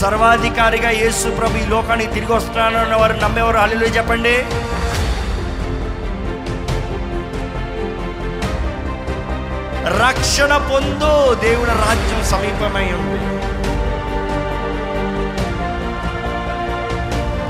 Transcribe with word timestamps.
సర్వాధికారిగా 0.00 0.90
యేసు 0.90 1.28
ప్రభు 1.38 1.58
ఈ 1.58 1.66
లోకానికి 1.66 2.12
తిరిగి 2.14 2.32
వస్తున్నానన్న 2.32 2.96
వారు 2.96 3.12
నమ్మేవారు. 3.12 3.58
హల్లెలూయా 3.58 3.92
చెప్పండి. 3.96 4.34
రక్షణ 10.04 10.52
పొందు 10.72 11.12
దేవుని 11.44 11.74
రాజ్యం 11.84 12.22
సమీపమై 12.32 12.86
ఉంది 12.98 13.20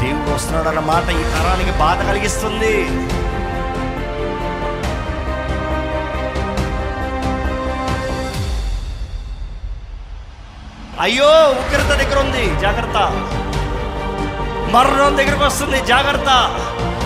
దేవుడు 0.02 0.30
వస్తున్నాడన్న 0.34 0.82
మాట 0.92 1.06
ఈ 1.20 1.24
తరానికి 1.34 1.72
బాధ 1.78 1.98
కలిగిస్తుంది. 2.08 2.74
అయ్యో 11.00 11.26
ఉగ్రత 11.26 11.98
దగ్గర 11.98 12.18
ఉంది 12.18 12.60
జాగ్రత్త. 12.60 12.96
మరణం 14.70 15.16
దగ్గరకు 15.16 15.44
వస్తుంది 15.44 15.80
జాగ్రత్త. 15.80 16.58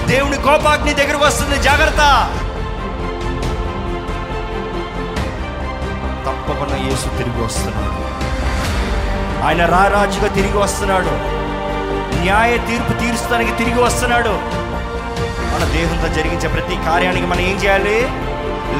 దేవుని 0.07 0.37
కోపాగ్ని 0.37 0.95
దగ్గరకు 0.95 1.25
వస్తుంది 1.25 1.59
జాగ్రత్త. 1.59 2.31
తప్పకుండా 6.27 6.77
యేసు 6.77 7.09
తిరిగి 7.19 7.45
వస్తున్నాడు. 7.45 8.05
ఆయన 9.47 9.67
రారాజుగా 9.67 10.29
తిరిగి 10.29 10.59
వస్తున్నాడు. 10.59 11.11
న్యాయ 12.21 12.59
తీర్పు 12.59 12.93
తీర్చడానికి 12.93 13.53
తిరిగి 13.53 13.83
వస్తున్నాడు. 13.83 14.39
మన 15.55 15.65
దేహంతో 15.73 16.09
జరిగించే 16.09 16.49
ప్రతి 16.49 16.77
కార్యానికి 16.77 17.27
మనం 17.27 17.41
ఏం 17.41 17.57
చేయాలి? 17.57 18.09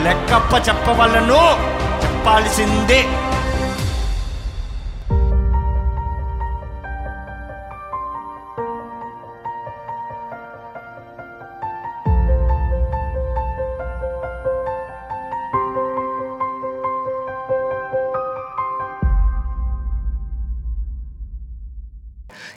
లెక్కప్ప 0.05 0.69
చెప్పవలను 0.69 1.75
చెప్పాల్సిందే. 2.05 3.05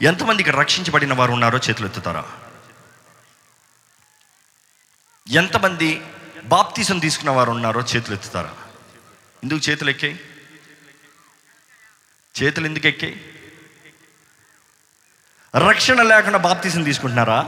ఎంతమంది 0.07 0.41
ఇక్కడ 0.41 0.55
రక్షించబడిన 0.55 1.13
వారు 1.13 1.31
ఉన్నారో 1.31 1.57
చేతులు 1.57 1.87
ఎత్తుతారా? 1.87 2.25
ఎంతమంది 5.29 6.01
బాప్తీసం 6.43 6.99
తీసుకున్న 6.99 7.29
వారు 7.29 7.51
ఉన్నారో 7.51 7.81
చేతులు 7.81 8.15
ఎత్తుతారా? 8.15 8.53
ఎందుకు 9.43 9.69
చేతులు 9.69 9.89
ఎక్కాయి? 9.89 10.19
చేతులు 12.43 12.65
ఎందుకు 12.65 12.87
ఎక్కాయి? 12.87 13.25
రక్షణ 15.55 16.01
లేకుండా 16.01 16.37
బాప్తీసం 16.37 16.83
తీసుకుంటున్నారా? 16.83 17.39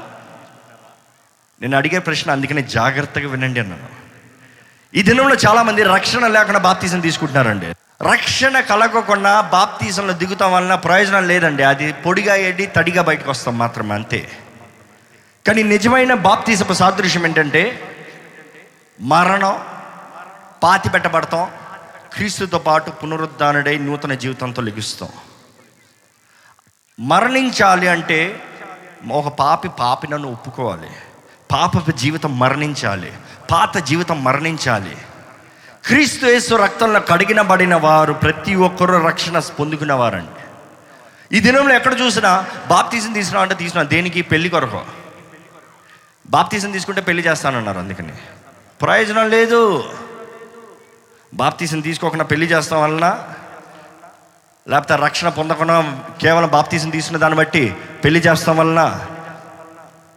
నేను 1.61 1.77
అడిగే 1.77 1.99
ప్రశ్న 1.99 2.31
అందుకనే 2.31 2.61
జాగ్రత్తగా 2.61 3.29
వినండి 3.29 3.59
అన్నాను. 3.59 3.89
ఈ 4.95 5.01
దినంలో 5.01 5.35
చాలామంది 5.35 5.83
రక్షణ 5.83 6.27
లేకుండా 6.27 6.59
బాప్తీసం 6.59 6.99
తీసుకుంటున్నారండి. 6.99 7.73
రక్షణ 8.01 8.59
కలగకుండా 8.59 9.41
బాప్తీసంలో 9.41 10.13
దిగుతాం 10.13 10.53
వలన 10.53 10.75
ప్రయోజనం 10.75 11.27
లేదండి. 11.27 11.63
అది 11.63 11.93
పొడిగా 11.93 12.35
ఏడి 12.35 12.65
తడిగా 12.65 13.01
బయటకు 13.01 13.29
వస్తాం 13.29 13.57
మాత్రమే 13.57 13.95
అంతే. 13.95 14.31
కానీ 15.47 15.63
నిజమైన 15.63 16.13
బాప్తీసపు 16.13 16.73
సాదృశ్యం 16.73 17.25
ఏంటంటే 17.25 17.95
మరణం 19.01 19.59
పాతి 20.63 20.89
పెట్టబడతాం 20.89 21.51
క్రీస్తుతో 22.13 22.59
పాటు 22.59 22.91
పునరుద్ధానుడై 22.91 23.77
నూతన 23.77 24.13
జీవితంతో 24.13 24.61
లెగిస్తాం. 24.61 25.09
మరణించాలి 26.99 27.87
అంటే 27.87 28.43
ఒక 29.11 29.27
పాపి 29.27 29.69
పాపి 29.69 30.07
నన్ను 30.07 30.31
ఒప్పుకోవాలి. 30.31 30.89
పాపపు 31.51 31.91
జీవితం 31.91 32.39
మరణించాలి. 32.39 33.13
పాత 33.51 33.77
జీవితం 33.77 34.23
మరణించాలి. 34.23 34.97
క్రీస్తు 35.85 36.25
యేసు 36.25 36.55
రక్తంలో 36.55 36.99
కడిగినబడిన 36.99 37.75
వారు 37.75 38.13
ప్రతి 38.13 38.55
ఒక్కరూ 38.55 39.07
రక్షణ 39.07 39.39
పొందుకునేవారండి 39.39 40.31
ఈ 41.37 41.39
దినంలో 41.39 41.75
ఎక్కడ 41.75 41.99
చూసినా 41.99 42.45
బాప్తీసం 42.67 43.13
తీసుకున్నా 43.13 43.41
అంటే 43.41 43.55
తీసుకున్నా. 43.55 43.89
దేనికి? 43.89 44.21
పెళ్ళి 44.21 44.49
కొరకు. 44.49 44.81
బాప్తీసం 46.27 46.71
తీసుకుంటే 46.71 47.01
పెళ్ళి 47.01 47.23
చేస్తానన్నారు 47.23 47.79
అందుకని. 47.79 48.13
ప్రయోజనం 48.81 49.29
లేదు. 49.29 49.93
బాప్తీసం 51.33 51.79
తీసుకోకుండా 51.79 52.23
పెళ్ళి 52.23 52.47
చేస్తాం 52.47 52.81
వలన 52.81 53.33
లేకపోతే 54.67 54.95
రక్షణ 54.95 55.29
పొందకుండా 55.29 56.03
కేవలం 56.21 56.49
బాప్తీసం 56.49 56.89
తీసుకున్న 56.89 57.17
దాన్ని 57.17 57.37
బట్టి 57.37 57.75
పెళ్ళి 58.03 58.19
చేస్తాం 58.19 58.57
వలన 58.57 59.07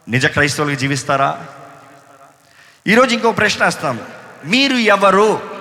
నిజ 0.08 0.26
క్రైస్తవులకు 0.26 0.78
జీవిస్తారా? 0.78 1.40
ఈరోజు 2.86 3.14
ఇంకో 3.14 3.32
ప్రశ్న 3.32 3.64
వేస్తాం. 3.64 4.00
మీరు 4.44 4.74
ఎవరు? 4.74 5.51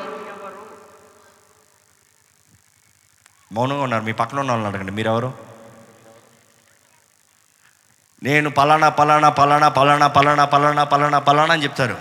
మౌనంగా 3.51 3.81
ఉన్నారు. 3.81 4.03
మీ 4.03 4.12
పక్కన 4.12 4.39
ఉన్న 4.39 4.51
వాళ్ళని 4.51 4.73
అడగండి. 4.73 4.91
మీరెవరు? 4.91 5.34
నేను 8.23 8.50
పలానా 8.50 8.89
పలానా 8.89 9.29
పలానా 9.29 9.69
పలానా 9.69 10.07
పలానా 10.07 10.45
పలానా 10.45 10.84
పలానా 10.84 11.19
పలానా 11.19 11.53
అని 11.53 11.63
చెప్తారు. 11.63 11.97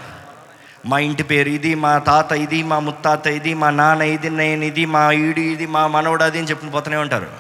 మా 0.86 0.98
ఇంటి 0.98 1.22
పేరు 1.22 1.48
ఇది 1.48 1.74
మా 1.74 1.98
తాత 1.98 2.32
ఇది 2.32 2.62
మా 2.62 2.78
ముత్తాత 2.78 3.26
ఇది 3.26 3.54
మా 3.54 3.70
నాన్న 3.70 4.02
ఇది 4.02 4.30
నేను 4.30 4.64
ఇది 4.64 4.86
మా 4.86 5.12
ఈడు 5.12 5.40
ఇది 5.40 5.66
మా 5.66 5.86
మనవడు 5.86 6.24
అది 6.24 6.38
అని 6.38 6.46
చెప్పి 6.46 6.70
పోతూనే 6.70 6.96
ఉంటారు. 6.96 7.30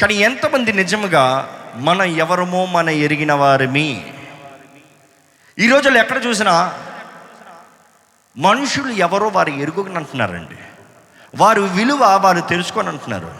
కానీ 0.00 0.14
ఎంతమంది 0.14 0.72
నిజముగా 0.72 1.24
మన 1.74 2.00
ఎవరమో 2.00 2.66
మన 2.66 2.88
ఎరిగిన 2.88 3.32
వారిమి? 3.32 4.14
ఈ 5.58 5.68
రోజుల్లో 5.68 6.00
ఎక్కడ 6.00 6.24
చూసినా 6.26 6.74
మనుషులు 8.36 8.92
ఎవరో 8.92 9.28
వారు 9.28 9.50
ఎరుగుని 9.50 9.96
అంటున్నారండి. 9.96 10.58
వారు 11.34 11.62
విలువ 11.62 12.20
వారు 12.24 12.40
తెలుసుకొని 12.40 12.88
అంటున్నారు. 12.88 13.34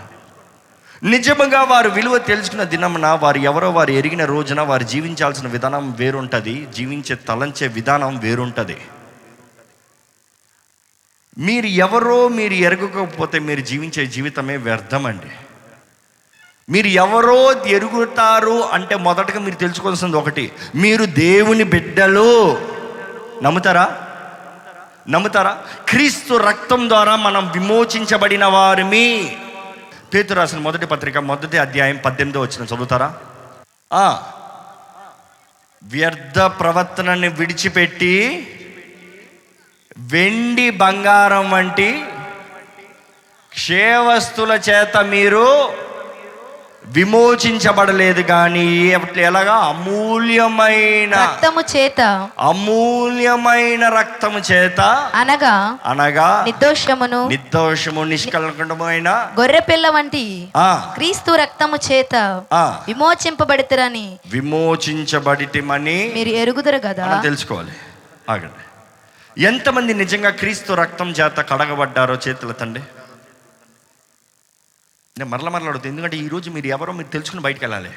నిజముగా 1.02 1.62
వారు 1.62 1.88
విలువ 1.88 2.18
తెలుసుకున్న 2.18 2.62
దినమున 2.62 3.06
వారు 3.06 3.38
ఎవరో 3.38 3.70
వారు 3.70 3.90
ఎరిగిన 3.90 4.24
రోజున 4.24 4.60
వారు 4.60 4.82
జీవించాల్సిన 4.82 5.48
విధానం 5.48 5.92
వేరుంటుంది 5.92 6.66
జీవించే 6.74 7.16
తలంచే 7.16 7.66
విధానం 7.66 8.18
వేరుంటుంది. 8.18 8.80
మీరు 11.38 11.66
ఎవరో 11.66 12.28
మీరు 12.28 12.52
ఎరగకపోతే 12.52 13.38
మీరు 13.38 13.60
జీవించే 13.60 14.06
జీవితమే 14.06 14.56
వ్యర్థమండి. 14.56 15.30
మీరు 16.72 16.86
ఎవరో 16.86 17.66
ఎరుగుతారు 17.66 18.64
అంటే 18.64 18.96
మొదటగా 18.96 19.40
మీరు 19.40 19.56
తెలుసుకోవాల్సింది 19.56 20.16
ఒకటి 20.16 20.52
మీరు 20.74 21.04
దేవుని 21.04 21.64
బిడ్డలు. 21.64 22.58
నమ్ముతారా? 23.42 24.07
నమ్ముతారా? 25.08 25.62
క్రీస్తు 25.88 26.34
రక్తం 26.34 26.88
ద్వారా 26.88 27.16
మనం 27.16 27.50
విమోచించబడిన 27.52 28.44
వారిమి. 28.44 29.38
పేతు 30.14 30.34
రాసిన 30.34 30.58
మొదటి 30.58 30.86
పత్రిక 30.86 31.18
మొదటి 31.18 31.58
అధ్యాయం 31.58 31.96
పద్దెనిమిదో 31.96 32.40
వచ్చిన 32.40 32.64
చదువుతారా? 32.64 33.14
వ్యర్థ 35.82 36.38
ప్రవర్తనని 36.38 37.28
విడిచిపెట్టి 37.28 38.14
వెండి 39.98 40.70
బంగారం 40.70 41.50
వంటి 41.50 42.04
క్షేవస్తుల 43.52 44.52
చేత 44.52 44.96
మీరు 44.96 45.72
విమోచించబడలేదు 46.82 48.22
కానీ 48.22 48.66
ఎలాగా? 49.16 49.54
అమూల్యమైన 49.54 51.14
రక్తము 51.14 51.60
చేత. 51.76 52.00
అమూల్యమైన 52.38 53.88
రక్తము 53.88 54.38
చేత 54.38 54.80
అనగా 55.14 55.78
అనగా 55.84 56.42
నిర్దోషమును 56.44 57.28
నిర్దోషము 57.28 58.04
నిష్కలంకమైన 58.04 59.08
గొర్రె 59.40 59.60
పిల్ల 59.60 59.88
వంటి 59.88 60.48
ఆ, 60.56 60.92
క్రీస్తు 60.94 61.32
రక్తము 61.32 61.76
చేత 61.76 62.14
ఆ, 62.52 62.82
విమోచింపబడితరని 62.88 64.18
విమోచించబడితిమని 64.26 66.12
మీరు 66.14 66.28
ఎరుగుదరు 66.28 66.78
కదా? 66.78 67.20
తెలుసుకోవాలి. 67.22 67.70
ఆగండి. 68.28 68.64
ఎంతమంది 69.44 69.94
నిజంగా 69.94 70.30
క్రీస్తు 70.30 70.72
రక్తం 70.72 71.10
చేత 71.10 71.40
కడగబడ్డారో 71.40 72.18
చేతుల 72.28 72.52
తండ్రి? 72.52 72.82
నేను 75.18 75.30
మరల 75.30 75.48
మరల 75.48 75.68
అడుగుతాను 75.68 75.90
ఎందుకంటే 75.90 76.16
ఈరోజు 76.16 76.50
మీరు 76.50 76.66
ఎవరో 76.66 76.92
మీరు 76.92 77.08
తెలుసుకుని 77.08 77.42
బయటకు 77.42 77.58
వెళ్ళాలి. 77.62 77.90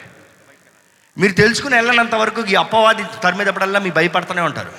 మీరు 1.17 1.31
తెలుసుకుని 1.31 1.75
వెళ్ళనంత 1.75 2.15
వరకు 2.15 2.41
ఈ 2.41 2.55
అప్పవాది 2.55 3.03
తరిమేటప్పుడల్లా 3.23 3.79
మీ 3.79 3.91
భయపడుతూనే 3.91 4.41
ఉంటారు. 4.41 4.71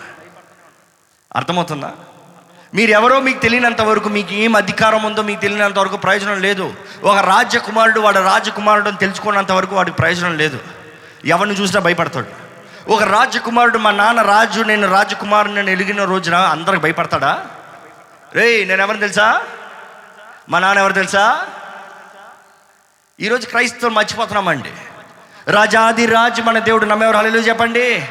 అర్థమవుతుందా? 1.36 1.92
మీరు 2.74 2.90
ఎవరో 2.90 3.20
మీకు 3.20 3.38
తెలియనంత 3.38 3.80
వరకు 3.80 4.08
మీకు 4.08 4.32
ఏం 4.32 4.56
అధికారం 4.56 5.02
ఉందో 5.02 5.22
మీకు 5.22 5.40
తెలియనంత 5.40 5.78
వరకు 5.78 5.96
ప్రయోజనం 5.96 6.40
లేదు. 6.40 6.74
ఒక 7.02 7.16
రాజకుమారుడు 7.16 8.00
వాడు 8.00 8.18
రాజకుమారుడు 8.18 8.88
అని 8.88 8.98
తెలుసుకున్నంత 8.98 9.52
వరకు 9.52 9.76
వాడికి 9.76 9.96
ప్రయోజనం 9.96 10.38
లేదు. 10.38 10.60
ఎవరిని 11.24 11.56
చూసినా 11.56 11.80
భయపడతాడు. 11.80 12.26
ఒక 12.90 13.02
రాజకుమారుడు 13.02 13.78
మా 13.78 13.90
నాన్న 13.90 14.22
రాజు 14.22 14.62
నేను 14.62 14.90
రాజకుమారుని 14.90 15.54
నేను 15.54 15.70
ఎలిగిన 15.70 16.04
రోజున 16.04 16.34
అందరికి 16.34 16.82
భయపడతాడా? 16.82 17.46
రే 18.34 18.64
నేను 18.64 18.82
ఎవరిని 18.82 19.00
తెలుసా? 19.00 19.42
మా 20.48 20.58
నాన్న 20.58 20.80
ఎవరు 20.80 20.92
తెలుసా? 20.92 21.46
ఈరోజు 23.22 23.46
క్రైస్తవులు 23.46 23.94
మర్చిపోతున్నామండి. 23.94 24.72
రాజాది 25.48 26.06
రాజు 26.06 26.42
మన 26.42 26.58
దేవుడు 26.58 26.84
నమ్మేవారు 26.84 27.16
హల్లెలూయా 27.16 27.44
చెప్పండి. 27.44 28.06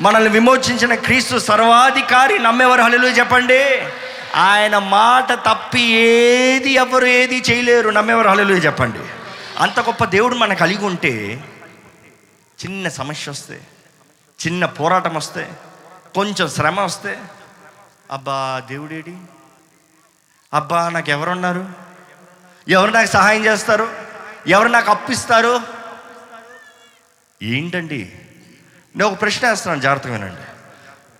మనల్ని 0.00 0.30
విమోచించిన 0.30 0.94
క్రీస్తు 0.94 1.38
సర్వాధికారి 1.38 2.38
నమ్మేవారు 2.38 2.82
హల్లెలూయా 2.82 3.12
చెప్పండి. 3.12 3.82
ఆయన 4.34 4.78
మాట 4.78 5.32
తప్పి 5.32 5.80
ఏది 5.80 6.70
ఎవరు 6.72 7.06
ఏది 7.06 7.42
చేయలేరు 7.50 7.90
నమ్మేవారు 7.90 8.28
హల్లెలూయా 8.28 8.60
చెప్పండి. 8.60 8.98
అంత 9.58 9.80
గొప్ప 9.80 10.04
దేవుడు 10.04 10.34
మనం 10.34 10.54
కలిగి 10.54 10.84
ఉంటే 10.84 11.44
చిన్న 12.64 12.88
సమస్య 12.88 13.30
వస్తే 13.30 13.60
చిన్న 14.46 14.64
పోరాటం 14.66 15.14
వస్తే 15.14 15.50
కొంచెం 16.14 16.48
శ్రమ 16.48 16.80
వస్తే 16.80 17.18
అబ్బా 18.10 18.62
దేవుడేడి? 18.68 19.16
అబ్బా 20.54 20.88
నాకు 20.88 21.10
ఎవరున్నారు 21.10 21.66
ఎవరు 22.68 22.90
నాకు 22.90 23.08
సహాయం 23.08 23.44
చేస్తారు? 23.44 24.09
ఎవరు 24.46 24.68
నాకు 24.68 24.90
అప్పిస్తారు 24.90 25.60
ఏంటండి? 27.42 28.12
నేను 28.96 29.06
ఒక 29.06 29.20
ప్రశ్న 29.20 29.48
వేస్తున్నాను 29.48 29.80
జాగ్రత్తగా 29.80 30.12
వినండి. 30.12 30.40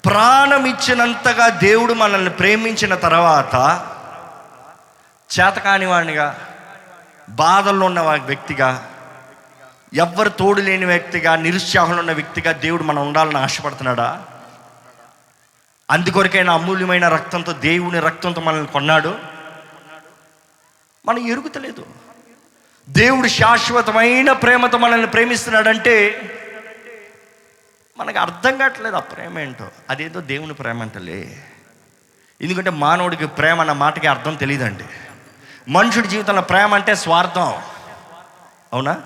ప్రాణం 0.05 0.65
ఇచ్చినంతగా 0.65 1.49
దేవుడు 1.49 1.93
మనల్ని 1.93 2.31
ప్రేమించిన 2.31 2.95
తర్వాత 2.95 3.55
చేతకాని 5.41 5.87
వాడినిగా 5.87 6.57
బాధల్లో 7.29 7.87
ఉన్న 7.87 8.01
వ్యక్తిగా 8.01 8.91
ఎవ్వరు 9.95 10.29
తోడు 10.29 10.61
లేని 10.61 10.85
వ్యక్తిగా 10.85 11.37
నిరుత్సాహంలో 11.37 11.99
ఉన్న 11.99 12.13
వ్యక్తిగా 12.13 12.53
దేవుడు 12.53 12.83
మనం 12.83 13.07
ఉండాలని 13.07 13.39
ఆశపడుతున్నాడా? 13.39 14.27
అందుకొరకైనా 15.91 16.53
అమూల్యమైన 16.53 17.09
రక్తంతో 17.09 17.53
దేవుని 17.53 18.01
రక్తంతో 18.01 18.41
మనల్ని 18.41 18.67
కొన్నాడు. 18.67 19.19
మనం 21.07 21.19
ఎరుగుతలేదు. 21.19 21.87
దేవుడు 22.91 23.29
శాశ్వతమైన 23.29 24.33
ప్రేమతో 24.33 24.79
మనల్ని 24.79 25.07
ప్రేమిస్తున్నాడంటే 25.07 26.21
మనకు 27.99 28.19
అర్థం 28.19 28.57
కావట్లేదు 28.57 28.97
ఆ 28.97 29.01
ప్రేమ 29.01 29.39
ఏంటో. 29.39 29.69
అదేదో 29.91 30.21
దేవుని 30.21 30.55
ప్రేమ 30.55 30.83
అంటలే. 30.83 31.45
ఎందుకంటే 32.41 32.71
మానవుడికి 32.71 33.27
ప్రేమ 33.27 33.61
అన్న 33.61 33.73
మాటకి 33.73 34.07
అర్థం 34.07 34.35
తెలియదండి. 34.35 34.85
మనుషుడి 35.69 36.09
జీవితంలో 36.09 36.43
ప్రేమ 36.43 36.75
అంటే 36.75 36.95
స్వార్థం. 36.95 37.63
అవునా? 38.73 39.01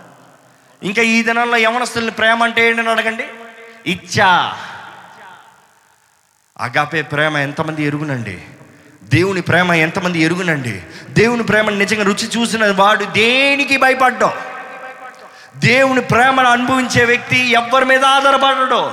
ఇంకా 0.83 1.03
ఈ 1.03 1.23
దినాల్లో 1.23 1.57
యవనస్తుల్ని 1.57 2.11
ప్రేమ 2.11 2.43
అంటే 2.43 2.69
ఏంటని 2.69 2.91
అడగండి? 2.91 3.27
ఇచ్చా. 3.87 4.59
అగాపే 6.59 7.03
ప్రేమ 7.03 7.37
ఎంతమంది 7.37 7.83
ఎరుగునండి. 7.83 8.45
దేవుని 9.05 9.41
ప్రేమ 9.41 9.73
ఎంతమంది 9.73 10.21
ఎరుగునండి? 10.21 10.83
దేవుని 11.09 11.43
ప్రేమ 11.43 11.71
నిజంగా 11.71 12.03
రుచి 12.03 12.29
చూసిన 12.29 12.71
వాడు 12.71 13.05
దేనికి 13.05 13.77
భయపడ్డాం? 13.77 14.33
దేవుని 15.57 16.01
ప్రేమను 16.01 16.49
అనుభవించే 16.49 17.05
వ్యక్తి 17.05 17.53
ఎవరి 17.53 17.85
మీద 17.85 18.05
ఆధారపడడు. 18.05 18.93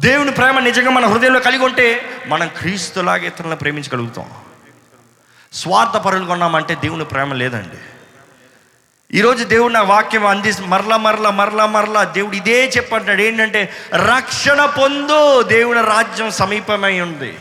దేవుని 0.00 0.30
ప్రేమ 0.30 0.58
నిజంగా 0.58 0.90
మన 0.90 1.06
హృదయంలో 1.06 1.40
కలిగి 1.40 1.64
ఉంటే 1.64 2.02
మనం 2.26 2.48
క్రీస్తులాగా 2.48 3.24
ఇతరులను 3.24 3.56
ప్రేమించగలుగుతాం. 3.56 4.30
స్వార్థపరులు 5.52 6.26
కొన్నామంటే 6.26 6.74
దేవుని 6.74 7.04
ప్రేమ 7.04 7.32
లేదండి. 7.32 7.76
ఈరోజు 9.18 9.44
దేవుడు 9.44 9.72
నా 9.72 9.82
వాక్యం 9.82 10.26
అంది 10.26 10.52
మరలా 10.66 10.96
మరలా 10.96 11.30
మరలా 11.30 11.66
మరలా 11.66 12.04
దేవుడు 12.04 12.36
ఇదే 12.36 12.68
చెప్పంటాడు 12.76 13.22
ఏంటంటే 13.22 13.72
రక్షణ 13.94 14.64
పొందు 14.64 15.42
దేవుని 15.42 15.80
రాజ్యం 15.80 16.30
సమీపమై 16.30 17.00
ఉంది. 17.00 17.38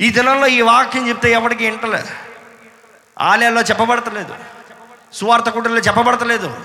ఈ 0.00 0.10
దినంలో 0.10 0.46
ఈ 0.46 0.60
వాక్యం 0.60 1.08
చెప్తే 1.08 1.32
ఎవరికి 1.32 1.64
వింటలే 1.64 2.04
ఆలయాల్లో 3.20 3.60
చెప్పబడతలేదు. 3.60 4.34
సువార్త 5.12 5.48
కుటుంబంలో 5.48 5.80
చెప్పబడతలేదు. 5.80 6.60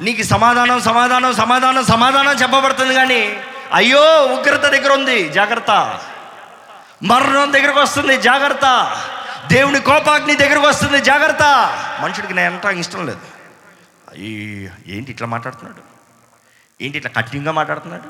నీకు 0.00 0.22
సమాధానం 0.22 0.80
సమాధానం 0.80 1.34
సమాధానం 1.34 1.84
సమాధానం 1.84 2.32
చెప్పబడుతుంది 2.32 2.94
కానీ 2.94 3.42
అయ్యో 3.72 4.22
ఉగ్రత 4.22 4.62
దగ్గర 4.62 4.92
ఉంది 4.92 5.28
జాగ్రత్త. 5.28 6.00
మరణం 7.02 7.52
దగ్గరకు 7.52 7.80
వస్తుంది 7.80 8.16
జాగ్రత్త. 8.16 8.66
దేవుని 9.46 9.80
కోపాగ్ని 9.80 10.34
దగ్గరకు 10.34 10.66
వస్తుంది 10.66 11.00
జాగ్రత్త. 11.00 11.42
మనుషుడికి 12.00 12.34
నేను 12.34 12.54
ఎంత 12.54 12.64
ఇష్టం 12.64 13.06
లేదు. 13.06 13.20
ఈ 14.16 14.30
ఏంటి 14.86 15.12
ఇట్లా 15.12 15.26
మాట్లాడుతున్నాడు? 15.26 15.82
ఏంటి 16.84 16.98
ఇట్లా 16.98 17.12
కఠినంగా 17.16 17.52
మాట్లాడుతున్నాడు? 17.52 18.08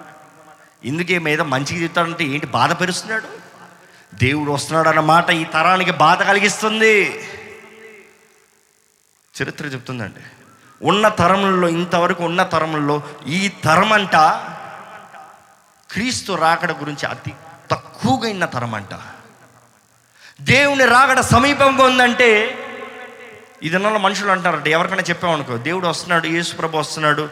ఇందుకే 0.87 1.19
మీద 1.19 1.41
మంచిగా 1.41 1.83
చెప్తాడంటే 1.83 2.25
ఏంటి 2.25 2.47
బాధ 2.47 2.81
పెరుస్తున్నాడు 2.81 3.46
దేవుడు 4.19 4.51
వస్తున్నాడు 4.53 4.89
అన్నమాట 4.89 5.31
ఈ 5.31 5.45
తరానికి 5.45 5.91
బాధ 5.91 6.23
కలిగిస్తుంది. 6.23 7.29
చరిత్ర 9.43 9.65
చెప్తుందండి. 9.65 10.21
ఉన్న 10.87 11.09
తరములలో 11.09 11.69
ఇంతవరకు 11.69 12.25
ఉన్న 12.25 12.43
తరములలో 12.43 13.03
ఈ 13.27 13.49
తరం 13.49 13.93
అంట 13.93 14.17
క్రీస్తు 15.91 16.33
రాకడ 16.33 16.73
గురించి 16.73 17.07
అతి 17.07 17.33
తక్కువగా 17.71 18.31
ఉన్న 18.31 18.45
తరం 18.45 18.75
అంట 18.75 18.95
దేవుని 20.41 20.87
రాకడ 20.87 21.21
సమీపంగా 21.21 21.85
ఉందంటే 21.85 22.59
ఈ 23.63 23.69
దినాల్లో 23.69 23.99
మనుషులు 23.99 24.31
అంటారంట 24.31 24.69
ఎవరికైనా 24.69 25.03
చెప్పామనుకో 25.03 25.57
దేవుడు 25.57 25.87
వస్తున్నాడు 25.87 26.27
యేసు 26.27 26.55
ప్రభు 26.55 26.77
వస్తున్నాడు 26.79 27.29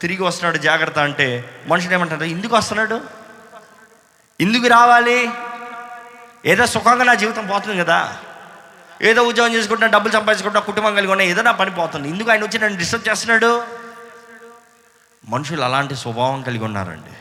తిరిగి 0.00 0.22
వస్తున్నాడు 0.22 0.56
జాగ్రత్త 0.56 0.98
అంటే 0.98 1.62
మనుషులు 1.66 1.92
ఏమంటారు 1.92 2.24
ఎందుకు 2.24 2.56
వస్తున్నాడు? 2.56 3.00
ఎందుకు 4.40 4.66
రావాలి? 4.66 5.28
ఏదో 6.46 6.66
సుఖంగా 6.66 7.04
నా 7.04 7.14
జీవితం 7.14 7.46
పోతుంది 7.46 7.78
కదా. 7.78 8.18
ఏదో 9.02 9.22
ఉద్యోగం 9.22 9.54
చేసుకుంటా 9.54 9.86
డబ్బులు 9.86 10.12
సంపాదించుకుంటా 10.12 10.60
కుటుంబం 10.60 10.94
కలిగి 10.94 11.10
ఉన్నా 11.10 11.24
ఏదో 11.24 11.42
నా 11.42 11.50
పని 11.50 11.70
పోతుంది. 11.70 12.08
ఎందుకు 12.08 12.30
ఆయన 12.30 12.44
వచ్చి 12.44 12.58
నన్ను 12.58 12.78
డిస్టర్బ్ 12.78 13.08
చేస్తున్నాడు. 13.08 13.64
మనుషులు 15.28 15.62
అలాంటి 15.62 15.96
స్వభావం 15.96 16.42
కలిగి 16.42 16.64
ఉన్నారండి. 16.64 17.12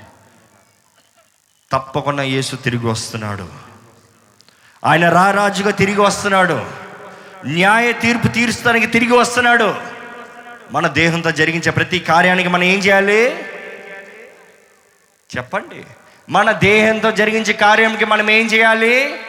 తప్పకుండా 1.72 2.24
యేసు 2.24 2.56
తిరిగి 2.56 2.86
వస్తున్నాడు. 2.86 3.50
ఆయన 4.86 5.10
రారాజుగా 5.10 5.72
తిరిగి 5.72 6.02
వస్తున్నాడు. 6.02 6.66
న్యాయ 7.46 7.92
తీర్పు 7.92 8.28
తీర్చడానికి 8.28 8.88
తిరిగి 8.88 9.14
వస్తున్నాడు. 9.14 9.76
మన 10.72 10.88
దేహంతో 10.88 11.32
జరిగించే 11.32 11.72
ప్రతి 11.72 12.00
కార్యానికి 12.00 12.50
మనం 12.50 12.64
ఏం 12.64 12.80
చేయాలి? 12.80 13.44
చెప్పండి. 15.38 15.86
మన 16.30 16.52
దేహంతో 16.52 17.12
జరిగించే 17.12 17.54
కార్యంకి 17.54 18.06
మనం 18.06 18.30
ఏం 18.30 18.46
చేయాలి? 18.48 19.20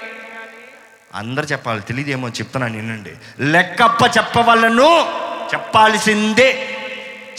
అందరు 1.14 1.46
చెప్పాలి 1.46 1.80
తెలియదేమో 1.80 2.28
చెప్తున్నాను 2.28 2.76
వినండి 2.76 3.12
లెక్కప్ప 3.40 4.18
చెప్పవలను 4.18 5.00
చెప్పాల్సిందే. 5.54 6.78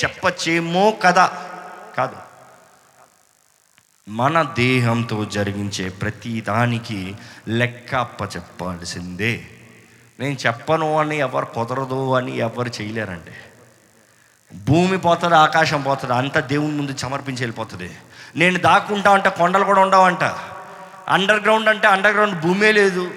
చెప్పచ్చేమో 0.03 0.91
కదా 0.91 1.31
కాదు. 1.97 2.15
మన 4.07 4.41
దేహంతో 4.57 5.25
జరిగించే 5.25 5.89
ప్రతి 5.89 6.41
దానికి 6.41 7.15
లెక్క 7.47 7.95
అప్ప 7.95 8.35
చెప్పాల్సిందే. 8.35 9.43
నేను 10.19 10.37
చెప్పను 10.47 10.97
అని 10.97 11.17
ఎవరు 11.17 11.45
కుదరదు 11.45 12.13
అని 12.13 12.37
ఎవరు 12.37 12.71
చేయలేరండి. 12.81 13.31
భూమి 14.57 14.97
పోతుంది 14.97 15.35
ఆకాశం 15.35 15.81
పోతుంది 15.81 16.13
అంతా 16.13 16.39
దేవుని 16.39 16.77
ముందు 16.77 16.97
సమర్పించి 16.97 17.37
వెళ్ళిపోతుంది. 17.37 17.91
నేను 18.35 18.59
దాక్కుంటా 18.59 19.11
అంటే 19.11 19.29
కొండలు 19.29 19.63
కూడా 19.63 19.81
ఉండవంట. 19.81 20.23
అండర్ 21.07 21.43
గ్రౌండ్ 21.43 21.69
అంటే 21.69 21.87
అండర్ 21.87 22.13
గ్రౌండ్ 22.13 22.41
భూమే 22.41 22.71
లేదు. 22.71 23.11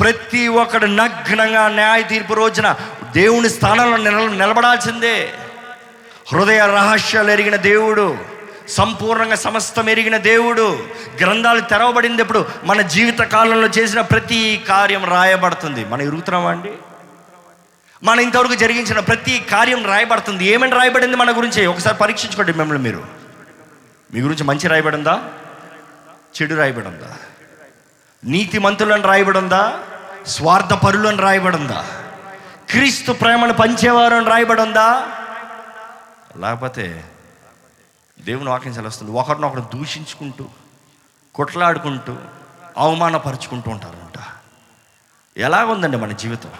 ప్రతి 0.00 0.48
ఒక్కడు 0.48 0.86
నగ్నంగా 0.86 1.68
న్యాయ 1.68 2.02
తీర్పు 2.02 2.34
రోజున 2.34 2.76
దేవుని 3.12 3.48
స్థానంలో 3.48 3.96
నిల 3.96 4.16
నిలబడాల్సిందే. 4.16 5.32
హృదయ 6.32 6.66
రహస్యాలు 6.66 7.30
ఎరిగిన 7.30 7.56
దేవుడు 7.56 8.18
సంపూర్ణంగా 8.68 9.34
సమస్తం 9.34 9.90
ఎరిగిన 9.90 10.16
దేవుడు 10.16 10.86
గ్రంథాలు 11.20 11.60
తెరవబడింది 11.60 12.22
ఎప్పుడు 12.22 12.46
మన 12.64 12.80
జీవిత 12.80 13.18
కాలంలో 13.18 13.68
చేసిన 13.68 14.00
ప్రతి 14.00 14.64
కార్యం 14.68 15.04
రాయబడుతుంది. 15.04 15.84
మనం 15.84 16.02
ఎరుగుతున్నామా 16.02 16.50
అండి? 16.50 16.70
మన 18.02 18.20
ఇంతవరకు 18.20 18.54
జరిగించిన 18.54 19.00
ప్రతి 19.00 19.46
కార్యం 19.50 19.86
రాయబడుతుంది. 19.86 20.46
ఏమని 20.46 20.72
రాయబడింది 20.72 21.16
మన 21.16 21.36
గురించి? 21.36 21.66
ఒకసారి 21.66 21.96
పరీక్షించుకోండి 21.96 22.52
మిమ్మల్ని 22.52 22.84
మీరు. 22.84 23.17
మీ 24.14 24.20
గురించి 24.20 24.44
మంచి 24.44 24.68
రాయబడిందా? 24.68 25.30
చెడు 26.42 26.54
రాయబడిందా? 26.54 27.16
నీతిమంతులను 28.24 29.02
రాయబడిందా? 29.02 29.84
స్వార్థపరులను 30.26 31.22
రాయబడిందా? 31.22 31.86
క్రీస్తు 32.70 33.12
ప్రేమను 33.12 33.54
పంచేవారు 33.54 34.14
అని 34.14 34.26
రాయబడిందా? 34.26 35.08
లేకపోతే 36.36 37.04
దేవుని 38.20 38.50
వాక్యం 38.50 38.74
సెలవుస్తుంది. 38.74 39.12
ఒకరినొకరు 39.12 39.60
దూషించుకుంటూ 39.60 40.46
కొట్లాడుకుంటూ 41.34 42.16
అవమానపరుచుకుంటూ 42.78 43.70
ఉంటారంట. 43.70 44.24
ఎలాగుందండి 45.36 45.96
మన 45.96 46.12
జీవితం? 46.12 46.50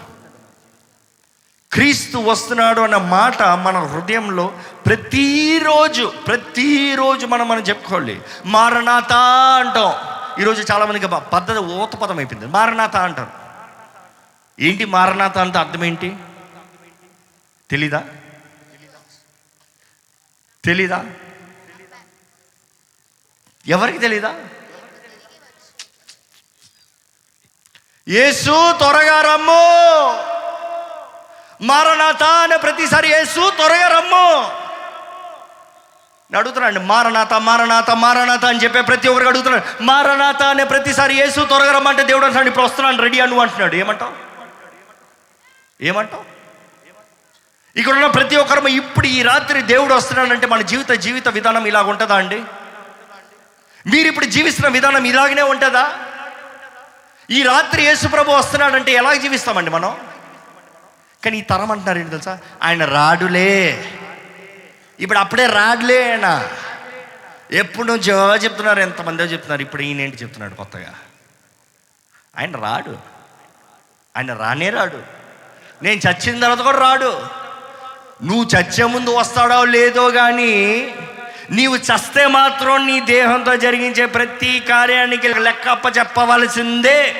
క్రీస్తు 1.73 2.17
వస్తున్నాడు 2.17 2.81
అన్న 2.81 2.97
మాట 2.97 3.41
మన 3.41 3.79
హృదయంలో 3.79 4.59
ప్రతిరోజు 4.85 6.13
ప్రతిరోజు 6.27 7.25
మనం 7.25 7.47
మనం 7.47 7.61
చెప్పుకోవాలి. 7.61 8.21
మారణాత 8.45 9.13
అంటాం. 9.59 9.93
ఈరోజు 10.41 10.71
చాలామందికి 10.71 11.07
పద్ధతి 11.07 11.57
ఊత 11.57 11.95
పదం 11.95 12.17
అయిపోయింది. 12.17 12.45
మారణాత 12.45 12.95
అంటారు. 12.95 13.31
ఏంటి 14.59 14.85
మారనాథ 14.85 15.37
అంటే 15.37 15.57
అర్థం 15.59 15.83
ఏంటి? 15.83 16.15
తెలీదా? 17.71 18.03
తెలీదా? 20.65 21.05
ఎవరికి 23.67 23.99
తెలీదా? 23.99 24.35
యేసు 28.07 28.71
త్వరగా 28.77 29.21
రమ్ము! 29.21 30.38
మారనాథ 31.61 32.23
అనే 32.23 32.57
ప్రతిసారి 32.57 33.07
యేసు 33.07 33.49
త్వరగా 33.49 33.87
రమ్ము. 33.87 34.59
నేను 36.33 36.79
మారనాథ 36.79 37.33
మారనాథ 37.33 37.91
మారనాథ 37.91 38.45
అని 38.45 38.59
చెప్పే 38.59 38.81
ప్రతి 38.81 39.07
ఒక్కరికి 39.07 39.29
అడుగుతున్నాడు. 39.29 39.83
మారనాథ 39.83 40.43
అనే 40.43 40.63
ప్రతిసారి 40.63 41.13
యేసు 41.13 41.45
త్వరగా 41.45 41.71
రమ్మంటే 41.71 42.03
దేవుడు 42.03 42.25
అంటున్నాడు 42.25 42.47
ఇప్పుడు 42.47 42.65
వస్తున్నాను 42.65 43.01
రెడీ 43.01 43.19
అను 43.19 43.39
అంటున్నాడు. 43.39 43.75
ఏమంటావు? 43.75 44.11
ఏమంటావు? 45.81 46.23
ఇక్కడ 47.75 47.93
ఉన్న 47.93 48.07
ప్రతి 48.07 48.35
ఒక్కరు 48.35 48.67
ఇప్పుడు 48.67 49.07
ఈ 49.07 49.23
రాత్రి 49.23 49.61
దేవుడు 49.61 49.93
వస్తున్నాడంటే 49.93 50.47
మన 50.47 50.61
జీవిత 50.61 50.91
జీవిత 50.91 51.27
విధానం 51.27 51.65
ఇలాగ 51.65 51.89
ఉంటుందా 51.89 52.15
అండి? 52.15 52.43
మీరు 53.87 54.07
ఇప్పుడు 54.07 54.25
జీవిస్తున్న 54.25 54.67
విధానం 54.67 55.05
ఇలాగనే 55.05 55.41
ఉంటుందా? 55.41 55.93
ఈ 57.29 57.43
రాత్రి 57.43 57.81
యేసు 57.83 58.07
ప్రభు 58.07 58.31
వస్తున్నాడంటే 58.31 58.91
ఎలా 58.91 59.13
జీవిస్తామండి 59.13 59.71
మనం? 59.71 60.08
కానీ 61.25 61.37
ఈ 61.37 61.41
తరం 61.41 61.71
అంటున్నారు 61.71 61.97
ఏంటి 61.97 62.09
తెలుసా? 62.09 62.39
ఆయన 62.63 62.85
రాడులే. 62.85 63.83
ఇప్పుడు 64.99 65.19
అప్పుడే 65.19 65.45
రాడులే 65.45 66.11
ఆయన. 66.11 66.49
ఎప్పుడు 67.51 67.87
నుంచో 67.87 68.35
చెప్తున్నారు 68.35 68.79
ఎంతమందో 68.79 69.23
చెప్తున్నారు 69.23 69.61
ఇప్పుడు 69.61 69.81
ఈయన 69.81 70.01
ఏంటి 70.01 70.17
చెప్తున్నాడు 70.17 70.53
కొత్తగా? 70.53 70.93
ఆయన 72.37 72.57
రాడు. 72.57 72.97
ఆయన 74.17 74.33
రానే 74.33 74.69
రాడు. 74.69 75.01
నేను 75.83 75.99
చచ్చిన 76.09 76.41
తర్వాత 76.41 76.59
కూడా 76.59 76.79
రాడు. 76.79 77.39
నువ్వు 78.23 78.43
చచ్చే 78.43 78.83
ముందు 78.83 79.09
వస్తాడో 79.15 79.65
లేదో 79.65 80.11
కానీ 80.11 80.93
నీవు 81.51 81.75
చస్తే 81.75 82.27
మాత్రం 82.27 82.87
నీ 82.87 82.99
దేహంతో 82.99 83.55
జరిగించే 83.55 84.05
ప్రతి 84.05 84.65
కార్యానికి 84.69 85.27
లెక్క 85.27 85.67
అప్ప 85.67 85.97
చెప్పవలసిందే 85.97 87.13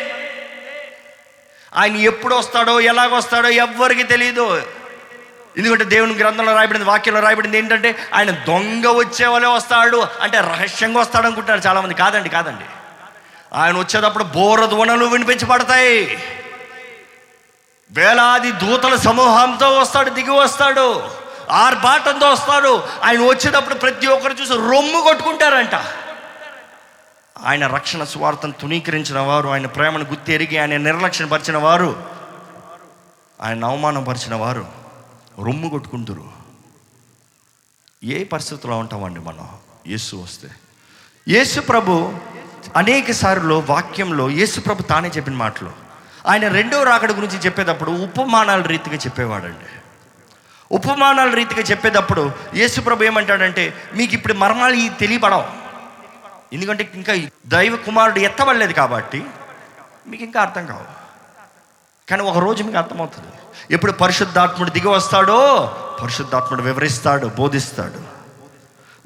ఆయన 1.75 1.95
ఎప్పుడు 1.95 2.35
వస్తాడో 2.35 2.79
ఎలాగొస్తాడో 2.79 3.49
ఎవ్వరికి 3.49 4.03
తెలియదు 4.03 4.61
ఎందుకంటే 5.57 5.83
దేవుని 5.83 6.13
గ్రంథంలో 6.13 6.55
రాయబడింది 6.55 6.85
వాక్యంలో 6.85 7.21
రాయబడింది 7.21 7.57
ఏంటంటే 7.57 7.95
ఆయన 8.13 8.31
దొంగ 8.31 8.87
వచ్చేవాళ్ళే 8.87 9.49
వస్తాడు 9.49 10.07
అంటే 10.21 10.37
రహస్యంగా 10.37 10.99
వస్తాడు 10.99 11.25
అనుకుంటారు 11.25 11.61
చాలామంది. 11.67 11.93
కాదండి 11.93 12.29
కాదండి. 12.29 12.65
ఆయన 13.53 13.77
వచ్చేటప్పుడు 13.77 14.23
బోర 14.23 14.65
ధ్వనులు 14.65 15.05
వినిపించబడతాయి 15.05 16.23
వేలాది 17.91 18.51
దూతల 18.51 18.95
సమూహంతో 18.95 19.69
వస్తాడు 19.69 20.09
దిగి 20.09 20.31
వస్తాడు 20.31 21.09
ఆర్భాటంతో 21.51 22.29
వస్తాడు. 22.29 22.83
ఆయన 23.03 23.21
వచ్చేటప్పుడు 23.21 23.75
ప్రతి 23.75 24.07
ఒక్కరు 24.07 24.33
చూసి 24.33 24.53
రొమ్ము 24.53 25.01
కొట్టుకుంటారంట. 25.01 25.75
ఆయన 27.43 27.67
రక్షణ 27.67 28.03
స్వార్థను 28.03 28.51
తునీకరించిన 28.51 29.19
వారు 29.19 29.49
ఆయన 29.49 29.65
ప్రేమను 29.65 30.03
గుర్తెరిగి 30.03 30.57
ఆయన 30.57 30.77
నిర్లక్ష్యపరిచిన 30.77 31.57
వారు 31.57 32.03
ఆయన 33.41 33.65
అవమానపరిచిన 33.65 34.35
వారు 34.35 34.65
రొమ్ము 35.45 35.69
కొట్టుకుంటారు. 35.69 36.31
ఏ 38.03 38.23
పరిస్థితిలో 38.23 38.77
ఉంటామండి 38.77 39.19
మనం? 39.19 39.49
యేసు 39.87 40.15
వస్తే. 40.15 40.47
యేసు 41.27 41.59
ప్రభు 41.59 42.13
అనేక 42.75 43.11
సార్లు 43.11 43.63
వాక్యంలో 43.69 44.29
యేసు 44.29 44.59
ప్రభు 44.59 44.81
తానే 44.81 45.09
చెప్పిన 45.09 45.33
మాటలు. 45.33 45.71
ఆయన 46.27 46.47
రెండో 46.47 46.83
రాకడ 46.83 47.11
గురించి 47.11 47.37
చెప్పేటప్పుడు 47.37 47.91
ఉపమానాల 47.91 48.61
రీతిగా 48.61 48.95
చెప్పేవాడండి. 48.95 49.65
ఉపమానాల 50.71 51.33
రీతిగా 51.33 51.61
చెప్పేటప్పుడు 51.61 52.31
యేసు 52.55 52.81
ప్రభు 52.81 53.03
ఏమంటాడంటే 53.03 53.73
మీకు 53.95 54.13
ఇప్పుడు 54.13 54.33
మర్మాలు 54.33 54.73
ఈ 54.73 54.89
తెలియపడవు 54.89 55.58
ఎందుకంటే 56.53 56.91
ఇంకా 56.93 57.13
దైవ 57.45 57.75
కుమారుడు 57.75 58.19
ఎత్తబడలేదు 58.19 58.73
కాబట్టి 58.73 59.23
మీకు 60.07 60.23
ఇంకా 60.23 60.41
అర్థం 60.41 60.65
కావు. 60.65 60.99
కానీ 62.09 62.21
ఒక 62.21 62.37
రోజు 62.37 62.63
మీకు 62.63 62.77
అర్థమవుతుంది. 62.77 63.27
ఎప్పుడు 63.71 63.91
పరిశుద్ధాత్ముడు 63.91 64.69
దిగి 64.69 64.87
వస్తాడో 64.87 65.39
పరిశుద్ధాత్ముడు 66.03 66.61
వివరిస్తాడు 66.61 67.27
బోధిస్తాడు. 67.27 68.19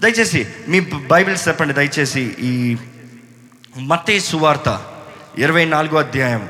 దయచేసి 0.01 0.53
మీ 0.67 0.79
బైబిల్స్ 0.79 1.47
చెప్పండి 1.47 1.73
దయచేసి 1.73 2.21
ఈ 2.21 2.77
మత్తయి 3.77 4.19
సువార్త 4.19 4.85
ఇరవై 5.37 5.65
నాలుగో 5.65 5.99
అధ్యాయం. 5.99 6.49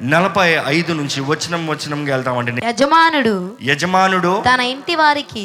నలభై 0.00 0.48
ఐదు 0.66 0.92
నుంచి 0.92 1.20
వచనం 1.20 1.62
వచనంగా 1.66 2.10
వెళ్తామండి. 2.14 2.52
యజమానుడు 2.66 3.34
యజమానుడు 3.62 4.42
తన 4.46 4.60
ఇంటి 4.60 4.94
వారికి 4.94 5.44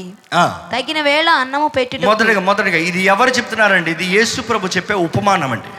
తగిన 0.73 1.01
వేళ 1.01 1.29
అన్నము 1.29 1.67
పెట్టుట 1.67 2.05
మొదటగా 2.05 2.39
మొదటగా 2.39 2.79
ఇది 2.89 3.01
ఎవరు 3.13 3.29
చెప్తున్నారండి? 3.29 3.91
ఇది 3.91 4.05
యేసు 4.17 4.41
ప్రభు 4.41 4.67
చెప్పే 4.77 4.93
ఉపమానం 5.07 5.51
అండి. 5.51 5.71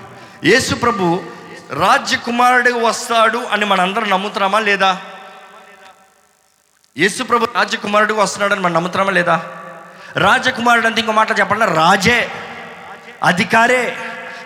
యేసు 0.51 0.75
ప్రభు 0.75 1.05
రాజ్యకుమారుడిగా 1.85 2.81
వస్తాడు 2.89 3.39
అని 3.39 3.65
మనందరం 3.65 4.11
నమ్ముతున్నామా 4.11 4.61
లేదా? 4.61 4.91
యేసు 6.97 7.23
ప్రభు 7.23 7.49
రాజకుమారుడిగా 7.55 8.23
వస్తున్నాడని 8.23 8.61
మనం 8.61 8.75
నమ్ముతున్నామా 8.75 9.13
లేదా? 9.13 9.37
రాజకుమారుడు 10.17 10.87
అంటే 10.87 11.01
ఇంకో 11.01 11.13
మాట 11.13 11.41
చెప్పండి 11.41 11.67
రాజే 11.75 12.19
అధికారే. 13.23 13.97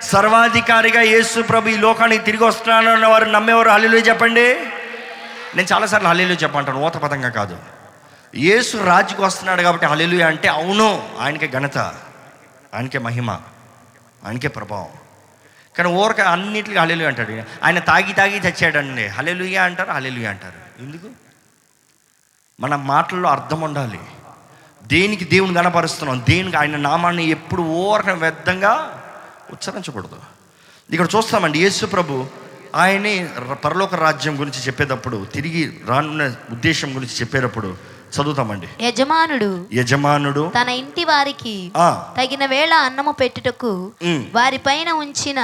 సర్వాధికారిగా 0.03 1.01
యేసు 1.01 1.41
ప్రభు 1.41 1.69
ఈ 1.69 1.77
లోకానికి 1.77 2.25
తిరిగి 2.25 2.45
వస్తున్నానన్న 2.45 3.07
వారు 3.07 3.25
నమ్మేవారు. 3.25 3.71
హల్లీలు 3.71 3.97
చెప్పండి. 3.97 4.55
నేను 5.57 5.67
చాలాసార్లు 5.73 6.09
హల్లీలు 6.09 6.33
చెప్పంటాను 6.33 6.81
ఓతపదంగా 6.81 7.29
కాదు. 7.29 7.59
యేసు 8.37 8.77
రాజుకు 8.77 9.23
వస్తున్నాడు 9.23 9.63
కాబట్టి 9.63 9.87
హల్లీలు 9.87 10.25
అంటే 10.25 10.49
అవును 10.49 11.09
ఆయనకే 11.21 11.49
ఘనత 11.49 11.79
ఆయనకే 12.75 12.99
మహిమ 12.99 13.31
ఆయనకే 14.27 14.49
ప్రభావం. 14.49 14.89
కానీ 15.79 15.89
ఊరక 15.89 16.21
అన్నింటికి 16.21 16.79
హల్లెలు 16.79 17.05
అంటాడు. 17.05 17.43
ఆయన 17.65 17.79
తాగి 17.79 18.13
తాగి 18.13 18.39
చచ్చాడండి. 18.39 19.07
హల్లెలుయ 19.07 19.57
అంటారు 19.57 19.91
హల్లెలుయ 19.91 20.27
అంటారు. 20.27 20.83
ఎందుకు? 20.83 21.09
మన 22.61 22.77
మాటల్లో 22.77 23.29
అర్థం 23.29 23.61
ఉండాలి. 23.61 24.01
దేనికి 24.83 25.25
దేవుని 25.25 25.53
గణపరుస్తున్నాం 25.53 26.25
దేనికి 26.29 26.57
ఆయన 26.57 26.77
నామాన్ని 26.77 27.27
ఎప్పుడు 27.27 27.63
ఊరక 27.63 28.09
వ్యర్థంగా 28.09 28.97
ఉచ్చరించకూడదు 29.51 30.19
ఇక్కడ 30.91 31.09
చూస్తామండి 31.15 31.59
యేసు 31.59 31.85
ప్రభు 31.87 32.15
ఆయనే 32.77 33.13
పరలోక 33.63 33.95
రాజ్యం 34.03 34.35
గురించి 34.41 34.61
చెప్పేటప్పుడు 34.67 35.19
తిరిగి 35.35 35.63
రానున్న 35.89 36.25
ఉద్దేశం 36.53 36.89
గురించి 36.97 37.17
చెప్పేటప్పుడు 37.17 37.71
చదువుతామండి. 38.15 38.69
యజమానుడు 38.81 39.49
యజమానుడు 39.73 40.43
తన 40.51 40.69
ఇంటి 40.79 41.05
వారికి 41.05 41.55
ఆ, 41.77 41.89
తగిన 42.17 42.45
వేళ 42.53 42.73
అన్నము 42.87 43.13
పెట్టుటకు 43.21 43.71
ఉమ్, 44.05 44.23
వారిపైన 44.35 44.91
ఉంచిన 45.03 45.41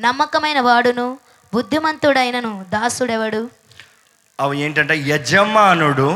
నమ్మకమైన 0.00 0.60
వాడును 0.60 1.06
బుద్ధిమంతుడైనను 1.52 2.52
దాసుడెవడు? 2.70 3.42
అవి 4.38 4.56
ఏంటంటే 4.60 4.94
యజమానుడు 5.06 6.08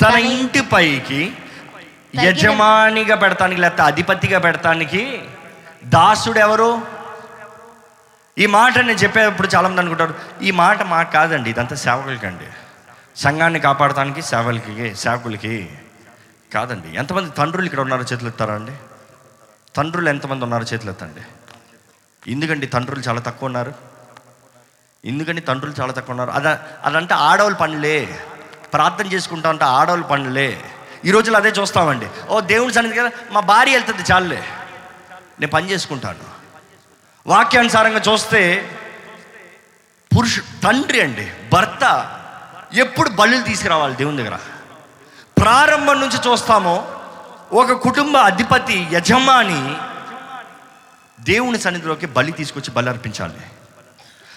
తన 0.00 0.14
ఇంటి 0.32 0.62
పైకి 0.72 1.20
యజమానిగా 2.24 3.16
పెడతానికి 3.22 3.60
లేకపోతే 3.60 3.82
అధిపతిగా 3.90 4.38
పెడతానికి 4.40 5.02
దాసుడు 5.84 6.38
ఎవరు 6.38 6.82
ఈ 8.38 8.46
మాట 8.46 8.78
నేను 8.78 8.98
చెప్పేటప్పుడు 8.98 9.48
చాలామంది 9.48 9.80
అనుకుంటారు 9.80 10.14
ఈ 10.42 10.50
మాట 10.50 10.82
మాకు 10.82 11.12
కాదండి 11.12 11.50
ఇదంతా 11.50 11.76
సేవకులకండి. 11.76 12.44
సంఘాన్ని 13.16 13.60
కాపాడటానికి 13.60 14.22
సేవలకి 14.22 14.94
సేవకులకి 14.94 15.70
కాదండి. 16.54 16.96
ఎంతమంది 16.96 17.30
తండ్రులు 17.30 17.66
ఇక్కడ 17.66 17.80
ఉన్నారో 17.80 18.02
చేతులు 18.02 18.28
ఎత్తారా 18.28 18.54
అండి? 18.54 18.72
తండ్రులు 19.76 20.08
ఎంతమంది 20.08 20.44
ఉన్నారో 20.44 20.64
చేతులు 20.64 20.90
ఎత్తండి. 20.90 21.20
ఎందుకండి 22.30 22.66
తండ్రులు 22.66 23.00
చాలా 23.00 23.20
తక్కువ 23.20 23.46
ఉన్నారు? 23.46 23.74
ఎందుకండి 25.04 25.40
తండ్రులు 25.40 25.74
చాలా 25.80 25.92
తక్కువ 25.92 26.10
ఉన్నారు? 26.10 26.30
అద 26.30 26.46
అదంటే 26.84 27.14
ఆడవాళ్ళ 27.14 27.56
పనులే. 27.56 28.20
ప్రార్థన 28.72 29.06
చేసుకుంటా 29.06 29.48
అంటే 29.48 29.64
ఆడవాళ్ళ 29.64 30.04
పనులే. 30.04 30.64
ఈ 31.04 31.10
రోజుల్లో 31.10 31.38
అదే 31.38 31.48
చూస్తామండి. 31.48 32.06
ఓ 32.28 32.40
దేవుని 32.40 32.72
సన్నిధి 32.72 32.98
కదా 32.98 33.10
మా 33.30 33.40
భార్య 33.40 33.72
వెళ్తుంది 33.72 34.02
చాలులే. 34.12 34.42
నేను 35.40 35.52
పని 35.52 35.70
చేసుకుంటాను. 35.70 36.44
వాక్యానుసారంగా 37.26 38.00
చూస్తే 38.12 38.70
పురుషు 40.18 40.40
తండ్రి 40.40 41.00
అండి 41.00 41.32
భర్త 41.52 42.10
ఎప్పుడు 42.74 43.08
బలులు 43.08 43.42
తీసుకురావాలి 43.42 43.96
దేవుని 43.96 44.16
దగ్గర. 44.16 44.38
ప్రారంభం 45.42 46.00
నుంచి 46.00 46.30
చూస్తామో 46.30 47.00
ఒక 47.52 47.72
కుటుంబ 47.72 48.16
అధిపతి 48.16 48.88
యజమాని 48.92 49.76
దేవుని 51.20 51.58
సన్నిధిలోకి 51.58 52.06
బలి 52.06 52.32
తీసుకొచ్చి 52.32 52.70
బలి 52.70 52.88
అర్పించాలి. 52.88 53.40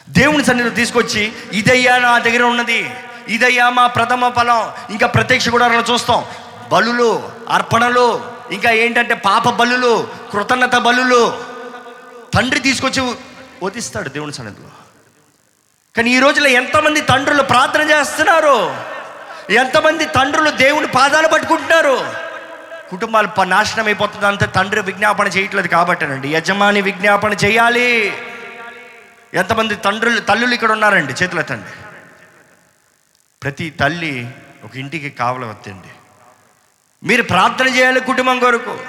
దేవుని 0.09 0.45
సన్నిధిలో 0.45 0.75
తీసుకొచ్చి 0.75 1.33
ఇదయ్యా 1.51 1.97
నా 1.97 2.19
దగ్గర 2.19 2.43
ఉన్నది. 2.43 2.95
ఇదయ్యా 3.27 3.69
మా 3.69 3.87
ప్రథమ 3.87 4.29
ఫలం. 4.29 4.71
ఇంకా 4.89 5.07
ప్రత్యక్ష 5.07 5.49
గుడారంలో 5.49 5.93
చూస్తాం 5.93 6.25
బలులు 6.71 7.29
అర్పణలు 7.49 8.36
ఇంకా 8.51 8.71
ఏంటంటే 8.71 9.13
పాప 9.13 9.49
బలులు 9.49 10.07
కృతజ్ఞత 10.31 10.75
బలులు. 10.75 11.45
తండ్రి 12.33 12.59
తీసుకొచ్చి 12.59 13.15
వదిస్తాడు 13.63 14.09
దేవుని 14.09 14.33
సన్నిధిలో. 14.33 14.69
కానీ 15.97 16.15
ఈ 16.15 16.19
రోజులో 16.19 16.47
ఎంతమంది 16.47 17.01
తండ్రులు 17.01 17.43
ప్రార్థన 17.43 17.81
చేస్తున్నారు? 17.81 18.75
ఎంతమంది 19.49 20.05
తండ్రులు 20.05 20.49
దేవుని 20.49 20.87
పాదాలు 20.87 21.27
పట్టుకుంటున్నారు? 21.27 22.13
కుటుంబాలు 22.89 23.43
నాశనం 23.43 23.85
అయిపోతుంది. 23.85 24.25
అంతే 24.25 24.45
తండ్రి 24.45 24.81
విజ్ఞాపన 24.81 25.27
చేయట్లేదు 25.27 25.67
కాబట్టినండి. 25.67 26.29
యజమాని 26.29 26.81
విజ్ఞాపన 26.81 27.33
చేయాలి. 27.33 28.17
ఎంతమంది 29.33 29.75
తండ్రులు 29.75 30.19
తల్లులు 30.19 30.53
ఇక్కడ 30.53 30.71
ఉన్నారండి 30.71 31.13
చేతుల 31.13 31.41
తండ్రి 31.41 31.71
ప్రతి 33.43 33.69
తల్లి 33.69 34.31
ఒక 34.63 34.77
ఇంటికి 34.77 35.09
కావలవద్దండి 35.09 35.87
మీరు 37.03 37.23
ప్రార్థన 37.23 37.67
చేయాలి 37.67 37.99
కుటుంబం 37.99 38.39
కొరకు. 38.39 38.79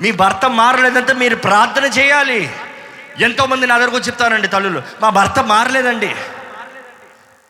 మీ 0.00 0.10
భర్త 0.10 0.46
మారలేదంటే 0.46 1.12
మీరు 1.12 1.36
ప్రార్థన 1.36 1.84
చేయాలి. 1.84 2.54
ఎంతోమంది 3.18 3.66
నా 3.66 3.78
దగ్గరకు 3.78 3.98
చెప్తారండి 3.98 4.48
తల్లులు 4.48 4.82
మా 5.00 5.10
భర్త 5.10 5.40
మారలేదండి. 5.40 6.16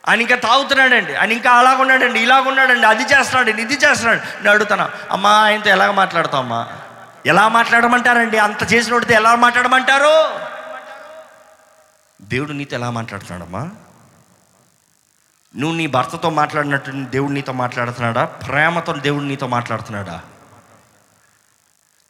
ఆయన 0.07 0.21
ఇంకా 0.21 0.35
తాగుతున్నాడండి 0.35 1.15
ఆయన 1.15 1.31
ఇంకా 1.31 1.51
అలాగున్నాడండి 1.51 2.19
ఇలాగున్నాడండి 2.19 2.87
అది 2.87 3.03
చేస్తున్నాడండి 3.03 3.61
ఇది 3.61 3.73
చేస్తున్నాడు. 3.73 4.19
నేను 4.19 4.51
అడుగుతాను 4.51 4.89
అమ్మా 5.11 5.31
ఆయనతో 5.31 5.69
ఎలాగ 5.69 5.91
మాట్లాడతావు 5.91 6.43
అమ్మా 6.43 6.67
ఎలా 7.25 7.47
మాట్లాడమంటారండి? 7.47 8.37
అంత 8.37 8.73
చేసినోడితో 8.73 9.13
ఎలా 9.13 9.35
మాట్లాడమంటారు? 9.35 10.41
దేవుడు 12.21 12.51
నీతో 12.51 12.77
ఎలా 12.77 12.89
మాట్లాడుతున్నాడమ్మా? 12.89 13.69
నువ్వు 15.57 15.77
నీ 15.77 15.87
భర్తతో 15.87 16.29
మాట్లాడినట్టు 16.29 16.91
దేవుడు 16.91 17.31
నీతో 17.31 17.51
మాట్లాడుతున్నాడా? 17.51 18.25
ప్రేమతో 18.25 18.93
దేవుడు 18.93 19.23
నీతో 19.23 19.47
మాట్లాడుతున్నాడా? 19.47 20.21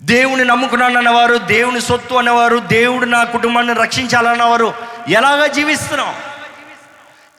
దేవుని 0.02 0.46
నమ్ముకున్నాను 0.46 0.98
అన్నవారు 0.98 1.36
దేవుని 1.36 1.82
సొత్తు 1.82 2.16
అన్నవారు 2.16 2.58
దేవుడు 2.58 3.06
నా 3.06 3.24
కుటుంబాన్ని 3.24 3.74
రక్షించాలన్నవారు 3.74 4.74
ఎలాగ 5.08 5.46
జీవిస్తున్నాం 5.46 6.16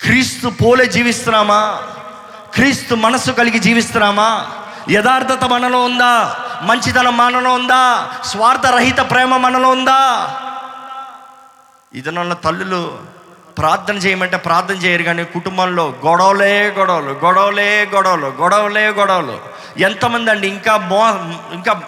క్రీస్తు 0.01 0.49
పోలే 0.49 0.87
జీవిస్తున్నామా? 0.87 1.83
క్రీస్తు 2.55 2.95
మనస్సు 2.95 3.31
కలిగి 3.31 3.59
జీవిస్తున్నామా? 3.59 4.51
యథార్థత 4.91 5.45
మనలో 5.45 5.85
ఉందా? 5.85 6.37
మంచితనం 6.63 7.17
మనలో 7.17 7.55
ఉందా? 7.55 8.15
స్వార్థరహిత 8.25 8.99
ప్రేమ 8.99 9.37
మనలో 9.37 9.69
ఉందా? 9.69 10.41
ఇదనన్న 11.95 12.33
తల్లులు 12.33 13.12
ప్రార్థన 13.59 13.97
చేయమంటే 13.97 14.37
ప్రార్థన 14.37 14.75
చేయరు 14.75 15.03
కానీ 15.03 15.25
కుటుంబంలో 15.25 15.95
గొడవలే 16.07 16.71
గొడవలు 16.71 17.11
గొడవలే 17.11 17.85
గొడవలు 17.85 18.27
గొడవలే 18.27 18.89
గొడవలు. 18.89 19.41
ఎంతమంది 19.79 20.31
అండి 20.31 20.49
ఇంకా 20.49 20.77
మో 20.77 21.09
ఇంకా 21.53 21.83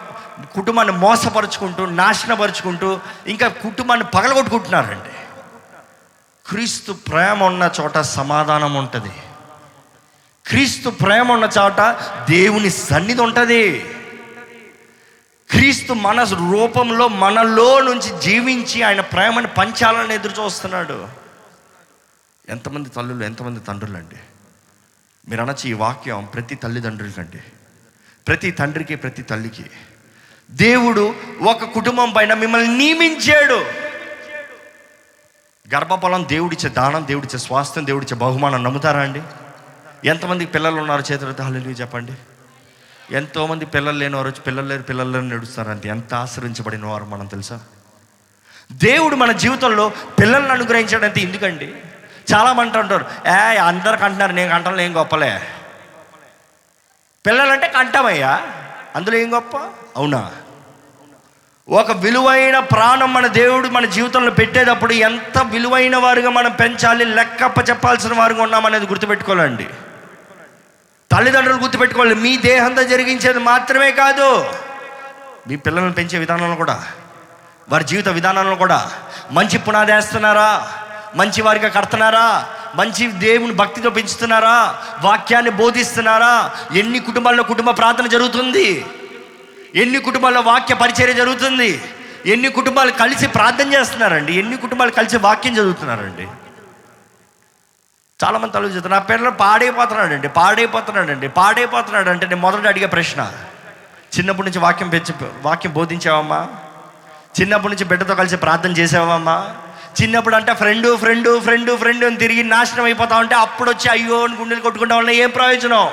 కుటుంబాన్ని 0.55 0.95
మోసపరుచుకుంటూ 0.95 1.87
నాశనపరుచుకుంటూ 1.87 3.01
ఇంకా 3.27 3.49
కుటుంబాన్ని 3.49 4.07
పగలగొట్టుకుంటున్నారండి. 4.15 5.15
క్రీస్తు 6.49 6.93
ప్రేమ 6.93 7.45
ఉన్న 7.45 7.71
చోట 7.81 7.99
సమాధానం 7.99 8.75
ఉంటుంది. 8.75 9.13
క్రీస్తు 10.47 10.91
ప్రేమ 10.91 11.33
ఉన్న 11.33 11.49
చోట 11.59 11.81
దేవుని 12.31 12.71
సన్నిధి 12.71 13.23
ఉంటుంది. 13.23 13.91
క్రీస్తు 15.51 15.93
మన 15.93 16.23
రూపంలో 16.23 17.09
మనలో 17.09 17.81
నుంచి 17.81 18.21
జీవించి 18.21 18.83
ఆయన 18.83 19.01
ప్రేమను 19.01 19.49
పంచాలని 19.49 20.15
ఎదురు 20.15 20.45
చూస్తున్నాడు. 20.45 21.24
ఎంతమంది 22.49 22.89
తల్లులు 22.89 23.25
ఎంతమంది 23.25 23.61
తండ్రులు 23.61 23.97
అండి 23.97 24.17
మీరు 25.29 25.43
అనొచ్చు 25.43 25.69
ఈ 25.69 25.73
వాక్యం 25.73 26.25
ప్రతి 26.25 26.55
తల్లిదండ్రులకండి. 26.55 27.39
ప్రతి 28.29 28.51
తండ్రికి 28.51 28.95
ప్రతి 28.95 29.23
తల్లికి. 29.23 29.65
దేవుడు 30.51 31.15
ఒక 31.43 31.65
కుటుంబం 31.65 32.11
పైన 32.11 32.35
మిమ్మల్ని 32.35 32.79
నియమించాడు. 32.79 33.85
గర్భఫలం 35.75 36.29
దేవుడిచ్చే 36.29 36.69
దానం 36.69 37.07
దేవుడిచ్చే 37.07 37.39
స్వాస్థ్యం 37.39 37.87
దేవుడిచ్చే 37.87 38.17
బహుమానం 38.17 38.65
నమ్ముతారా 38.65 39.01
అండి? 39.01 39.23
ఎంతమంది 40.05 40.47
పిల్లలు 40.47 40.81
ఉన్నారు 40.81 41.13
చేతులతో 41.13 41.45
హల్లు 41.45 41.59
చెప్పండి. 41.59 42.13
ఎంతోమంది 43.11 43.67
పిల్లలు 43.67 43.99
లేని 43.99 44.17
వారు 44.17 44.31
పిల్లలు 44.31 44.67
లేరు 44.67 44.83
పిల్లలు 44.83 45.11
లేని 45.11 45.29
నడుస్తారంటే 45.29 45.89
ఎంత 45.89 46.15
ఆశ్రయించబడిన 46.15 46.87
వారు 46.87 47.05
మనం 47.05 47.27
తెలుసా? 47.27 47.61
దేవుడు 48.73 49.17
మన 49.17 49.33
జీవితంలో 49.33 49.93
పిల్లల్ని 50.21 50.53
అనుగ్రహించాడంటే 50.53 51.21
ఎందుకండి? 51.21 51.75
చాలామంది 52.33 52.79
అంటారు 52.79 53.05
ఏ 53.27 53.57
అందరికి 53.57 54.05
అంటున్నారు 54.05 54.33
నేను 54.33 54.51
కంటలు 54.51 54.81
ఏం 54.81 54.97
గొప్పలే. 54.97 55.41
పిల్లలంటే 57.27 57.69
కంటమయ్యా 57.69 58.43
అందులో 58.97 59.17
ఏం 59.17 59.35
గొప్ప? 59.35 59.57
అవునా? 59.97 60.31
ఒక 61.69 61.93
విలువైన 61.93 62.59
ప్రాణం 62.59 63.13
మన 63.13 63.27
దేవుడు 63.27 63.69
మన 63.69 63.85
జీవితంలో 63.85 64.31
పెట్టేటప్పుడు 64.31 64.93
ఎంత 64.93 65.39
విలువైన 65.43 65.97
వారుగా 65.97 66.31
మనం 66.31 66.51
పెంచాలి 66.51 67.05
లెక్కప్ప 67.05 67.71
చెప్పాల్సిన 67.71 68.15
వారుగా 68.15 68.43
ఉన్నామనేది 68.43 68.87
గుర్తుపెట్టుకోవాలండి. 68.87 69.67
తల్లిదండ్రులు 71.13 71.59
గుర్తుపెట్టుకోవాలి 71.59 72.15
మీ 72.15 72.37
దేహంతో 72.37 72.83
జరిగించేది 72.83 73.39
మాత్రమే 73.39 73.93
కాదు 73.93 74.55
మీ 75.49 75.57
పిల్లల్ని 75.57 75.93
పెంచే 75.93 76.19
విధానంలో 76.19 76.57
కూడా 76.57 76.85
వారి 77.69 77.85
జీవిత 77.85 78.09
విధానంలో 78.09 78.57
కూడా 78.57 78.91
మంచి 79.31 79.59
పునాది 79.59 79.93
వేస్తున్నారా 79.93 80.73
మంచి 81.15 81.43
వారిగా 81.43 81.69
కడుతున్నారా? 81.69 82.47
మంచి 82.75 83.07
దేవుని 83.07 83.53
భక్తితో 83.53 83.91
పెంచుతున్నారా? 83.91 84.79
వాక్యాన్ని 85.03 85.51
బోధిస్తున్నారా? 85.51 86.51
ఎన్ని 86.73 86.99
కుటుంబాల్లో 86.99 87.43
కుటుంబ 87.43 87.71
ప్రార్థన 87.71 88.07
జరుగుతుంది? 88.07 88.87
ఎన్ని 89.75 89.99
కుటుంబాల్లో 89.99 90.41
వాక్య 90.41 90.75
పరిచర్య 90.75 91.13
జరుగుతుంది? 91.13 91.83
ఎన్ని 92.27 92.49
కుటుంబాలు 92.49 92.91
కలిసి 92.91 93.27
ప్రార్థన 93.27 93.75
చేస్తున్నారండి? 93.75 94.33
ఎన్ని 94.39 94.57
కుటుంబాలు 94.57 94.91
కలిసి 94.91 95.17
వాక్యం 95.17 95.55
చదువుతున్నారండి? 95.55 96.29
చాలామంది 98.25 98.53
తల్లి 98.53 98.89
నా 98.89 98.99
పిల్లలు 98.99 99.31
పాడైపోతున్నాడండి 99.31 100.29
పాడైపోతున్నాడండి 100.29 101.29
పాడైపోతున్నాడు 101.29 102.11
అంటే 102.11 102.27
నేను 102.27 102.41
మొదట 102.41 102.67
అడిగే 102.67 102.87
ప్రశ్న. 102.87 103.33
చిన్నప్పటి 104.19 104.49
నుంచి 104.49 104.59
వాక్యం 104.59 104.89
పెంచి 104.89 105.15
వాక్యం 105.43 105.73
బోధించావమ్మా? 105.73 106.49
చిన్నప్పటి 107.41 107.75
నుంచి 107.75 107.85
బిడ్డతో 107.85 108.15
కలిసి 108.15 108.37
ప్రార్థన 108.37 108.71
చేసావమ్మా? 108.71 109.55
చిన్నప్పుడు 110.03 110.37
అంటే 110.37 110.55
ఫ్రెండు 110.55 110.97
ఫ్రెండు 110.97 111.41
ఫ్రెండు 111.41 111.77
ఫ్రెండు 111.77 112.07
అని 112.07 112.17
తిరిగి 112.17 112.43
నాశనం 112.43 112.85
అయిపోతా 112.85 113.17
ఉంటే 113.17 113.35
అప్పుడు 113.35 113.71
వచ్చి 113.71 113.91
అయ్యో 113.91 114.25
అని 114.25 114.37
గుండెలు 114.37 114.61
కొట్టుకుంటా 114.61 114.97
వల్ల 114.97 115.11
ఏం 115.11 115.31
ప్రయోజనం? 115.31 115.89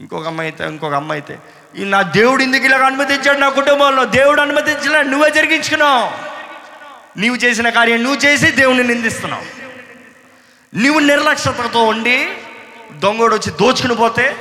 ఇంకొక 0.00 0.26
అమ్మాయి 0.26 0.50
అయితే 0.50 0.64
ఇంకొక 0.64 0.94
అమ్మాయి 0.94 1.22
అయితే 1.22 1.38
ఈ 1.80 1.84
నా 1.84 2.02
దేవుడు 2.02 2.42
ఇందుకు 2.42 2.64
ఇలాగ 2.64 2.82
అనుమతించాడు 2.82 3.38
నా 3.38 3.48
కుటుంబంలో. 3.48 4.04
దేవుడు 4.04 4.40
అనుమతించలే 4.40 5.02
నువ్వే 5.02 5.30
జరిగించుకున్నావు. 5.30 6.34
నీవు 7.20 7.36
చేసిన 7.36 7.68
కార్యం 7.68 8.02
నువ్వు 8.02 8.20
చేసి 8.20 8.50
దేవుని 8.50 8.84
నిందిస్తున్నావు. 8.84 9.44
నువ్వు 10.76 11.00
నిర్లక్ష్యతతో 11.00 11.84
ఉండి 11.84 12.28
దొంగోడు 12.92 13.34
వచ్చి 13.34 13.52
దోచుకుని 13.52 13.94
పోతే 13.94 14.36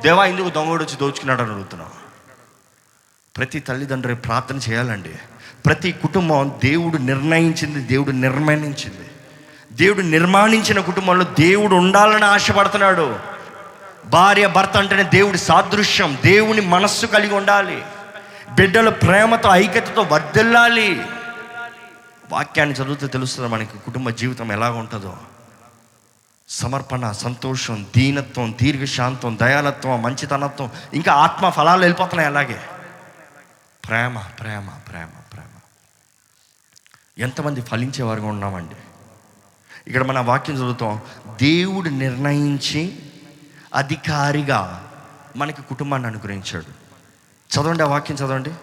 దేవా 0.00 0.24
ఇందుకు 0.24 0.48
దొంగోడు 0.48 0.84
వచ్చి 0.84 0.96
దోచుకున్నాడు 0.96 1.42
అని 1.42 1.50
అడుగుతున్నావు. 1.50 2.01
ప్రతి 3.36 3.60
తల్లిదండ్రులు 3.60 4.16
ప్రార్థన 4.16 4.56
చేయాలండి. 4.56 5.10
ప్రతి 5.66 5.92
కుటుంబం 5.92 6.52
దేవుడు 6.64 6.96
నిర్ణయించింది 6.96 7.80
దేవుడు 7.80 8.10
నిర్మాణించింది. 8.10 9.10
దేవుడు 9.72 10.00
నిర్మాణించిన 10.00 10.80
కుటుంబంలో 10.80 11.24
దేవుడు 11.24 11.74
ఉండాలని 11.74 12.24
ఆశపడుతున్నాడు. 12.24 13.18
భార్య 14.06 14.46
భర్త 14.46 14.76
అంటేనే 14.76 15.02
దేవుడి 15.02 15.38
సాదృశ్యం 15.38 16.18
దేవుని 16.24 16.60
మనస్సు 16.60 17.06
కలిగి 17.06 17.34
ఉండాలి. 17.34 17.82
బిడ్డల 18.50 18.88
ప్రేమతో 18.88 19.48
ఐక్యతతో 19.48 20.02
వర్ధిల్లాలి. 20.02 21.02
వాక్యాన్ని 22.32 22.74
చదివితే 22.74 23.06
తెలుస్తుంది 23.06 23.48
మనకి 23.48 23.78
కుటుంబ 23.78 24.10
జీవితం 24.10 24.52
ఎలాగ 24.52 24.72
ఉంటుందో. 24.72 25.16
సమర్పణ 26.48 27.10
సంతోషం 27.10 27.86
దీనత్వం 27.96 28.54
దీర్ఘశాంతం 28.62 29.38
దయాలత్వం 29.42 30.02
మంచితనత్వం 30.02 30.70
ఇంకా 30.94 31.12
ఆత్మ 31.12 31.48
ఫలాలు 31.48 31.80
వెళ్ళిపోతున్నాయి 31.80 32.28
అలాగే. 32.28 32.60
ప్రేమ 33.88 34.18
ప్రేమ 34.18 34.68
ప్రేమ 34.70 35.08
ప్రేమ. 35.32 35.58
ఎంతమంది 37.18 37.60
ఫలించేవారుగా 37.60 38.26
ఉన్నామండి. 38.26 38.74
ఇక్కడ 39.86 40.02
మన 40.02 40.18
వాక్యం 40.18 40.56
చదువుతాం. 40.56 41.00
దేవుడు 41.42 41.88
నిర్ణయించి 41.88 42.98
అధికారిగా 43.74 44.90
మనకి 45.36 45.62
కుటుంబాన్ని 45.62 46.08
అనుగ్రహించాడు. 46.08 46.82
చదవండి 47.54 47.82
ఆ 47.82 47.86
వాక్యం 47.86 48.16
చదవండి. 48.16 48.54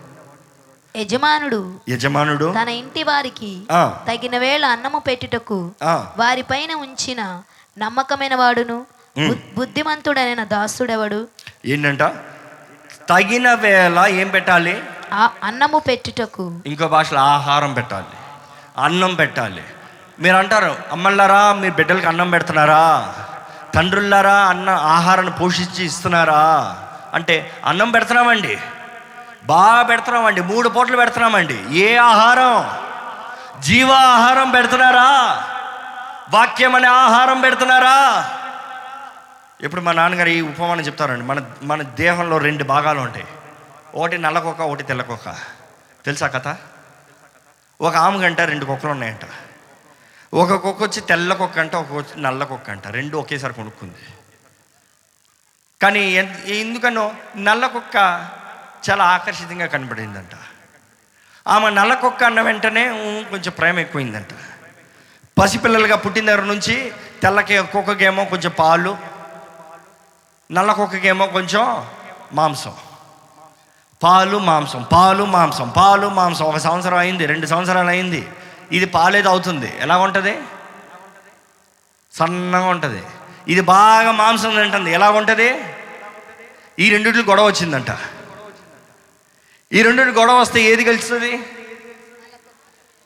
యజమానుడు 0.96 1.80
యజమానుడు 1.90 2.54
తన 2.62 2.70
ఇంటి 2.70 3.04
వారికి 3.04 3.66
తగిన 4.08 4.38
వేళ 4.38 4.66
అన్నము 4.66 5.00
పెట్టుటకు 5.00 5.72
ఆ, 5.84 6.14
వారిపైన 6.18 6.74
ఉంచిన 6.74 7.44
నమ్మకమైన 7.78 8.36
వాడును. 8.36 8.86
బుద్ధిమంతుడైన 9.56 10.44
దాసుడెవడు? 10.44 11.28
ఏంటంట? 11.66 12.04
తగిన 13.10 13.54
వేళ 13.54 14.06
ఏం 14.08 14.30
పెట్టాలి? 14.30 14.84
అన్నము 15.14 15.80
పెట్టుటకు. 15.80 16.60
ఇంకో 16.66 16.88
భాషలో 16.88 17.20
ఆహారం 17.20 17.74
పెట్టాలి. 17.74 18.06
అన్నం 18.78 19.16
పెట్టాలి. 19.16 19.64
మీరు 20.20 20.36
అంటారు 20.36 20.76
అమ్మల్లారా 20.92 21.54
మీ 21.54 21.70
బిడ్డలకి 21.70 22.06
అన్నం 22.06 22.30
పెడుతున్నారా? 22.30 23.14
తండ్రులారా 23.76 24.36
అన్న 24.36 24.70
ఆహారాన్ని 24.70 25.34
పోషించి 25.34 25.86
ఇస్తున్నారా? 25.86 26.78
అంటే 27.14 27.52
అన్నం 27.66 27.92
పెడుతున్నామండి. 27.92 28.58
బాగా 29.44 29.84
పెడుతున్నామండి. 29.84 30.42
మూడు 30.42 30.70
పూటలు 30.70 30.98
పెడుతున్నామండి. 30.98 31.66
ఏ 31.70 31.96
ఆహారం? 31.96 32.70
జీవ 33.62 33.92
ఆహారం 33.92 34.52
పెడుతున్నారా? 34.52 35.44
వాక్యం 36.30 36.76
అనే 36.76 36.88
ఆహారం 36.88 37.42
పెడుతున్నారా? 37.42 38.30
ఇప్పుడు 39.62 39.82
మా 39.82 39.92
నాన్నగారు 39.92 40.30
ఈ 40.30 40.42
ఉపమానం 40.42 40.82
చెప్తారండి. 40.82 41.26
మన 41.26 41.42
మన 41.64 41.82
దేహంలో 41.82 42.38
రెండు 42.38 42.64
భాగాలు 42.64 43.00
ఉంటాయి. 43.00 43.26
ఒకటి 43.96 44.18
నల్లకొక్క 44.18 44.62
ఒకటి 44.62 44.84
తెల్లకొక్క 44.84 45.36
తెలుసా 46.06 46.28
కథ? 46.28 46.56
ఒక 47.82 47.96
ఆమెకంట 47.96 48.42
రెండు 48.42 48.66
కుక్కలు 48.66 48.92
ఉన్నాయంట. 48.92 49.20
ఒక 50.34 50.54
కుక్క 50.54 50.84
వచ్చి 50.84 51.02
తెల్ల 51.02 51.34
కుక్క 51.34 51.60
అంట 51.60 51.76
ఒక 51.76 51.92
వచ్చి 51.92 52.22
నల్ల 52.22 52.44
కుక్క 52.44 52.70
అంట. 52.70 52.88
రెండు 52.88 53.18
ఒకేసారి 53.18 53.54
కొనుక్కుంది. 53.54 53.96
కానీ 55.82 56.00
ఎందుకనో 56.46 57.16
నల్ల 57.38 57.68
కుక్క 57.68 57.96
చాలా 58.90 59.06
ఆకర్షితంగా 59.06 59.66
కనబడిందంట. 59.66 60.36
ఆమె 61.48 61.70
నల్ల 61.70 61.94
కుక్క 61.94 62.24
అన్న 62.24 62.42
వెంటనే 62.42 62.88
కొంచెం 63.30 63.54
ప్రేమ 63.58 63.80
ఎక్కువైందంట. 63.80 64.28
పసిపిల్లలుగా 65.40 65.96
పుట్టిన 65.96 66.28
దగ్గర 66.28 66.42
నుంచి 66.42 66.94
తెల్లకి 67.22 67.62
కుక్కకేమో 67.62 68.26
కొంచెం 68.26 68.52
పాలు 68.60 68.98
నల్ల 70.52 70.72
కుక్కకేమో 70.74 71.28
కొంచెం 71.28 71.88
మాంసం. 72.34 72.78
పాలు 74.04 74.38
మాంసం 74.38 74.88
పాలు 74.92 75.24
మాంసం 75.24 75.70
పాలు 75.70 76.08
మాంసం. 76.08 76.46
ఒక 76.46 76.58
సంవత్సరం 76.58 76.98
అయింది 76.98 77.26
రెండు 77.26 77.46
సంవత్సరాలు 77.46 77.88
అయింది. 77.88 78.28
ఇది 78.72 78.86
పాలేది 78.86 79.28
అవుతుంది 79.28 79.74
ఎలా 79.80 79.98
ఉంటుంది? 79.98 80.40
సన్నగా 82.14 82.66
ఉంటుంది. 82.66 83.04
ఇది 83.48 83.62
బాగా 83.62 84.12
మాంసం 84.12 84.56
తింటుంది. 84.56 84.92
ఎలా 84.92 85.12
ఉంటుంది? 85.12 85.64
ఈ 86.80 86.90
రెండింటికి 86.90 87.30
గొడవ 87.30 87.46
వచ్చిందంట. 87.46 87.92
ఈ 89.74 89.82
రెండింటి 89.82 90.20
గొడవ 90.20 90.40
వస్తే 90.40 90.62
ఏది 90.62 90.84
కలుస్తుంది 90.84 91.40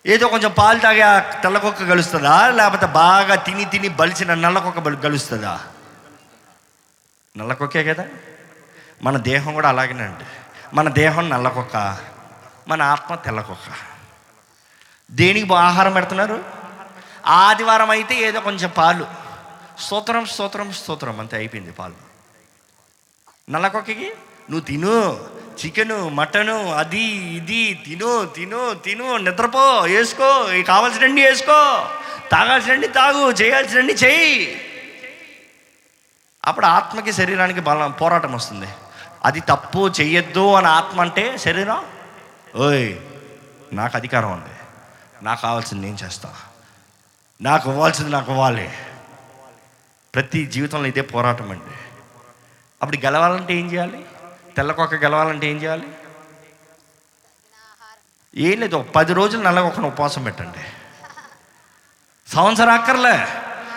ఏదో 0.06 0.28
కొంచెం 0.28 0.52
పాలు 0.58 0.80
తాగే 0.80 1.02
ఆ 1.02 1.20
తెల్లకొక్క 1.20 1.90
కలుస్తుందా 1.90 2.48
లేకపోతే 2.48 2.86
బాగా 2.86 3.36
తిని 3.36 3.66
తిని 3.66 3.88
బలిసిన 3.88 4.34
నల్లకొక్క 4.34 4.80
బలి 4.80 4.98
కలుస్తుందా 4.98 5.60
నల్లకొక్కే 7.38 7.84
కదా? 7.84 8.06
మన 9.04 9.18
దేహం 9.18 9.54
కూడా 9.54 9.70
అలాగేనండి. 9.70 10.43
మన 10.74 10.90
దేహం 10.90 11.30
నల్లకొక్క 11.30 11.98
మన 12.68 12.82
ఆత్మ 12.82 13.16
తెల్లకొక్క. 13.16 13.70
దేనికి 15.12 15.54
ఆహారం 15.54 15.94
పెడుతున్నారు? 15.94 16.44
ఆదివారం 17.26 17.90
అయితే 17.90 18.16
ఏదో 18.16 18.40
కొంచెం 18.40 18.70
పాలు. 18.78 19.06
స్తోత్రం 19.80 20.26
స్తోత్రం 20.26 20.74
స్తోత్రం 20.74 21.20
అంతే 21.20 21.36
అయిపోయింది 21.38 21.72
పాలు. 21.72 21.94
నల్లకొక్కకి 23.50 24.10
నువ్వు 24.50 24.60
తిను 24.60 24.96
చికెను 25.66 26.10
మటను 26.10 26.74
అది 26.74 27.04
ఇది 27.38 27.84
తిను 27.86 28.26
తిను 28.26 28.74
తిను 28.74 29.18
నిద్రపో 29.18 29.80
వేసుకో 29.82 30.30
కావాల్సినండి 30.68 31.22
వేసుకో 31.26 31.60
తాగాల్సినండి 32.32 32.88
తాగు 32.88 33.32
చేయాల్సినండి 33.32 33.94
చెయ్యి 33.94 34.62
అప్పుడు 36.46 36.66
ఆత్మకి 36.66 37.12
శరీరానికి 37.14 37.60
బలం 37.60 37.92
పోరాటం 37.92 38.34
వస్తుంది. 38.34 38.68
అది 39.26 39.40
తప్పు 39.40 39.90
చెయ్యొద్దు 40.02 40.54
అని 40.54 40.68
ఆత్మ 40.68 41.02
అంటే 41.02 41.38
శరీరం? 41.38 41.86
ఓయ్ 42.56 42.96
నాకు 43.74 43.98
అధికారం 43.98 44.32
ఉంది. 44.32 44.56
నాకు 45.26 45.42
కావాల్సింది 45.42 45.86
నేను 45.86 45.98
చేస్తా. 46.04 46.34
నాకు 47.42 47.72
ఇవ్వాల్సింది 47.72 48.10
నాకు 48.10 48.32
ఇవ్వాలి. 48.32 48.72
ప్రతి 50.16 50.46
జీవితంలో 50.46 50.88
ఇదే 50.88 51.02
పోరాటం 51.02 51.52
అండి. 51.52 51.76
అప్పుడు 52.82 52.98
గెలవాలంటే 52.98 53.54
ఏం 53.54 53.72
చేయాలి? 53.72 54.06
తెల్లకొక్క 54.58 54.96
గెలవాలంటే 54.96 55.50
ఏం 55.50 55.58
చేయాలి? 55.58 55.88
ఏం 58.38 58.60
లేదు 58.60 58.78
పది 58.96 59.14
రోజులు 59.14 59.42
నల్లకొక్కను 59.42 59.88
ఉపవాసం 59.88 60.24
పెట్టండి. 60.24 60.66
సంవత్సరం 62.32 62.70
అక్కర్లే. 62.70 63.28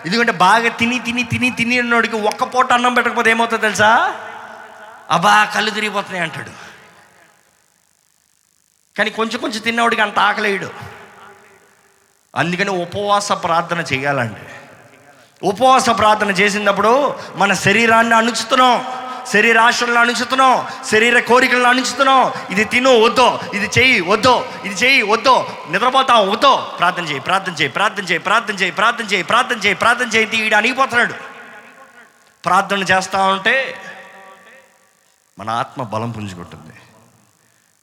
ఎందుకంటే 0.06 0.32
బాగా 0.32 0.68
తిని 0.68 0.98
తిని 0.98 1.22
తిని 1.22 1.50
తిని 1.50 1.80
ఉన్నోడికి 1.80 2.16
ఒక్క 2.16 2.44
పూట 2.44 2.72
అన్నం 2.72 2.94
పెట్టకపోతే 2.94 3.30
ఏమవుతుందో 3.30 3.62
తెలుసా? 3.62 4.22
అబ్బా 5.10 5.44
కళ్ళు 5.44 5.70
తిరిగిపోతున్నాయి 5.70 6.22
అంటాడు. 6.22 6.50
కానీ 8.98 9.10
కొంచెం 9.10 9.40
కొంచెం 9.40 9.60
తిన్నవాడికి 9.60 10.02
అంత 10.02 10.18
ఆకలేయడు. 10.18 10.70
అందుకని 12.34 12.70
ఉపవాస 12.70 13.32
ప్రార్థన 13.32 13.80
చేయాలండి. 13.80 14.40
ఉపవాస 15.42 15.90
ప్రార్థన 15.90 16.30
చేసినప్పుడు 16.30 17.20
మన 17.34 17.52
శరీరాన్ని 17.54 18.14
అణుచుతున్నాం. 18.14 19.02
శరీరాశలను 19.32 20.00
అణుచుతున్నాం. 20.00 20.68
శరీర 20.90 21.20
కోరికలను 21.20 21.68
అణుచుతున్నాం. 21.68 22.32
ఇది 22.50 22.64
తిను 22.64 23.00
వద్దో 23.00 23.40
ఇది 23.54 23.70
చెయ్యి 23.78 24.00
వద్దో 24.00 24.52
ఇది 24.64 24.74
చెయ్యి 24.74 25.02
వద్దో 25.02 25.56
నిద్రపోతాం 25.70 26.30
వద్దో 26.30 26.74
ప్రార్థన 26.78 27.04
చేయి 27.04 27.20
ప్రార్థన 27.20 27.52
చేయి 27.52 27.68
ప్రార్థన 27.68 28.04
చేయి 28.04 28.18
ప్రార్థన 28.18 28.54
చేయి 28.54 28.72
ప్రార్థన 28.72 29.04
చేయి 29.04 29.22
ప్రార్థన 29.22 29.56
చేయి 29.56 29.74
ప్రార్థన 29.74 30.06
చేయి 30.06 30.46
ఈడు 30.46 30.54
అణిగిపోతున్నాడు 30.54 31.14
ప్రార్థన 32.44 32.78
చేస్తా 32.78 33.24
ఉంటే 33.24 33.82
మన 35.38 35.50
ఆత్మ 35.50 35.82
బలం 35.82 36.10
పుంజుకుంటుంది 36.10 36.74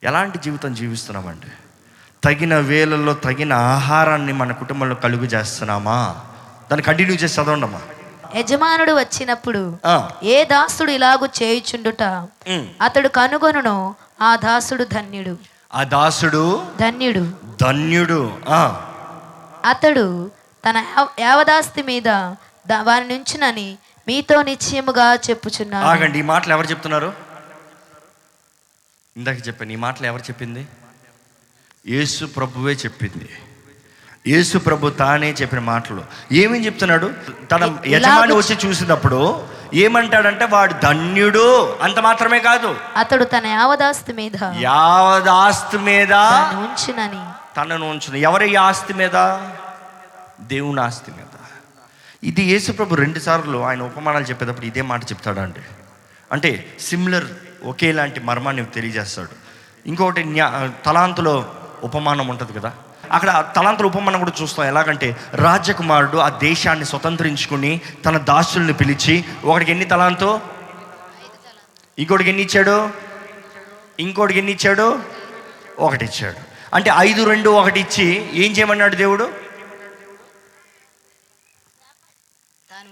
ఎలాంటి 0.02 0.38
జీవితం 0.38 0.74
జీవిస్తున్నామండి? 0.74 1.46
తగిన 2.24 2.56
వేళల్లో 2.58 3.14
తగిన 3.14 3.52
ఆహారాన్ని 3.52 4.32
మన 4.32 4.52
కుటుంబంలో 4.52 4.94
కలుగు 4.94 5.24
చేస్తున్నామా? 5.24 6.20
దాన్ని 6.70 6.82
కంటిన్యూ 6.82 7.14
చేసి 7.14 7.40
చదవండమ్మా. 7.40 7.80
యజమానుడు 8.36 8.92
వచ్చినప్పుడు 8.92 9.78
ఏ 10.22 10.44
దాసుడు 10.44 10.90
ఇలాగు 10.90 11.28
చేయుచుండుట. 11.42 12.02
అతడు 12.80 13.08
కనుగొనును 13.08 13.94
ఆ 14.20 14.36
దాసుడు 14.36 14.84
ధన్యుడు. 14.84 15.38
ఆ 15.74 15.82
దాసుడు 15.82 16.62
ధన్యుడు. 16.80 17.32
ధన్యుడు 17.62 18.32
ఆ, 18.48 18.90
అతడు 19.64 20.30
తన 20.70 20.76
యావ- 20.76 21.20
యావదాస్తి 21.20 21.82
మీద 21.82 22.08
వారి 22.80 23.08
నుంచునని 23.08 23.76
మీతో 24.08 24.42
నిశ్చయముగా 24.42 25.14
చెప్పుచున్నాను 25.14 25.86
ఆగండి 25.86 26.18
ఈ 26.18 26.22
మాటలు 26.22 26.52
ఎవరు 26.52 26.66
చెప్తున్నారు? 26.66 27.33
ఇందాక 29.16 29.48
చెప్పాను 29.48 29.72
ఈ 29.72 29.76
మాటలు 29.76 30.06
ఎవరు 30.06 30.22
చెప్పింది? 30.22 30.66
యేసు 31.88 32.24
ప్రభువే 32.24 32.72
చెప్పింది. 32.72 33.28
యేసు 34.26 34.58
ప్రభు 34.58 34.90
తానే 34.90 35.32
చెప్పిన 35.32 35.58
మాటలు. 35.58 36.04
ఏమని 36.32 36.66
చెప్తున్నాడు? 36.66 37.14
తన 37.50 37.76
యజమాని 37.86 38.32
వచ్చి 38.32 38.58
చూసినప్పుడు 38.66 39.46
ఏమంటాడంటే 39.74 40.44
వాడు 40.44 40.74
ధన్యుడు 40.82 41.76
అంత 41.82 41.98
మాత్రమే 41.98 42.38
కాదు. 42.38 42.76
అతడు 42.96 43.24
తన 43.24 43.46
యావదాస్తి 43.46 44.12
మీద. 44.12 44.42
యావదాస్తి 44.42 45.78
మీద 45.78 46.12
ఉంచునని. 46.12 47.54
తనను 47.56 47.90
ఉంచును. 47.90 48.16
ఎవరి 48.16 48.56
ఆస్తి 48.56 48.94
మీద? 48.94 49.38
దేవుని 50.40 50.80
ఆస్తి 50.80 51.10
మీద. 51.10 51.38
ఇది 52.24 52.42
యేసుప్రభు 52.42 52.94
రెండు 52.94 53.18
సార్లు 53.18 53.58
ఆయన 53.58 53.82
ఉపమానాలు 53.82 54.24
చెప్పేటప్పుడు 54.24 54.66
ఇదే 54.66 54.82
మాట 54.82 55.04
చెప్తాడండి. 55.04 55.60
అంటే 56.32 56.76
సిమిలర్ 56.80 57.26
ఒకేలాంటి 57.64 58.20
మర్మాన్ని 58.20 58.64
తెలియజేస్తాడు. 58.64 59.28
ఇంకొకటి 59.86 60.24
న్యా 60.24 60.70
తలాంతులో 60.86 61.54
ఉపమానం 61.82 62.28
ఉంటుంది 62.28 62.52
కదా? 62.52 62.72
అక్కడ 63.12 63.52
తలాంతుల 63.56 63.86
ఉపమానం 63.86 64.18
కూడా 64.18 64.32
చూస్తాం. 64.42 64.66
ఎలాగంటే 64.66 65.16
రాజకుమారుడు 65.34 66.16
ఆ 66.18 66.28
దేశాన్ని 66.28 66.84
స్వతంత్రించుకుని 66.84 67.80
తన 68.04 68.18
దాసుల్ని 68.18 68.72
పిలిచి 68.72 69.24
ఒకడికి 69.44 69.70
ఎన్ని 69.70 69.86
తలాంతో? 69.86 70.40
ఇంకోటికి 71.98 72.30
ఎన్ని 72.30 72.44
ఇచ్చాడు? 72.44 72.90
ఇంకోటికి 74.00 74.38
ఎన్ని 74.38 74.52
ఇచ్చాడు? 74.52 74.98
ఒకటి 75.78 76.04
ఇచ్చాడు. 76.04 76.36
అంటే 76.74 76.90
ఐదు 76.98 77.24
రెండు 77.24 77.50
ఒకటి 77.50 77.80
ఇచ్చి 77.80 78.30
ఏం 78.34 78.52
చేయమన్నాడు 78.52 78.94
దేవుడు? 78.94 79.43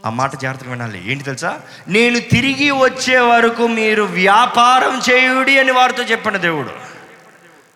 ఆ 0.06 0.10
మాట 0.10 0.36
జాగ్రత్తగా 0.36 0.70
వినాలి. 0.70 1.12
ఏంటి 1.12 1.24
తెలుసా? 1.24 1.60
నేను 1.88 2.20
తిరిగి 2.20 2.70
వచ్చే 2.70 3.18
వరకు 3.18 3.66
మీరు 3.66 4.02
వ్యాపారం 4.02 5.00
చేయుడి 5.10 5.58
అని 5.58 5.72
వారితో 5.72 6.02
చెప్పిన 6.02 6.36
దేవుడు. 6.36 6.70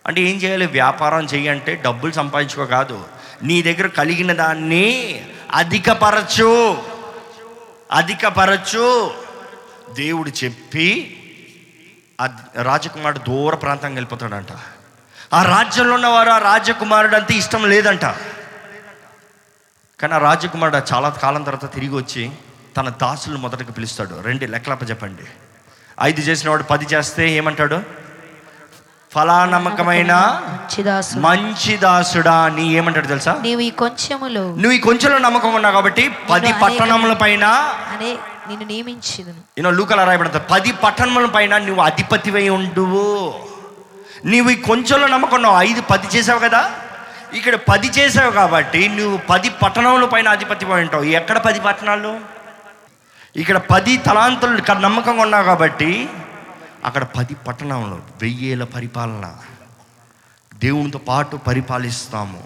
అంటే 0.07 0.21
ఏం 0.21 0.37
చేయాలి? 0.37 0.67
వ్యాపారం 0.67 1.25
చేయంటే 1.25 1.75
డబ్బులు 1.75 2.13
సంపాదించుకో 2.13 2.67
కాదు. 2.67 3.09
నీ 3.43 3.63
దగ్గర 3.63 3.87
కలిగిన 3.87 4.33
దాన్ని 4.33 5.21
అధికపరచు. 5.53 6.83
అధికపరచు. 7.93 9.15
దేవుడు 9.95 10.31
చెప్పి 10.45 11.13
రాజకుమారుడు 12.63 13.19
దూర 13.19 13.55
ప్రాంతానికి 13.55 13.97
వెళ్ళిపోతాడంట. 13.97 14.47
ఆ 15.33 15.43
రాజ్యంలో 15.43 15.95
ఉన్నవారు 15.95 16.31
ఆ 16.31 16.39
రాజకుమారుడు 16.39 17.17
అంతే 17.17 17.35
ఇష్టం 17.35 17.69
లేదంట. 17.69 18.05
కానీ 20.01 20.15
ఆ 20.15 20.19
రాజకుమారుడు 20.19 20.95
చాలా 20.95 21.09
కాలం 21.09 21.43
తర్వాత 21.43 21.75
తిరిగి 21.75 21.95
వచ్చి 21.95 22.31
తన 22.77 22.89
దాసులను 22.89 23.39
మొదటకు 23.39 23.73
పిలుస్తాడు. 23.73 24.21
రెండు 24.25 24.47
లెక్కలప్ప 24.47 24.91
చెప్పండి. 24.91 25.23
ఐదు 26.03 26.21
చేసిన 26.21 26.51
వాడు 26.51 26.63
పది 26.63 26.85
చేస్తే 26.85 27.31
ఏమంటాడు? 27.31 27.81
ఫలానమ్మకమైన 29.15 30.13
మంచి 30.13 30.83
దాసు 30.83 31.19
మంచి 31.19 31.77
దాసుడా. 31.77 32.49
నీ 32.49 32.73
ఏమంటాడు 32.73 33.07
తెలుసా? 33.07 33.39
నీవు 33.43 33.61
ఈ 33.61 33.71
కొంచెములో 33.71 34.41
నువ్వు 34.41 34.73
ఈ 34.73 34.79
కొంచెంలో 34.79 35.19
నమ్మకం 35.19 35.55
ఉన్నావు 35.55 35.75
కాబట్టి 35.75 36.11
పది 36.31 36.53
పట్టణముల 36.63 37.13
పైన 37.13 37.45
అనే 37.93 38.19
నిన్ను 38.49 38.91
యూనో 39.59 39.71
లూకల 39.71 40.05
రాయబడతారు 40.05 40.45
పది 40.51 40.73
పట్టణముల 40.73 41.27
పైన 41.27 41.59
నువ్వు 41.59 41.83
అధిపతివై 41.83 42.49
ఉండువు. 42.49 43.35
నీవు 44.25 44.51
ఈ 44.51 44.57
కొంచెంలో 44.57 45.07
నమ్మకం 45.07 45.35
ఉన్నావు. 45.35 45.57
ఐదు 45.57 45.81
పది 45.81 46.07
చేసావు 46.07 46.39
కదా? 46.39 46.71
ఇక్కడ 47.35 47.55
పది 47.55 47.89
చేసావు 47.89 48.31
కాబట్టి 48.31 48.89
నువ్వు 48.89 49.17
పది 49.17 49.51
పట్టణముల 49.51 50.05
పైన 50.05 50.29
ఆధిపత్యం 50.29 50.71
ఉంటావు. 50.71 51.05
ఎక్కడ 51.05 51.39
పది 51.39 51.61
పట్టణాలు? 51.61 52.21
ఇక్కడ 53.37 53.57
పది 53.57 53.97
తలాంతులు 53.97 54.59
ఇక్కడ 54.59 54.79
నమ్మకంగా 54.79 55.23
ఉన్నావు 55.23 55.45
కాబట్టి 55.45 56.09
అక్కడ 56.85 57.03
పది 57.03 57.35
పట్టణంలో 57.35 58.01
వెయ్యేల 58.23 58.65
పరిపాలన. 58.65 59.37
దేవునితో 60.55 60.99
పాటు 60.99 61.37
పరిపాలిస్తాము. 61.37 62.45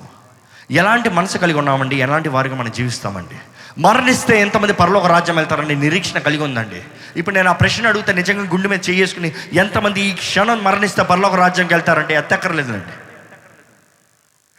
ఎలాంటి 0.71 1.09
మనసు 1.09 1.39
కలిగి 1.39 1.59
ఉన్నామండి? 1.59 1.97
ఎలాంటి 1.97 2.29
వారిగా 2.29 2.57
మనం 2.57 2.71
జీవిస్తామండి? 2.71 3.35
మరణిస్తే 3.79 4.41
ఎంతమంది 4.41 4.73
పరలోక 4.73 5.07
రాజ్యం 5.07 5.37
వెళ్తారండి 5.37 5.75
నిరీక్షణ 5.75 6.19
కలిగి 6.19 6.43
ఉందండి. 6.43 6.83
ఇప్పుడు 7.17 7.35
నేను 7.35 7.49
ఆ 7.49 7.53
ప్రశ్న 7.53 7.87
అడిగితే 7.87 8.13
నిజంగా 8.13 8.43
గుండె 8.43 8.69
మీద 8.69 8.91
చేసుకుని 8.91 9.33
ఎంతమంది 9.53 10.01
ఈ 10.01 10.13
క్షణం 10.13 10.65
మరణిస్తే 10.65 11.03
పరలోక 11.03 11.35
రాజ్యంకి 11.35 11.75
వెళ్తారంటే 11.75 12.15
ఎత్తక్కర్లేదండి 12.15 13.10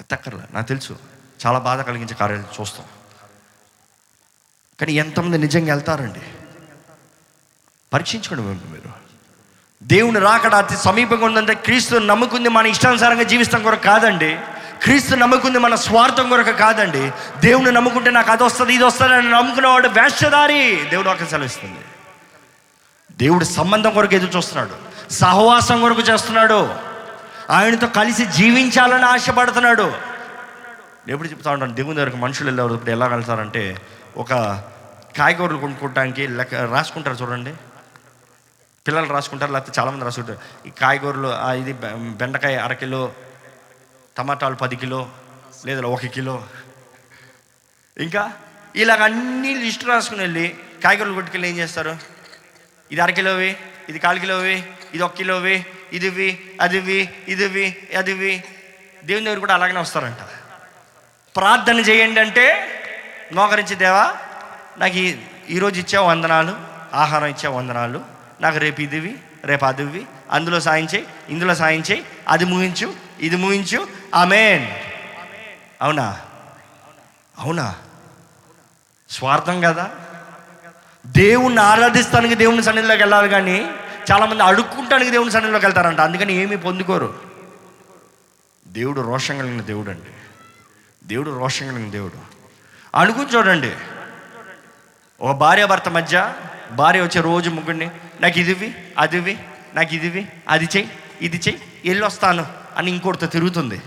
ఎత్తక్కర్లే 0.01 0.41
నాకు 0.53 0.67
తెలుసు. 0.67 0.99
చాలా 1.47 1.59
బాధ 1.59 1.81
కలిగించే 1.81 2.15
కార్యాలు 2.15 2.61
చూస్తాం. 2.61 2.85
కానీ 4.79 4.93
ఎంతమంది 4.93 5.37
నిజంగా 5.37 5.73
వెళ్తారండి? 5.73 6.21
పరీక్షించుకోండి 7.93 8.41
మీరు. 8.43 8.91
దేవుని 9.83 10.19
రాకడ 10.19 10.55
అతి 10.55 10.77
సమీపంగా 10.77 11.25
ఉందంటే 11.25 11.53
క్రీస్తు 11.53 11.95
నమ్ముకుంది 11.95 12.49
మన 12.49 12.65
ఇష్టానుసారంగా 12.65 13.23
జీవిస్తాం 13.23 13.63
కొరకు 13.63 13.83
కాదండి. 13.83 14.39
క్రీస్తు 14.83 15.15
నమ్ముకుంది 15.15 15.59
మన 15.59 15.75
స్వార్థం 15.75 16.29
కొరకు 16.29 16.51
కాదండి. 16.51 17.11
దేవుని 17.39 17.71
నమ్ముకుంటే 17.71 18.11
నాకు 18.11 18.31
అది 18.31 18.43
వస్తుంది 18.43 18.73
ఇది 18.73 18.83
వస్తుంది 18.83 19.13
అని 19.13 19.29
నమ్ముకున్నవాడు 19.29 19.87
వేషధారి 19.87 20.89
దేవుడు 20.89 21.09
ఒక 21.09 21.23
సెలవిస్తుంది. 21.23 21.79
దేవుడు 23.11 23.45
సంబంధం 23.45 23.91
కొరకు 23.91 24.15
ఎదురు 24.15 24.37
చూస్తున్నాడు. 24.37 24.91
సహవాసం 25.13 25.81
కొరకు 25.81 26.01
చేస్తున్నాడు. 26.01 26.90
ఆయనతో 27.51 27.87
కలిసి 27.87 28.25
జీవించాలని 28.25 29.05
ఆశపడుతున్నాడు. 29.05 29.93
ఎప్పుడు 31.07 31.27
చెప్తా 31.27 31.51
ఉంటాను 31.51 31.73
దేవుని 31.73 31.95
దగ్గరకు 31.95 32.17
మనుషులు 32.17 32.47
వెళ్ళేవారు 32.47 32.73
ఇప్పుడు 32.73 32.91
ఎలా 32.91 33.07
వెళ్తారంటే 33.07 33.81
ఒక 34.17 34.33
కాయగూరలు 35.17 35.57
కొనుక్కోవడానికి 35.57 36.27
లెక్క 36.27 36.55
రాసుకుంటారు 36.55 37.15
చూడండి. 37.15 37.53
పిల్లలు 38.87 39.13
రాసుకుంటారు 39.13 39.51
లేకపోతే 39.51 39.81
చాలామంది 39.81 40.05
రాసుకుంటారు. 40.05 40.67
ఈ 40.67 40.69
కాయగూరలు 40.69 41.53
ఇది 41.53 41.73
బె- 41.73 41.95
బెండకాయ 41.95 42.55
అరకిలో 42.55 43.13
టమాటాలు 44.17 44.55
పది 44.55 44.75
కిలో 44.75 45.09
లేదా 45.65 45.81
ఒక 45.81 46.05
కిలో. 46.05 46.43
ఇంకా 47.97 48.31
ఇలాగ 48.75 49.03
అన్ని 49.03 49.55
లిస్ట్ 49.55 49.85
రాసుకుని 49.85 50.21
వెళ్ళి 50.21 50.55
కాయగూరలు 50.83 51.13
కొట్టుకెళ్ళి 51.13 51.49
ఏం 51.49 51.57
చేస్తారు? 51.57 51.97
ఇది 52.91 53.01
అరకిలోవి 53.01 53.57
ఇది 53.89 53.99
కాలు 53.99 54.19
కిలోవి 54.19 54.65
ఇది 54.93 55.04
ఒక 55.04 55.15
కిలోవి 55.15 55.65
ఇదివి 55.93 56.51
అదివి 56.62 57.10
ఇదివి 57.27 57.77
అదివి. 57.97 58.43
దేవుని 59.04 59.25
దగ్గర 59.25 59.39
కూడా 59.39 59.54
అలాగనే 59.54 59.80
వస్తారంట. 59.80 60.17
ప్రార్థన 61.36 61.80
చేయండి 61.80 62.19
అంటే 62.19 62.67
మోకరించి 63.34 63.75
దేవా 63.75 64.13
నాకు 64.77 64.93
ఈ 64.93 65.15
ఈరోజు 65.49 65.80
ఇచ్చే 65.80 65.99
వందనాలు 65.99 66.58
ఆహారం 66.93 67.25
ఇచ్చే 67.25 67.49
వందనాలు. 67.49 68.06
నాకు 68.41 68.58
రేపు 68.58 68.82
ఇదివి 68.82 69.17
రేపు 69.45 69.65
అదివి. 69.65 70.08
అందులో 70.32 70.60
సాయం 70.60 70.88
చేయి 70.95 71.08
ఇందులో 71.30 71.56
సాయం 71.56 71.84
చేయి. 71.91 72.06
అది 72.27 72.45
ముగించు 72.45 72.93
ఇది 73.19 73.36
ముగించు. 73.36 73.88
ఆమెన్. 74.15 74.67
అవునా? 75.82 76.21
అవునా? 77.39 77.75
స్వార్థం 79.10 79.62
కదా. 79.62 79.91
దేవుణ్ణి 81.06 81.62
ఆరాధిస్తానికి 81.62 82.36
దేవుని 82.36 82.63
సన్నిధిలోకి 82.63 83.01
వెళ్ళాలి 83.01 83.30
కానీ 83.30 83.69
చాలామంది 84.11 84.43
అడుక్కుంటానికి 84.43 85.11
దేవుని 85.11 85.31
సన్నిధిలోకి 85.31 85.65
వెళ్తారంట. 85.65 85.99
అందుకని 85.99 86.33
ఏమీ 86.33 86.55
పొందుకోరు. 86.55 87.19
దేవుడు 88.67 89.01
రోషం 89.01 89.37
కలిగిన 89.37 89.61
దేవుడు 89.61 89.89
అండి 89.89 90.11
దేవుడు 91.07 91.39
రోషం 91.39 91.67
కలిగిన 91.67 91.91
దేవుడు. 91.91 92.13
అనుకుని 92.97 93.25
చూడండి. 93.25 93.71
ఒక 95.21 95.35
భార్య 95.35 95.65
భర్త 95.65 95.89
మధ్య 95.89 96.33
భార్య 96.71 97.01
వచ్చే 97.01 97.21
రోజు 97.21 97.49
ముగ్గురిని 97.49 97.91
నాకు 98.21 98.39
ఇదివి 98.39 98.75
అదివి 98.97 99.37
నాకు 99.75 99.95
ఇదివి 99.95 100.27
అది 100.49 100.65
చెయ్యి 100.65 100.91
ఇది 101.21 101.37
చెయ్యి 101.37 101.89
వెళ్ళి 101.89 102.05
వస్తాను 102.05 102.45
అని 102.77 102.91
ఇంకోటితో 102.91 103.27
తిరుగుతుంది. 103.27 103.81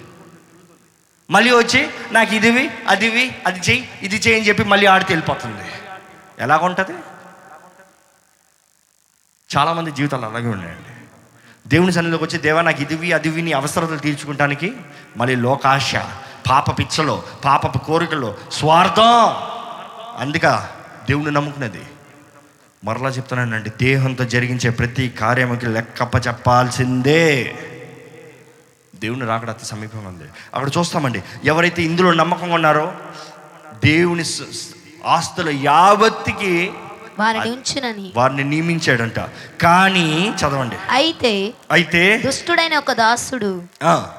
మళ్ళీ 1.31 1.51
వచ్చి 1.51 1.91
నాకు 2.13 2.35
ఇదివి 2.35 2.71
అదివి 2.89 3.39
అది 3.47 3.59
చెయ్యి 3.59 3.91
ఇది 4.03 4.17
చెయ్యి 4.17 4.41
అని 4.41 4.49
చెప్పి 4.49 4.65
మళ్ళీ 4.65 4.87
ఆడితే 4.87 5.13
వెళ్ళిపోతుంది. 5.13 5.65
ఎలాగుంటుంది? 6.39 6.99
చాలామంది 9.57 9.91
జీవితాలు 9.91 10.27
అలాగే 10.27 10.49
ఉన్నాయండి. 10.49 10.95
దేవుని 11.69 11.93
సన్నిధిలోకి 11.93 12.25
వచ్చి 12.25 12.39
దేవా 12.39 12.63
నాకు 12.63 12.83
ఇదివి 12.83 13.13
అదివి 13.13 13.43
నీ 13.43 13.53
అవసరతలు 13.53 13.97
తీర్చుకుంటానికి 13.97 14.73
మళ్ళీ 15.17 15.37
లోకాశ 15.37 15.97
పాప 16.51 16.79
పిచ్చలో 16.79 17.23
పాపపు 17.45 17.79
కోరికలో 17.79 18.35
స్వార్థం. 18.53 19.27
అందుక 20.19 20.47
దేవుని 21.09 21.31
నమ్ముకున్నది 21.31 21.83
మరలా 22.85 23.09
చెప్తున్నానండి 23.09 23.71
దేహంతో 23.71 24.25
జరిగించే 24.25 24.71
ప్రతి 24.71 25.09
కార్యముకి 25.09 25.67
లెక్కప్ప 25.67 26.27
చెప్పాల్సిందే. 26.29 27.55
దేవుని 28.97 29.27
రాకడ 29.27 29.51
అతి 29.51 29.67
సమీపంగా 29.67 30.09
ఉంది. 30.09 30.25
అక్కడ 30.55 30.71
చూస్తామండి 30.79 31.23
ఎవరైతే 31.45 31.83
ఇందులో 31.83 32.13
నమ్మకంగా 32.13 32.55
ఉన్నారో 32.55 32.93
దేవుని 33.85 34.25
ఆస్తుల 35.07 35.49
యావత్తికి 35.49 36.73
వారిని 37.19 37.51
ఉంచునని. 37.51 38.13
వారిని 38.15 38.45
నియమించాడంట. 38.45 39.21
కానీ 39.63 40.33
చదవండి. 40.41 40.77
అయితే 40.91 41.53
అయితే 41.71 42.23
దుష్టుడైన 42.25 42.79
ఒక 42.79 42.93
దాసుడు 42.93 43.63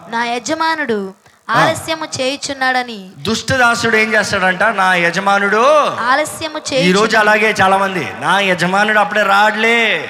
నా 0.10 0.25
యజమానుడు 0.25 1.13
ఆలస్యము 1.49 2.08
చేయుచున్నాడని. 2.21 3.10
దుష్టదాసుడు 3.17 3.95
ఏం 3.95 4.13
చేస్తాడంట? 4.13 4.63
నా 4.63 4.95
యజమానుడు. 4.95 5.86
ఆలస్యము 5.86 6.58
ఈ 6.58 6.73
చేయుచు 6.73 6.99
రోజు 6.99 7.17
అలాగే 7.17 7.55
చాలా 7.62 7.77
మంది 7.77 8.08
నా 8.19 8.39
యజమానుడు 8.39 8.99
అప్పుడే 8.99 9.23
రాడ్లే. 9.23 10.10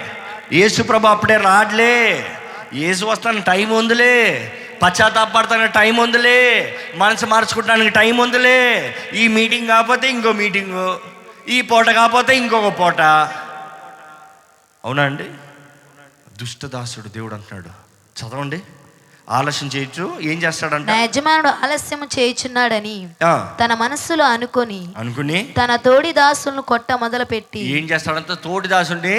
యేసు 0.53 0.83
ప్రభు 0.83 1.07
అప్పుడే 1.07 1.37
రాడ్లే. 1.37 2.25
యేసు 2.73 3.05
వస్తాను 3.05 3.41
టైం 3.41 3.69
ఉందిలే. 3.69 4.53
పశ్చాత్తాపడతానికి 4.81 5.73
టైం 5.73 5.97
ఉందిలే. 5.97 6.75
మనసు 6.95 7.25
మార్చుకోవడానికి 7.25 7.89
టైం 7.89 8.17
ఉందిలే. 8.17 8.95
ఈ 9.13 9.27
మీటింగ్ 9.27 9.67
కాకపోతే 9.67 10.09
ఇంకో 10.09 10.31
మీటింగు. 10.31 11.14
ఈ 11.47 11.61
పూట 11.61 11.89
కాకపోతే 11.89 12.37
ఇంకొక 12.37 12.79
పూట. 12.79 13.01
అవునా 14.85 15.03
అండి? 15.03 15.27
దుష్టదాసుడు 16.41 17.07
దేవుడు 17.07 17.35
అంటున్నాడు. 17.35 17.69
చదవండి. 18.17 18.59
ఆలస్యం 19.29 19.69
చేయొచ్చు. 19.75 20.05
ఏం 20.21 20.37
చేస్తాడంట? 20.43 20.89
యజమానుడు 20.89 21.47
ఆలస్యము 21.47 22.07
చేయుచున్నాడని 22.19 22.95
తన 23.59 23.73
మనస్సులో 23.73 24.25
అనుకొని 24.25 24.93
అనుకుని 24.97 25.39
తన 25.59 25.75
తోడి 25.75 26.13
దాసులను 26.13 26.61
కొట్ట 26.61 26.91
మొదలుపెట్టి 26.91 27.59
ఏం 27.59 27.85
చేస్తాడంటే? 27.85 28.35
తోటి 28.35 28.67
దాసుండి 28.67 29.15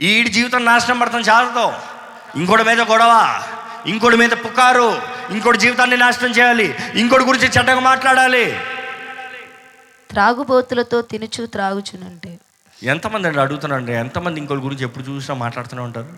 ఈడి 0.00 0.28
జీవితం 0.28 0.64
నాశనం 0.64 0.98
పడతాం 0.98 1.20
చాలతో 1.20 1.66
ఇంకోటి 2.36 2.64
మీద 2.64 2.80
గొడవ 2.80 3.42
ఇంకోటి 3.86 4.16
మీద 4.16 4.30
పుకారు 4.30 4.88
ఇంకోటి 5.30 5.58
జీవితాన్ని 5.58 5.96
నాశనం 5.96 6.30
చేయాలి 6.30 6.74
ఇంకోటి 6.94 7.24
గురించి 7.24 7.46
చెడ్డగా 7.46 7.80
మాట్లాడాలి. 7.80 8.46
త్రాగుబోతులతో 10.14 11.02
తినుచు 11.02 11.46
త్రాగుచునుంటే. 11.46 12.40
ఎంతమంది 12.82 13.28
అండి 13.28 13.40
అడుగుతున్నాండి 13.40 13.92
ఎంతమంది 13.92 14.40
ఇంకోటి 14.40 14.60
గురించి 14.60 14.82
ఎప్పుడు 14.82 15.04
చూసినా 15.04 15.36
మాట్లాడుతూనే 15.36 15.82
ఉంటారు? 15.82 16.12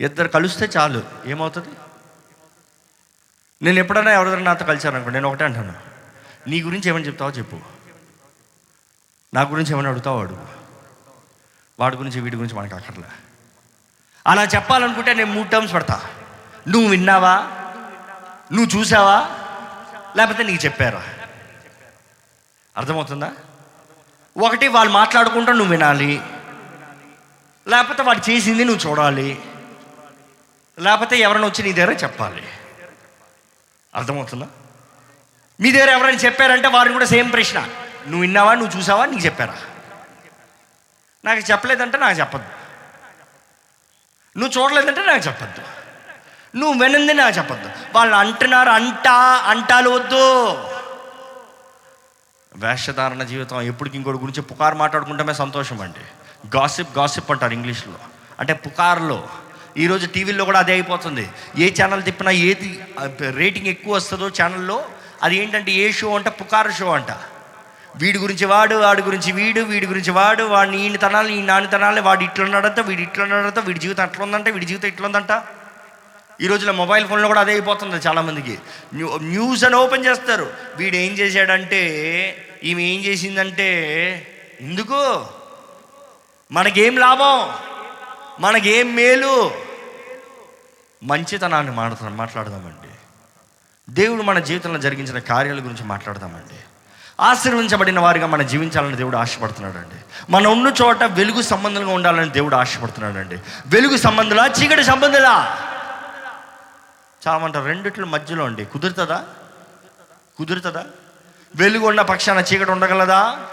ఇద్దరు 0.00 0.28
కలిస్తే 0.28 0.68
చాలు. 0.76 1.02
ఏమవుతుంది? 1.26 1.68
నేను 3.62 3.78
ఎప్పుడైనా 3.78 4.12
ఎవరిదైనా 4.12 4.42
నాతో 4.42 4.66
కలిశారనుకో 4.66 5.10
నేను 5.10 5.28
ఒకటే 5.28 5.44
అంటాను. 5.44 5.72
నీ 6.46 6.62
గురించి 6.62 6.88
ఏమని 6.88 7.06
చెప్తావో 7.06 7.30
చెప్పు. 7.30 7.56
నా 9.34 9.40
గురించి 9.40 9.72
ఏమైనా 9.72 9.88
అడుగుతావో 9.90 10.20
అడుగు. 10.20 10.46
వాడి 11.80 11.96
గురించి 11.96 12.20
వీడి 12.20 12.36
గురించి 12.36 12.54
మనకు 12.54 12.76
అక్కర్లే. 12.76 13.08
అలా 14.26 14.44
చెప్పాలనుకుంటే 14.44 15.14
నేను 15.14 15.32
మూడు 15.32 15.48
టర్మ్స్ 15.48 15.74
పడతా. 15.74 16.02
నువ్వు 16.68 16.88
విన్నావా? 16.88 17.36
నువ్వు 18.52 18.78
చూసావా? 18.78 19.28
లేకపోతే 20.16 20.42
నీకు 20.42 20.64
చెప్పారా? 20.64 21.02
అర్థమవుతుందా? 22.80 23.32
ఒకటి 24.36 24.68
వాళ్ళు 24.68 24.92
మాట్లాడుకుంటా 24.92 25.52
నువ్వు 25.52 25.70
వినాలి. 25.70 26.22
లేకపోతే 27.68 28.02
వాడు 28.02 28.30
చేసింది 28.30 28.64
నువ్వు 28.64 28.90
చూడాలి. 28.90 29.42
లేకపోతే 30.78 31.16
ఎవరైనా 31.16 31.46
వచ్చి 31.46 31.62
నీ 31.62 31.72
దగ్గర 31.72 31.92
చెప్పాలి. 31.92 32.48
అర్థమవుతుందా? 33.94 34.46
మీ 35.60 35.72
దగ్గర 35.72 35.90
ఎవరైనా 35.90 36.18
చెప్పారంటే 36.18 36.68
వారిని 36.68 36.92
కూడా 36.92 37.04
సేమ్ 37.04 37.32
ప్రశ్న. 37.32 37.60
నువ్వు 38.06 38.20
విన్నావా? 38.20 38.54
నువ్వు 38.54 38.78
చూసావా? 38.78 39.06
నీకు 39.06 39.24
చెప్పారా? 39.24 39.56
నాకు 41.24 41.40
చెప్పలేదంటే 41.40 41.98
నాకు 41.98 42.18
చెప్పద్దు. 42.18 42.48
నువ్వు 44.38 44.62
చూడలేదంటే 44.62 45.06
నాకు 45.06 45.22
చెప్పద్దు. 45.26 45.62
నువ్వు 46.56 46.84
వినంది 46.84 47.14
నాకు 47.14 47.36
చెప్పద్దు. 47.36 47.70
వాళ్ళు 47.94 48.16
అంటున్నారు 48.16 48.68
అంటా 48.68 49.12
అంటాలు 49.46 49.90
వద్దు. 49.90 50.52
వేషధారణ 52.56 53.22
జీవితం 53.22 53.60
ఎప్పటికి 53.60 53.96
ఇంకోటి 53.96 54.18
గురించి 54.18 54.42
పుకారు 54.42 54.74
మాట్లాడుకుంటామే 54.74 55.32
సంతోషం 55.32 55.80
అండి. 55.80 56.04
గాసిప్ 56.56 56.98
గాసిప్ 56.98 57.30
అంటారు 57.30 57.52
ఇంగ్లీష్లో. 57.52 57.98
అంటే 58.40 58.52
పుకార్లో. 58.52 59.28
ఈరోజు 59.76 60.06
టీవీలో 60.06 60.44
కూడా 60.44 60.58
అదే 60.58 60.72
అయిపోతుంది. 60.72 61.28
ఏ 61.58 61.74
ఛానల్ 61.82 62.02
తిప్పినా 62.02 62.30
ఏది 62.30 62.80
రేటింగ్ 63.30 63.66
ఎక్కువ 63.66 63.94
వస్తుందో 63.94 64.28
ఛానల్లో 64.28 64.84
అది 65.22 65.36
ఏంటంటే 65.36 65.72
ఏ 65.72 65.92
షో 65.92 66.16
అంట 66.16 66.28
పుకారు 66.28 66.70
షో 66.70 66.92
అంట. 66.92 67.12
వీడి 67.96 68.18
గురించి 68.18 68.44
వాడు 68.44 68.74
వాడి 68.74 69.02
గురించి 69.02 69.32
వీడు 69.32 69.60
వీడి 69.60 69.86
గురించి 69.86 70.10
వాడు 70.10 70.42
వాడిని 70.42 70.82
ఈయన 70.82 70.96
తనాలి 70.96 71.38
ఈ 71.38 71.42
నాని 71.42 71.66
తనాలి 71.66 72.00
వాడు 72.00 72.22
ఇట్లా 72.22 72.44
ఉన్నాడంట 72.44 72.80
వీడు 72.80 73.00
ఇట్లా 73.00 73.24
ఉన్నాడంట 73.24 73.58
వీడి 73.58 73.80
జీవితం 73.80 74.02
అట్లా 74.02 74.24
ఉందంట 74.24 74.48
వీడి 74.48 74.66
జీవితం 74.66 74.88
ఇట్లా 74.88 75.06
ఉందంట 75.06 75.32
ఈ 76.40 76.46
రోజున 76.46 76.70
మొబైల్ 76.70 77.06
ఫోన్లో 77.06 77.28
కూడా 77.28 77.40
అదే 77.40 77.52
అయిపోతుంది 77.52 77.96
చాలామందికి. 77.96 78.58
న్యూ 78.94 79.18
న్యూస్ 79.22 79.64
అని 79.64 79.76
ఓపెన్ 79.76 80.06
చేస్తారు. 80.06 80.52
వీడు 80.76 80.96
ఏం 80.96 81.12
చేశాడంటే 81.12 81.80
ఈమె 82.64 82.82
ఏం 82.82 83.00
చేసిందంటే 83.00 83.68
ఎందుకు? 84.60 85.26
మనకేం 86.52 86.96
లాభం? 86.96 87.54
మనకేం 88.40 88.96
మేలు? 88.96 89.50
మంచితనాన్ని 91.02 91.72
మాట్లాడ 91.72 92.12
మాట్లాడదామండి. 92.12 92.88
దేవుడు 93.92 94.22
మన 94.22 94.38
జీవితంలో 94.38 94.80
జరిగించిన 94.80 95.18
కార్యాల 95.18 95.56
గురించి 95.56 95.84
మాట్లాడదామండి. 95.84 96.54
ఆశీర్వించబడిన 97.20 98.00
వారిగా 98.00 98.26
మనం 98.26 98.46
జీవించాలని 98.46 98.96
దేవుడు 98.96 99.16
ఆశపడుతున్నాడండి. 99.16 100.04
మనం 100.32 100.52
ఉన్న 100.52 100.72
చోట 100.82 101.02
వెలుగు 101.04 101.42
సంబంధంగా 101.42 101.92
ఉండాలని 101.92 102.30
దేవుడు 102.30 102.56
ఆశపడుతున్నాడండి. 102.56 103.36
వెలుగు 103.66 103.96
సంబంధులా 103.96 104.46
చీకటి 104.46 104.84
సంబంధులా? 104.84 105.66
చామంటారు 107.28 107.64
రెండిట్ల 107.64 108.04
మధ్యలో 108.04 108.44
అండి 108.44 108.64
కుదురుతుందా? 108.64 109.24
కుదురుతుందా? 110.38 110.84
వెలుగు 111.56 111.86
ఉన్న 111.86 112.02
పక్షాన 112.02 112.38
చీకటి 112.38 112.70
ఉండగలదా? 112.70 113.46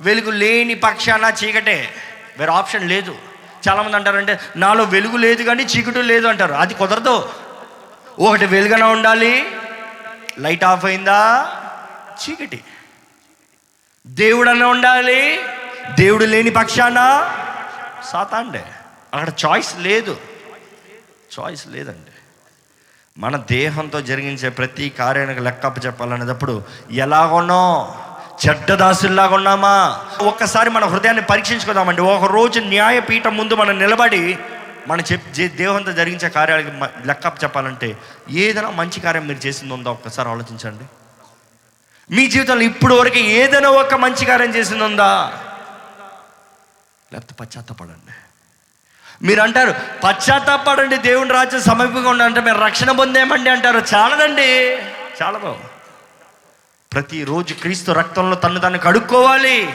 వెలుగు 0.00 0.30
లేని 0.30 0.74
పక్షాన 0.74 1.32
చీకటే. 1.44 1.94
వేరే 2.38 2.52
ఆప్షన్ 2.52 2.88
లేదు. 2.88 3.18
చాలామంది 3.68 3.96
అంటారంటే 3.96 4.40
నాలో 4.56 4.84
వెలుగు 4.84 5.16
లేదు 5.16 5.42
కానీ 5.42 5.62
చీకటి 5.62 6.02
లేదు 6.02 6.26
అంటారు. 6.26 6.52
అది 6.52 6.74
కుదరదు. 6.74 7.32
ఒకటి 8.18 8.46
వెలుగన 8.46 8.82
ఉండాలి. 8.82 9.56
లైట్ 10.38 10.64
ఆఫ్ 10.64 10.84
అయిందా? 10.84 11.52
చీకటి. 12.12 12.64
దేవుడనే 14.06 14.64
ఉండాలి. 14.64 15.40
దేవుడు 15.98 16.24
లేని 16.24 16.50
పక్షాన? 16.50 16.94
సాతాండే 18.04 18.64
అక్కడ 19.14 19.32
చాయిస్ 19.46 19.78
లేదు. 19.78 20.20
చాయిస్ 21.40 21.68
లేదండి. 21.68 22.10
మన 23.18 23.36
దేహంతో 23.36 24.00
జరిగించే 24.00 24.48
ప్రతి 24.48 24.90
కార్యానికి 24.90 25.40
లెక్కప్ప 25.40 25.86
చెప్పాలనేటప్పుడు 25.86 26.62
ఎలాగున్నాం? 26.90 27.98
చెడ్డ 28.48 28.74
దాసుల్లాగా 28.74 29.34
ఉన్నామా 29.34 30.04
ఒక్కసారి 30.22 30.70
మన 30.70 30.84
హృదయాన్ని 30.84 31.22
పరీక్షించుకుందామండి. 31.22 32.02
ఒక 32.02 32.32
రోజు 32.32 32.60
న్యాయపీఠం 32.60 33.36
ముందు 33.36 33.54
మనం 33.54 33.78
నిలబడి 33.78 34.38
మనం 34.88 35.04
చెప్ 35.12 35.32
జే- 35.32 35.56
దేహంతో 35.56 35.92
జరిగించే 35.92 36.28
కార్యాలకి 36.28 36.70
లెక్కప్ప 37.06 37.44
చెప్పాలంటే 37.44 37.98
ఏదైనా 38.30 38.70
మంచి 38.70 39.00
కార్యం 39.00 39.26
మీరు 39.26 39.46
చేసింది 39.46 39.74
ఉందా? 39.74 39.90
ఒక్కసారి 39.90 40.28
ఆలోచించండి. 40.28 40.84
మీ 42.14 42.26
జీవితంలో 42.26 42.62
ఇప్పుడు 42.62 42.94
వరకు 42.94 43.18
ఏదైనా 43.18 43.68
ఒక 43.68 43.94
మంచి 43.94 44.24
కార్యం 44.24 44.54
చేసింది 44.54 44.84
ఉందా? 44.84 45.32
లేకపోతే 47.12 47.34
పశ్చాత్తపడండి. 47.40 48.27
మీరు 49.22 49.40
అంటారు 49.40 49.74
పశ్చాత్తాపడండి 50.04 50.96
దేవుని 50.96 51.30
రాజ్యం 51.30 51.62
సమీపంగా 51.62 52.10
ఉండంటే 52.10 52.40
మీరు 52.40 52.58
రక్షణ 52.58 52.90
పొందేమండి 52.90 53.50
అంటారు. 53.50 53.82
చాలదండి. 53.94 54.76
చాలదు 55.22 55.58
ప్రతిరోజు 56.92 57.54
క్రీస్తు 57.54 57.92
రక్తంలో 57.92 58.36
తను 58.36 58.60
తను 58.60 58.78
కడుక్కోవాలి 58.78 59.74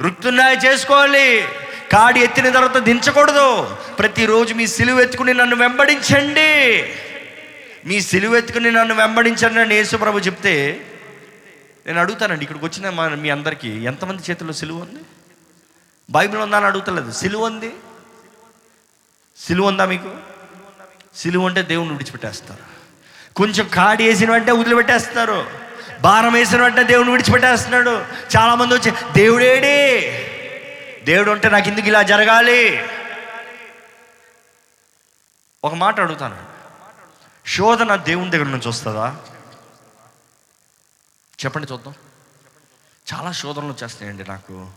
రుక్తున్నాయి 0.00 0.56
చేసుకోవాలి. 0.56 1.48
కాడి 1.92 2.20
ఎత్తిన 2.20 2.50
తర్వాత 2.50 2.76
దించకూడదు. 2.76 3.76
ప్రతిరోజు 3.98 4.54
మీ 4.54 4.66
సిలువ 4.66 5.00
ఎత్తుకుని 5.00 5.34
నన్ను 5.34 5.56
వెంబడించండి. 5.56 6.82
మీ 7.86 8.00
సిలువ 8.00 8.36
ఎత్తుకుని 8.36 8.70
నన్ను 8.70 8.94
వెంబడించండి 8.94 9.60
అని 9.60 9.74
యేసుప్రభు 9.74 10.18
చెప్తే 10.18 10.86
నేను 11.86 12.00
అడుగుతానండి 12.00 12.42
ఇక్కడికి 12.42 12.64
వచ్చిన 12.64 12.90
మా- 12.90 13.14
మీ 13.14 13.30
అందరికీ 13.30 13.68
ఎంతమంది 13.68 14.22
చేతుల్లో 14.30 14.54
సిలువ 14.54 14.76
ఉంది? 14.76 15.00
బైబిల్ 16.10 16.40
ఉందా 16.40 16.56
అని 16.56 16.66
అడుగుతలేదు. 16.66 17.12
సిలువ 17.12 17.46
ఉంది? 17.46 17.72
సిలువ 19.42 19.68
ఉందా 19.68 19.86
మీకు? 19.86 20.16
సిలువ 21.16 21.46
అంటే 21.46 21.62
దేవుణ్ణి 21.62 21.94
విడిచిపెట్టేస్తారు. 21.94 22.62
కొంచెం 23.34 23.68
కాడి 23.68 24.08
వేసిన 24.08 24.30
వెంటనే 24.30 24.52
వదిలిపెట్టేస్తారు 24.52 25.50
భారం 26.00 26.32
వేసిన 26.32 26.62
వెంటనే 26.62 26.84
దేవుని 26.84 27.10
విడిచిపెట్టేస్తున్నాడు. 27.10 27.90
చాలామంది 28.36 28.74
వచ్చి 28.74 28.90
దేవుడేడి 28.90 30.00
దేవుడు 31.04 31.30
ఉంటే 31.30 31.48
నాకు 31.48 31.68
ఎందుకు 31.68 31.86
ఇలా 31.86 32.02
జరగాలి? 32.02 32.88
ఒక 35.64 35.74
మాట 35.74 36.00
అడుగుతాను. 36.00 36.42
శోధన 37.46 37.96
దేవుని 37.96 38.30
దగ్గర 38.30 38.44
నుంచి 38.44 38.68
వస్తుందా? 38.68 39.16
చెప్పండి 41.44 41.72
చూద్దాం. 41.72 41.94
చాలా 43.14 43.32
శోధనలు 43.32 43.66
వచ్చేస్తున్నాయండి 43.66 44.24
నాకు. 44.28 44.70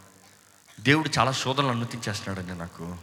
దేవుడు 0.80 1.10
చాలా 1.20 1.32
శోధనలు 1.32 1.68
అనుమతించేస్తున్నాడండి 1.68 2.58
నాకు. 2.60 2.98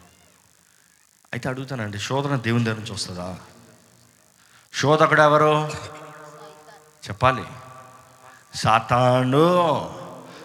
అయితే 1.32 1.48
అడుగుతానండి 1.48 1.98
శోధన 1.98 2.36
దేవుని 2.36 2.64
దగ్గర 2.64 2.76
నుంచి 2.76 2.92
వస్తుందా? 2.92 3.36
శోధకుడు 4.74 5.22
ఎవరు? 5.22 5.72
చెప్పాలి. 7.08 7.44
సాతాండు 8.54 9.44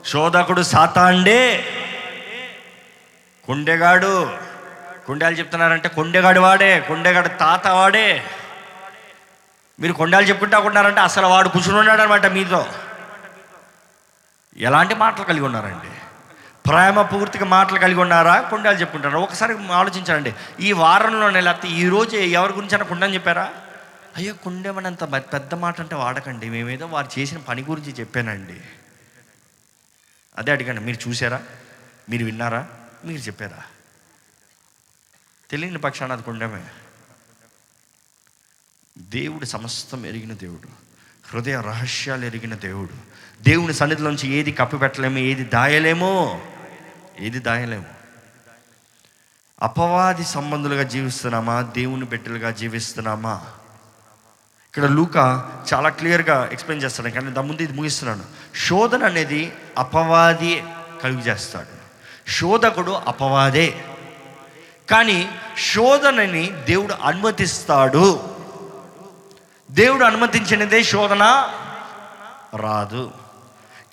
శోధకుడు 0.05 0.61
సాతాండే 0.61 1.63
కొండెగాడు. 3.47 4.37
కొండేలు 5.07 5.35
చెప్తున్నారంటే 5.35 5.89
కొండెగాడు 5.89 6.39
వాడే 6.39 6.79
కొండెగాడు 6.79 7.27
తాత 7.27 7.67
వాడే. 7.67 8.23
మీరు 9.79 9.93
కొండాలు 9.93 10.25
చెప్పుకుంటా 10.25 10.59
ఉన్నారంటే 10.59 10.99
అసలు 11.01 11.27
వాడు 11.27 11.49
కూర్చుని 11.49 11.79
ఉన్నాడు 11.79 12.01
అనమాట 12.01 12.25
మీతో. 12.25 12.65
ఎలాంటి 14.57 14.95
మాటలు 14.95 15.23
కలిగి 15.23 15.45
ఉన్నారండి? 15.45 15.96
ప్రేమ 16.67 17.01
పూర్తిగా 17.01 17.45
మాటలు 17.45 17.79
కలిగి 17.79 17.99
ఉన్నారా? 17.99 18.41
కొండలు 18.41 18.77
చెప్పుకుంటారా? 18.77 19.19
ఒకసారి 19.19 19.67
ఆలోచించండి. 19.67 20.33
ఈ 20.59 20.71
వారంలోనే 20.71 21.41
లేకపోతే 21.41 21.67
ఈ 21.67 21.87
రోజు 21.87 22.17
ఎవరి 22.17 22.53
గురించి 22.53 22.75
అయినా 22.75 22.85
కుండని 22.85 23.13
చెప్పారా? 23.13 23.53
అయ్యో 24.17 24.33
కుండేమనంత 24.33 25.03
అంత 25.03 25.33
పెద్ద 25.33 25.53
మాట 25.53 25.81
అంటే 25.81 25.95
వాడకండి. 25.95 26.49
మేమేదో 26.49 26.85
వారు 26.85 27.19
చేసిన 27.19 27.37
పని 27.37 27.63
గురించి 27.63 27.91
చెప్పానండి. 27.91 28.61
అదే 30.37 30.51
అడిగండి 30.51 30.81
మీరు 30.81 31.09
చూసారా 31.09 31.41
మీరు 32.09 32.25
విన్నారా? 32.25 32.67
మీరు 33.05 33.21
చెప్పారా? 33.21 33.63
తెలియని 35.51 35.77
పక్షాన 35.77 36.11
అది 36.11 36.23
కుండమే. 36.23 36.63
దేవుడు 38.97 39.45
సమస్తం 39.45 40.05
ఎరిగిన 40.05 40.33
దేవుడు. 40.33 40.67
హృదయ 41.27 41.61
రహస్యాలు 41.61 42.25
ఎరిగిన 42.25 42.55
దేవుడు. 42.55 42.93
దేవుని 43.43 43.73
సన్నిధిలోంచి 43.73 44.29
ఏది 44.29 44.51
కప్పిపెట్టలేము 44.51 45.17
ఏది 45.17 45.43
దాయలేమో 45.43 46.41
ఏది 47.19 47.39
దాయలేము. 47.39 47.85
అపవాది 49.61 50.25
సంబంధులుగా 50.25 50.83
జీవిస్తున్నామా? 50.83 51.61
దేవుని 51.61 52.05
బిడ్డలుగా 52.05 52.51
జీవిస్తున్నామా? 52.51 53.41
ఇక్కడ 54.67 54.83
లూక 54.83 55.17
చాలా 55.73 55.89
క్లియర్గా 55.89 56.49
ఎక్స్ప్లెయిన్ 56.51 56.85
చేస్తాడు 56.85 57.09
కానీ 57.09 57.31
దాని 57.31 57.47
ముందు 57.47 57.61
ఇది 57.61 57.73
ముగిస్తున్నాను. 57.73 58.23
శోధన 58.67 59.05
అనేది 59.05 59.53
అపవాది 59.77 60.63
కలుగు 61.03 61.19
చేస్తాడు. 61.19 61.77
శోధకుడు 62.31 62.91
అపవాదే. 62.91 63.85
కానీ 64.89 65.29
శోధనని 65.73 66.49
దేవుడు 66.49 66.93
అనుమతిస్తాడు. 66.93 68.37
దేవుడు 69.71 70.05
అనుమతించినదే 70.05 70.83
శోధన 70.83 71.23
రాదు. 72.55 73.11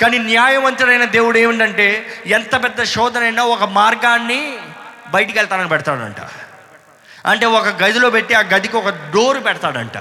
కానీ 0.04 0.18
న్యాయవంతుడైన 0.18 1.04
దేవుడు 1.04 1.38
ఏమిటంటే 1.38 2.22
ఎంత 2.26 2.64
పెద్ద 2.64 2.82
శోధనైనా 2.82 3.44
ఒక 3.44 3.62
మార్గాన్ని 3.62 4.58
బయటికి 5.10 5.38
వెళ్తానని 5.38 5.68
పెడతాడంట. 5.68 6.16
అంటే 7.26 7.46
ఒక 7.46 7.66
గదిలో 7.66 8.10
పెట్టి 8.10 8.34
ఆ 8.34 8.40
గదికి 8.40 8.76
ఒక 8.76 8.88
డోర్ 8.88 9.44
పెడతాడంట. 9.44 9.92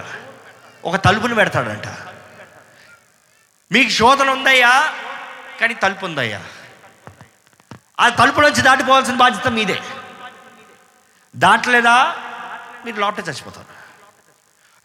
ఒక 0.85 0.95
తలుపుని 0.95 1.35
పెడతాడంట. 1.35 1.87
మీకు 3.71 3.89
శోధన 3.89 4.29
ఉందయ్యా? 4.29 4.93
కానీ 5.61 5.73
తలుపు 5.73 6.05
ఉందయ్యా. 6.05 6.41
ఆ 7.99 8.09
తలుపు 8.09 8.41
నుంచి 8.41 8.61
దాటిపోవాల్సిన 8.61 9.15
బాధ్యత 9.15 9.47
మీదే. 9.47 9.79
దాటలేదా? 11.35 12.15
మీరు 12.85 12.99
లోపల 12.99 13.23
చచ్చిపోతారు. 13.23 13.83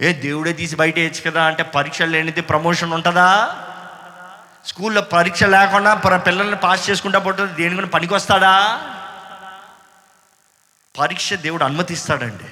ఏ 0.04 0.12
దేవుడే 0.12 0.52
తీసి 0.52 0.76
బయట 0.76 0.94
వేయచ్చు 0.94 1.30
కదా 1.30 1.44
అంటే 1.44 1.62
పరీక్షలు 1.62 2.10
లేనిది 2.10 2.40
ప్రమోషన్ 2.40 2.92
ఉంటుందా? 2.92 3.64
స్కూల్లో 4.68 5.02
పరీక్ష 5.02 5.44
లేకుండా 5.44 5.94
పిల్లల్ని 5.94 6.56
పాస్ 6.56 6.90
చేసుకుంటా 6.90 7.18
పోతుంది 7.18 7.52
దేని 7.52 7.74
కూడా 7.74 7.86
పనికి 7.86 8.14
వస్తాడా 8.14 8.82
పరీక్ష 10.98 11.34
దేవుడు 11.34 11.64
అనుమతిస్తాడండి. 11.64 12.44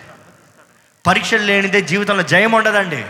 పరీక్షలు 1.07 1.43
లేనిదే 1.43 1.81
జీవితంలో 1.81 2.23
జయం 2.23 2.53
ఉండదండి. 2.53 3.07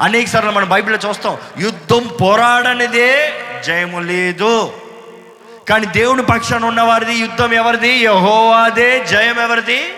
అనేక 0.00 0.28
సార్లు 0.28 0.50
మనం 0.50 0.68
బైబిల్లో 0.68 1.08
చూస్తాం 1.08 1.38
యుద్ధం 1.58 2.10
పోరాడనిదే 2.20 3.32
జయము 3.66 4.00
లేదు. 4.00 4.80
కానీ 5.68 5.86
దేవుని 5.86 6.22
పక్షాన 6.22 6.64
ఉన్నవారిది 6.64 7.14
యుద్ధం 7.14 7.52
ఎవరిది? 7.52 7.88
యహోవాదే. 7.88 9.04
జయం 9.04 9.40
ఎవరిది? 9.40 9.94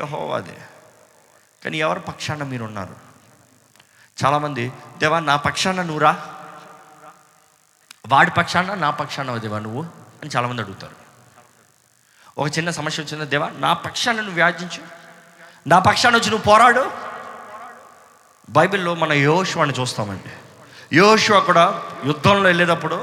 యహోవాదే. 0.00 0.56
కానీ 1.64 1.78
ఎవరి 1.78 2.00
పక్షాన 2.00 2.42
మీరు 2.42 2.64
ఉన్నారు? 2.64 2.94
చాలామంది 4.24 4.72
దేవా 4.98 5.20
నా 5.20 5.36
పక్షాన 5.36 5.82
నువ్వురా? 5.82 6.37
వాడి 8.08 8.30
పక్షాన 8.30 8.74
నా 8.74 8.90
పక్షాన 8.90 9.36
దేవా 9.36 9.58
నువ్వు 9.58 9.82
అని 10.20 10.30
చాలామంది 10.36 10.62
అడుగుతారు. 10.62 10.96
ఒక 12.38 12.58
చిన్న 12.58 12.70
సమస్య 12.70 13.02
వచ్చింది 13.02 13.26
దేవా 13.26 13.48
నా 13.56 13.72
పక్షాన 13.72 14.16
నువ్వు 14.16 14.34
వ్యాధించు 14.34 14.82
నా 15.66 15.78
పక్షాన 15.78 16.16
వచ్చి 16.16 16.30
నువ్వు 16.30 16.44
పోరాడు. 16.44 16.90
బైబిల్లో 18.50 18.94
మన 18.94 19.12
యోషువాని 19.12 19.74
చూస్తామండి. 19.80 20.30
యోషువ 20.96 21.40
కూడా 21.40 21.82
యుద్ధంలో 22.04 22.42
వెళ్ళేటప్పుడు 22.42 22.98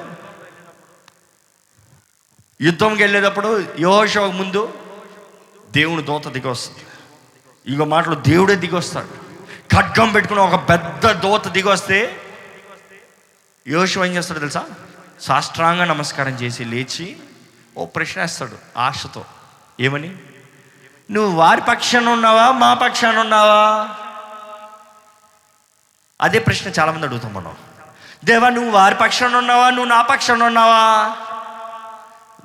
యుద్ధంకి 2.61 3.01
వెళ్ళేటప్పుడు 3.03 3.49
యోషువ 3.79 4.31
ముందు 4.31 4.73
దేవుని 5.71 6.03
దోత 6.03 6.27
దిగి 6.27 6.47
వస్తుంది 6.47 6.83
ఇక 7.73 7.81
మాటలు 7.81 8.15
దేవుడే 8.15 8.55
దిగి 8.55 8.75
వస్తాడు 8.75 9.07
ఖడ్గం 9.75 10.11
పెట్టుకుని 10.11 10.39
ఒక 10.39 10.69
పెద్ద 10.69 11.11
దోత 11.11 11.47
దిగి 11.47 11.67
వస్తే 11.67 11.99
యోషువ 13.67 14.05
ఏం 14.05 14.11
చేస్తాడు 14.15 14.39
తెలుసా? 14.39 14.65
సాష్టాంగ 15.21 15.83
నమస్కారం 15.83 16.31
చేసి 16.31 16.65
లేచి 16.65 17.17
ఓ 17.77 17.85
ప్రశ్న 17.85 18.21
వేస్తాడు 18.21 18.79
ఆశతో. 18.79 19.25
ఏమని? 19.79 20.15
నువ్వు 21.11 21.35
వారి 21.35 21.61
పక్షాన 21.61 22.09
ఉన్నావా? 22.09 22.51
మా 22.51 22.73
పక్షాన 22.73 23.17
ఉన్నావా? 23.17 23.89
అదే 26.21 26.39
ప్రశ్న 26.39 26.71
చాలామంది 26.79 27.05
అడుగుతాం 27.05 27.33
మనం. 27.33 27.55
దేవా 28.25 28.49
నువ్వు 28.49 28.71
వారి 28.71 28.95
పక్షాన 28.95 29.35
ఉన్నావా? 29.35 29.69
నువ్వు 29.69 29.85
నా 29.85 30.01
పక్షాన 30.01 30.43
ఉన్నావా? 30.43 31.15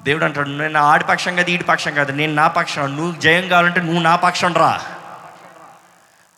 దేవుడు 0.03 0.25
అంటాడు 0.25 0.49
నేను 0.49 0.81
ఆడి 0.81 1.05
పక్షం 1.05 1.37
కాదు 1.37 1.51
ఈడి 1.51 1.65
పక్షం 1.65 1.95
కాదు. 1.95 2.13
నేను 2.13 2.35
నా 2.35 2.49
పక్షం. 2.49 2.97
నువ్వు 2.97 3.21
జయం 3.21 3.49
కావాలంటే 3.49 3.81
నువ్వు 3.81 4.01
నా 4.01 4.17
పక్షం 4.17 4.55
రా. 4.55 4.81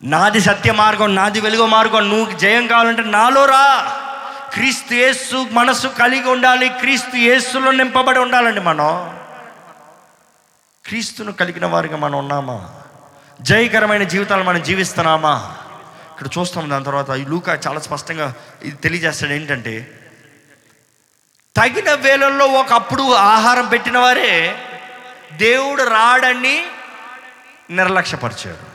నాది 0.05 0.41
సత్య 0.41 0.73
మార్గం 0.73 1.15
నాది 1.15 1.41
వెలుగు 1.41 1.67
మార్గం. 1.67 2.09
నువ్వు 2.09 2.39
జయం 2.39 2.67
కావాలంటే 2.67 3.03
నాలో 3.03 3.45
రా. 3.45 3.99
క్రీస్తు 4.53 4.95
యేసు 4.95 5.47
మనసు 5.51 5.89
కలిగి 5.89 6.31
ఉండాలి 6.31 6.69
క్రీస్తు 6.69 7.17
యేసులో 7.17 7.71
నింపబడి 7.71 8.19
ఉండాలండి 8.19 8.61
మనం. 8.61 9.19
క్రీస్తును 10.87 11.33
కలిగిన 11.33 11.67
వారిగా 11.67 11.97
మనం 11.97 12.19
ఉన్నామా? 12.19 12.75
జయకరమైన 13.41 14.03
జీవితాలు 14.03 14.43
మనం 14.43 14.63
జీవిస్తున్నామా? 14.63 15.57
ఇక్కడ 16.13 16.27
చూస్తాం 16.39 16.71
దాని 16.71 16.85
తర్వాత 16.85 17.11
ఈ 17.11 17.25
చాలా 17.67 17.81
స్పష్టంగా 17.81 18.35
ఇది 18.63 18.77
తెలియజేస్తాడు 18.77 19.33
ఏంటంటే 19.33 19.99
తగిన 21.57 21.95
వేళల్లో 21.95 22.47
ఒకప్పుడు 22.47 23.13
ఆహారం 23.13 23.67
పెట్టిన 23.67 23.99
వారే 23.99 24.59
దేవుడు 25.33 25.83
రాడని 25.83 26.67
నిర్లక్ష్యపరిచాడు. 27.71 28.73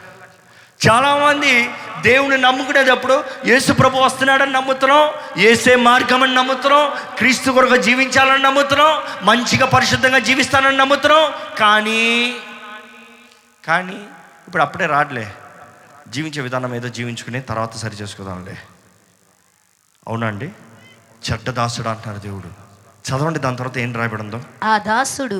చాలామంది 0.87 1.69
దేవుని 2.01 2.37
నమ్ముకునేటప్పుడు 2.37 3.23
యేసు 3.45 3.73
ప్రభు 3.73 3.97
వస్తున్నాడని 3.97 4.51
నమ్ముతున్నాం 4.51 5.39
ఏసే 5.41 5.75
మార్గం 5.75 6.23
అని 6.23 6.35
నమ్ముతున్నాం 6.35 6.91
క్రీస్తు 7.17 7.51
కొరకు 7.51 7.75
జీవించాలని 7.75 8.43
నమ్ముతున్నాం 8.43 9.25
మంచిగా 9.25 9.65
పరిశుద్ధంగా 9.65 10.19
జీవిస్తానని 10.19 10.77
నమ్ముతున్నాం. 10.77 11.33
కానీ 11.59 12.35
కానీ 13.65 13.95
ఇప్పుడు 14.47 14.63
అప్పుడే 14.63 14.85
రాడలే. 14.85 15.33
జీవించే 16.07 16.41
విధానం 16.41 16.75
ఏదో 16.75 16.87
జీవించుకుని 16.87 17.41
తర్వాత 17.41 17.77
సరి 17.77 17.95
చేసుకుందాంలే. 17.95 18.57
అవునండి 20.07 20.51
చెడ్డ 21.31 21.49
దాసుడు 21.49 21.89
అంటున్నారు 21.89 22.19
దేవుడు. 22.19 22.66
చదవండి 23.07 23.39
దాని 23.39 23.57
తర్వాత 23.57 23.77
ఏం 23.77 23.91
రాయబడిందో? 23.95 24.39
ఆ 24.63 24.77
దాసుడు 24.87 25.39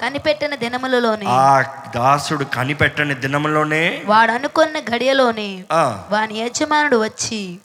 కనిపెట్టిన 0.00 0.54
దినములలోనే 0.54 1.26
ఆ 1.28 1.60
దాసుడు 1.94 2.44
కనిపెట్టని 2.44 3.14
దినములోనే 3.14 4.02
వాడు 4.06 4.32
అనుకున్న 4.32 4.78
గడియలోనే 4.94 5.64
వాని 6.10 6.34
యజమానుడు 6.38 6.96
వచ్చి 7.04 7.58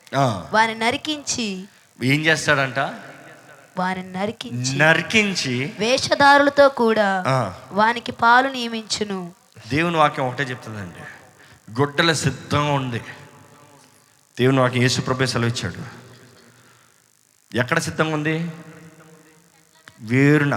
వాని 0.51 0.75
నరికించి 0.75 1.47
ఏం 2.03 2.19
చేస్తాడంట? 2.25 2.79
వాని 3.79 4.03
నరికించి 4.13 4.77
నరికించి 4.77 5.73
వేషధారులతో 5.79 6.69
కూడా 6.69 7.09
వానికి 7.71 8.11
పాలు 8.11 8.49
నియమించును. 8.49 9.19
దేవుని 9.71 9.97
వాక్యం 9.97 10.27
ఒకటే 10.27 10.43
చెప్తుందండి. 10.43 11.01
గొడ్డల 11.79 12.11
సిద్ధంగా 12.13 12.73
ఉంది. 12.73 13.01
దేవుని 14.39 14.59
వాక్యం 14.59 14.81
యేసు 14.81 15.01
ప్రభే 15.01 15.25
సెలవు 15.25 15.49
ఇచ్చాడు 15.49 15.81
ఎక్కడ 17.57 17.79
సిద్ధంగా 17.79 18.13
ఉంది? 18.13 18.35
వేరున? 19.99 20.55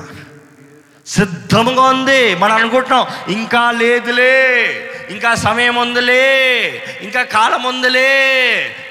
సిద్ధముగా 1.06 1.82
ఉంది 1.82 2.34
మనం 2.34 2.56
అనుకుంటున్నాం 2.56 3.04
ఇంకా 3.28 3.70
లేదులే 3.70 4.34
ఇంకా 5.10 5.34
సమయం 5.34 5.76
ఉందిలే 5.76 6.24
ఇంకా 7.02 7.22
కాలం 7.22 7.62
ఉందిలే 7.62 8.10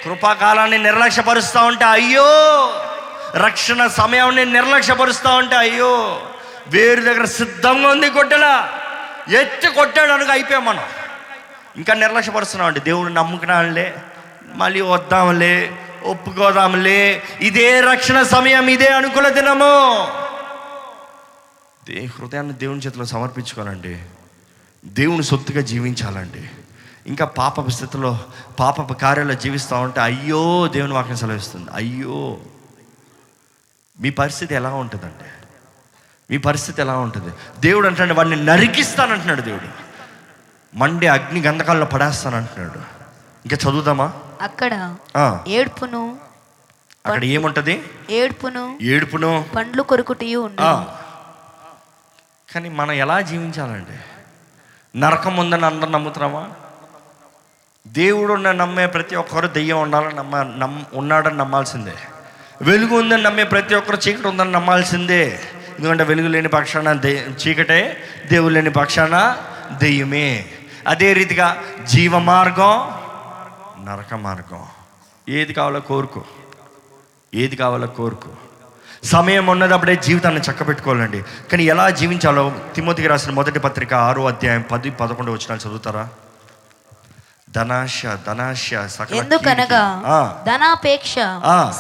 కృపాకాలాన్ని 0.04 0.78
నిర్లక్ష్యపరుస్తూ 0.78 1.60
ఉంటే 1.60 1.86
అయ్యో 1.86 2.30
రక్షణ 3.36 3.88
సమయాన్ని 3.88 4.46
నిర్లక్ష్యపరుస్తూ 4.46 5.30
ఉంటే 5.30 5.56
అయ్యో 5.56 5.94
వేరు 6.68 7.02
దగ్గర 7.02 7.26
సిద్ధంగా 7.26 7.90
ఉంది 7.90 8.08
గొడ్డల 8.10 8.46
ఎత్తి 9.32 9.68
కొట్టాడు 9.68 10.12
అనుక 10.12 10.30
అయిపోయాం 10.30 10.66
మనం. 10.66 10.86
ఇంకా 11.78 11.94
నిర్లక్ష్యపరుస్తున్నాం 11.94 12.68
అండి 12.68 12.80
దేవుడు 12.80 13.10
నమ్ముకున్నాంలే 13.10 13.88
మళ్ళీ 14.56 14.82
వద్దాంలే 14.82 15.56
ఒప్పుకోదాంలే 16.04 17.02
ఇదే 17.42 17.82
రక్షణ 17.82 18.24
సమయం 18.24 18.70
ఇదే 18.70 18.88
అనుకున్న 18.88 19.30
దినము. 19.30 19.74
దే 21.88 22.06
హృదయాన్ని 22.06 22.54
దేవుని 22.54 22.80
చేతిలో 22.80 23.06
సమర్పించుకోవాలండి? 23.06 24.04
దేవుని 24.86 25.24
సొత్తుగా 25.24 25.62
జీవించాలండి. 25.62 26.50
ఇంకా 27.08 27.26
పాపపు 27.26 27.70
స్థితిలో 27.70 28.20
పాపపు 28.60 28.94
కార్యాల్లో 28.94 29.34
జీవిస్తూ 29.34 29.76
ఉంటే 29.76 30.02
అయ్యో 30.02 30.68
దేవుని 30.68 30.94
వాక్యం 30.94 31.16
సెలవిస్తుంది. 31.16 31.72
అయ్యో. 31.72 32.38
మీ 34.00 34.10
పరిస్థితి 34.10 34.56
ఎలా 34.56 34.70
ఉంటుందండి? 34.70 35.46
మీ 36.32 36.38
పరిస్థితి 36.38 36.82
ఎలా 36.82 36.98
ఉంటుంది? 36.98 37.34
దేవుడు 37.60 37.88
అంటాడు 37.88 38.14
వాడిని 38.14 38.46
నరికిస్తానంటున్నాడు 38.46 39.42
దేవుడు. 39.42 39.68
మండే 40.78 41.08
అగ్ని 41.08 41.42
గంధకాల్లో 41.42 41.86
పడేస్తానంటున్నాడు. 41.86 42.80
ఇంకా 43.46 43.56
చదువుదామా? 43.56 44.14
అక్కడ 44.42 44.96
ఏడ్పును 45.48 46.18
అక్కడ 47.06 47.24
ఏముంటది? 47.24 47.84
ఏడ్పును 48.10 48.80
ఏడుపును 48.82 49.46
పండ్లు 49.56 49.84
కొరుకుటియు. 49.84 50.50
కానీ 52.54 52.70
మనం 52.70 52.92
ఎలా 52.92 53.22
జీవించాలండి? 53.22 53.98
నరకం 55.00 55.38
ఉందని 55.38 55.66
అందరు 55.66 55.90
నమ్ముతున్నామా 55.90 56.52
దేవుడున్న 57.88 58.52
నమ్మే 58.52 58.88
ప్రతి 58.88 59.16
ఒక్కరు 59.16 59.48
దెయ్యం 59.48 59.82
ఉండాలని 59.82 60.16
నమ్మ 60.16 60.44
నమ్ 60.44 60.86
ఉన్నాడని 60.94 61.38
నమ్మాల్సిందే. 61.38 61.94
వెలుగు 62.62 63.00
ఉందని 63.00 63.24
నమ్మే 63.24 63.44
ప్రతి 63.44 63.76
ఒక్కరు 63.76 63.96
చీకటి 63.96 64.28
ఉందని 64.28 64.52
నమ్మాల్సిందే. 64.52 65.40
ఎందుకంటే 65.78 66.04
వెలుగు 66.04 66.28
లేని 66.28 66.48
పక్షాన 66.48 66.94
దే 66.94 67.28
చీకటే 67.48 68.04
దేవుడు 68.32 68.54
లేని 68.54 68.70
పక్షాన 68.70 69.38
దెయ్యమే. 69.78 70.46
అదే 70.88 71.14
రీతిగా 71.14 71.64
జీవ 71.84 72.20
మార్గం 72.20 72.94
నరక 73.86 74.14
మార్గం. 74.14 74.66
ఏది 75.30 75.54
కావాలో 75.54 75.80
కోరుకో. 75.80 76.24
ఏది 77.36 77.56
కావాలో 77.56 77.88
కోరుకో. 77.88 78.30
సమయం 79.08 79.46
ఉన్నదప్పుడే 79.48 79.96
జీవితాన్ని 79.96 80.42
చక్కబెట్టుకోవాలండి. 80.42 81.20
కానీ 81.52 81.64
ఎలా 81.64 81.90
జీవించాలో 81.90 82.44
తిమోతికి 82.76 83.08
రాసిన 83.08 83.32
మొదటి 83.32 83.60
పత్రిక 83.60 83.94
ఆరో 83.94 84.28
అధ్యాయం 84.28 84.64
పది 84.72 84.90
పదకొండు 84.90 85.32
వచ్చిన 85.32 85.56
చదువుతారా? 85.56 86.10
ధనాశ 87.50 88.02
ధనాశ 88.28 88.70
సకల 88.88 89.16
ఎందుకనగా? 89.16 89.84
ధనాపేక్ష. 90.48 91.16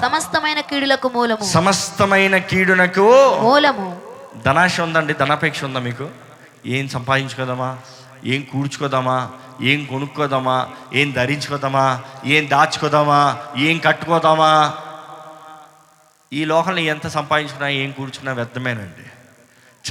సమస్తమైన 0.02 0.60
కీడులకు 0.60 1.12
మూలము. 1.16 1.46
సమస్తమైన 1.46 2.38
కీడునకు 2.38 3.08
మూలము. 3.42 4.02
ధనాశ 4.46 4.82
ఉందండి 4.82 5.14
ధనాపేక్ష 5.14 5.64
ఉందా 5.64 5.80
మీకు? 5.80 6.10
ఏం 6.66 6.88
సంపాదించుకోదామా? 6.88 7.78
ఏం 8.26 8.42
కూర్చుకోదామా 8.54 9.30
ఏం 9.62 9.86
కొనుక్కోదామా? 9.86 10.68
ఏం 10.94 11.12
ధరించుకోదామా? 11.12 12.02
ఏం 12.26 12.50
దాచుకోదామా? 12.50 13.38
ఏం 13.58 13.78
కట్టుకోదామా? 13.78 14.74
ఈ 16.34 16.46
లోకంలో 16.46 16.80
ఎంత 16.80 17.08
సంపాదించుకున్నా 17.08 17.68
ఏం 17.68 17.92
కూర్చున్నా 17.92 18.34
వ్యర్థమేనండి. 18.34 19.10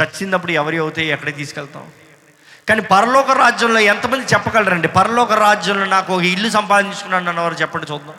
చచ్చినప్పుడు 0.01 0.53
ఎవరి 0.53 0.79
అవుతాయి 0.79 1.09
ఎక్కడికి 1.09 1.39
తీసుకెళ్తాం? 1.39 1.93
కానీ 2.69 2.81
పరలోక 2.81 3.31
రాజ్యంలో 3.31 3.81
ఎంతమంది 3.81 4.25
చెప్పగలరండి? 4.25 4.89
పరలోక 4.89 5.33
రాజ్యంలో 5.33 5.87
నాకు 5.87 6.17
ఒక 6.17 6.23
ఇల్లు 6.23 6.51
సంపాదించుకున్నాను 6.51 7.29
అన్నవారు 7.29 7.55
చెప్పండి 7.55 7.93
చూద్దాం. 7.93 8.17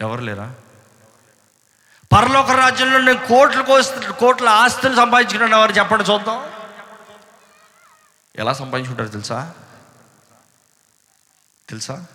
ఎవరు 0.00 0.20
లేరా? 0.20 0.54
పరలోక 2.12 2.50
రాజ్యంలో 2.50 3.00
నేను 3.00 3.26
కోట్లు 3.26 3.62
కోస్తు 3.62 4.12
కోట్ల 4.12 4.48
ఆస్తులు 4.48 4.96
సంపాదించుకున్నాను 4.96 5.58
వారు 5.58 5.72
చెప్పండి 5.72 6.04
చూద్దాం. 6.04 6.50
ఎలా 8.36 8.52
సంపాదించుకుంటారు 8.52 9.08
తెలుసా? 9.08 9.54
తెలుసా? 11.68 12.06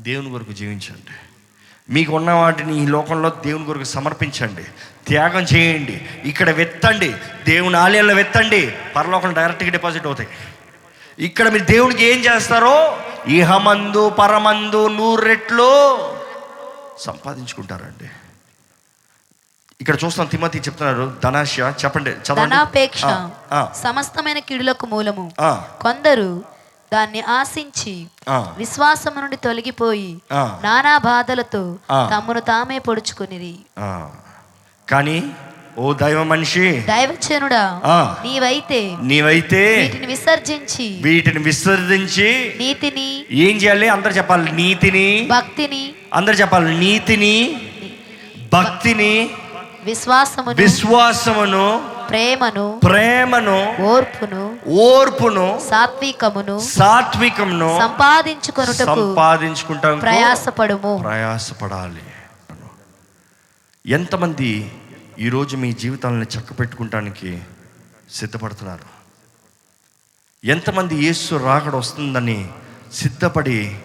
దేవుని 0.00 0.30
కొరకు 0.30 0.52
జీవించండి. 0.52 1.33
మీకు 1.88 2.16
ఉన్న 2.16 2.30
వాటిని 2.30 2.82
ఈ 2.82 2.86
లోకంలో 2.86 3.30
దేవుని 3.30 3.64
కొరకు 3.64 3.84
సమర్పించండి. 3.84 4.64
త్యాగం 5.08 5.42
చేయండి. 5.42 6.08
ఇక్కడ 6.24 6.50
వెత్తండి. 6.50 7.14
దేవుని 7.46 7.76
ఆలయంలో 7.76 8.14
వెత్తండి. 8.14 8.74
పరలోకం 8.96 9.32
డైరెక్ట్గా 9.32 9.70
డిపాజిట్ 9.70 10.06
అవుతాయి. 10.06 10.28
ఇక్కడ 11.18 11.48
మీరు 11.48 11.64
దేవునికి 11.64 12.04
ఏం 12.04 12.18
చేస్తారో? 12.18 12.98
ఇహమందు 13.26 14.10
పరమందు 14.10 14.88
నూరు 14.88 15.22
రెట్లు 15.24 15.70
సంపాదించుకుంటారండి. 16.98 18.10
ఇక్కడ 19.80 19.96
చూస్తాం 20.04 20.26
తిమ్మతి 20.26 20.58
చెప్తున్నారు 20.58 21.16
ధనాశ 21.24 21.60
చెప్పండి 21.60 22.14
ధనాపేక్ష 22.34 23.02
సమస్తమైన 23.82 24.38
కీడులకు 24.38 24.86
మూలము. 24.86 25.32
కొందరు 25.80 26.53
దాన్ని 26.92 27.20
ఆశించి. 27.30 27.94
విశ్వాసము 28.58 29.20
నుండి 29.20 29.36
తొలగిపోయి. 29.36 30.10
నానా 30.64 30.98
బాధలతో 30.98 31.76
ఆ. 31.90 32.10
తమ్మును 32.14 32.40
తామే 32.40 32.78
పొడుచుకునిరి 32.78 33.54
ఆ. 33.78 34.10
కానీ 34.88 35.32
ఓ 35.78 35.92
దైవ 35.92 36.22
మనిషి 36.22 36.66
దైవచనుడా. 36.88 37.62
నీవైతే 38.24 38.80
నీవైతే 39.02 39.62
వీటిని 39.82 40.06
విసర్జించి 40.06 40.86
వీటిని 41.02 41.38
విసర్జించి 41.38 42.28
నీతిని 42.58 43.08
ఏం 43.30 43.56
చేయాలి 43.56 43.88
అందరు 43.88 44.12
చెప్పాలి 44.12 44.52
నీతిని 44.52 45.06
భక్తిని 45.30 45.82
అందరు 46.14 46.34
చెప్పాలి 46.34 46.74
నీతిని 46.76 47.34
భక్తిని 48.52 49.12
విశ్వాసమును 49.84 50.56
విశ్వాసమును 50.56 51.90
ప్రేమను 52.08 52.80
ప్రేమను 52.84 53.82
ఓర్పును 53.82 54.58
ఓర్పును 54.66 55.60
సాత్వికమును 55.70 56.60
సాత్వికమును 56.60 57.78
సంపాదించుకొనుటకు 57.78 58.84
సంపాదించుకుంటాం. 58.84 59.98
ప్రయాసపడుము. 59.98 61.00
ప్రయాసపడాలి. 61.02 62.02
ఎంతమంది 63.86 64.82
ఈరోజు 65.18 65.56
మీ 65.56 65.72
జీవితాలను 65.72 66.22
చక్కపెట్టుకుంటానికి 66.22 67.42
సిద్ధపడుతున్నారు? 68.12 68.84
ఎంతమంది 70.46 71.04
యేసు 71.04 71.34
రాకడ 71.34 71.74
వస్తుందని 71.74 72.48
సిద్ధపడి 72.92 73.78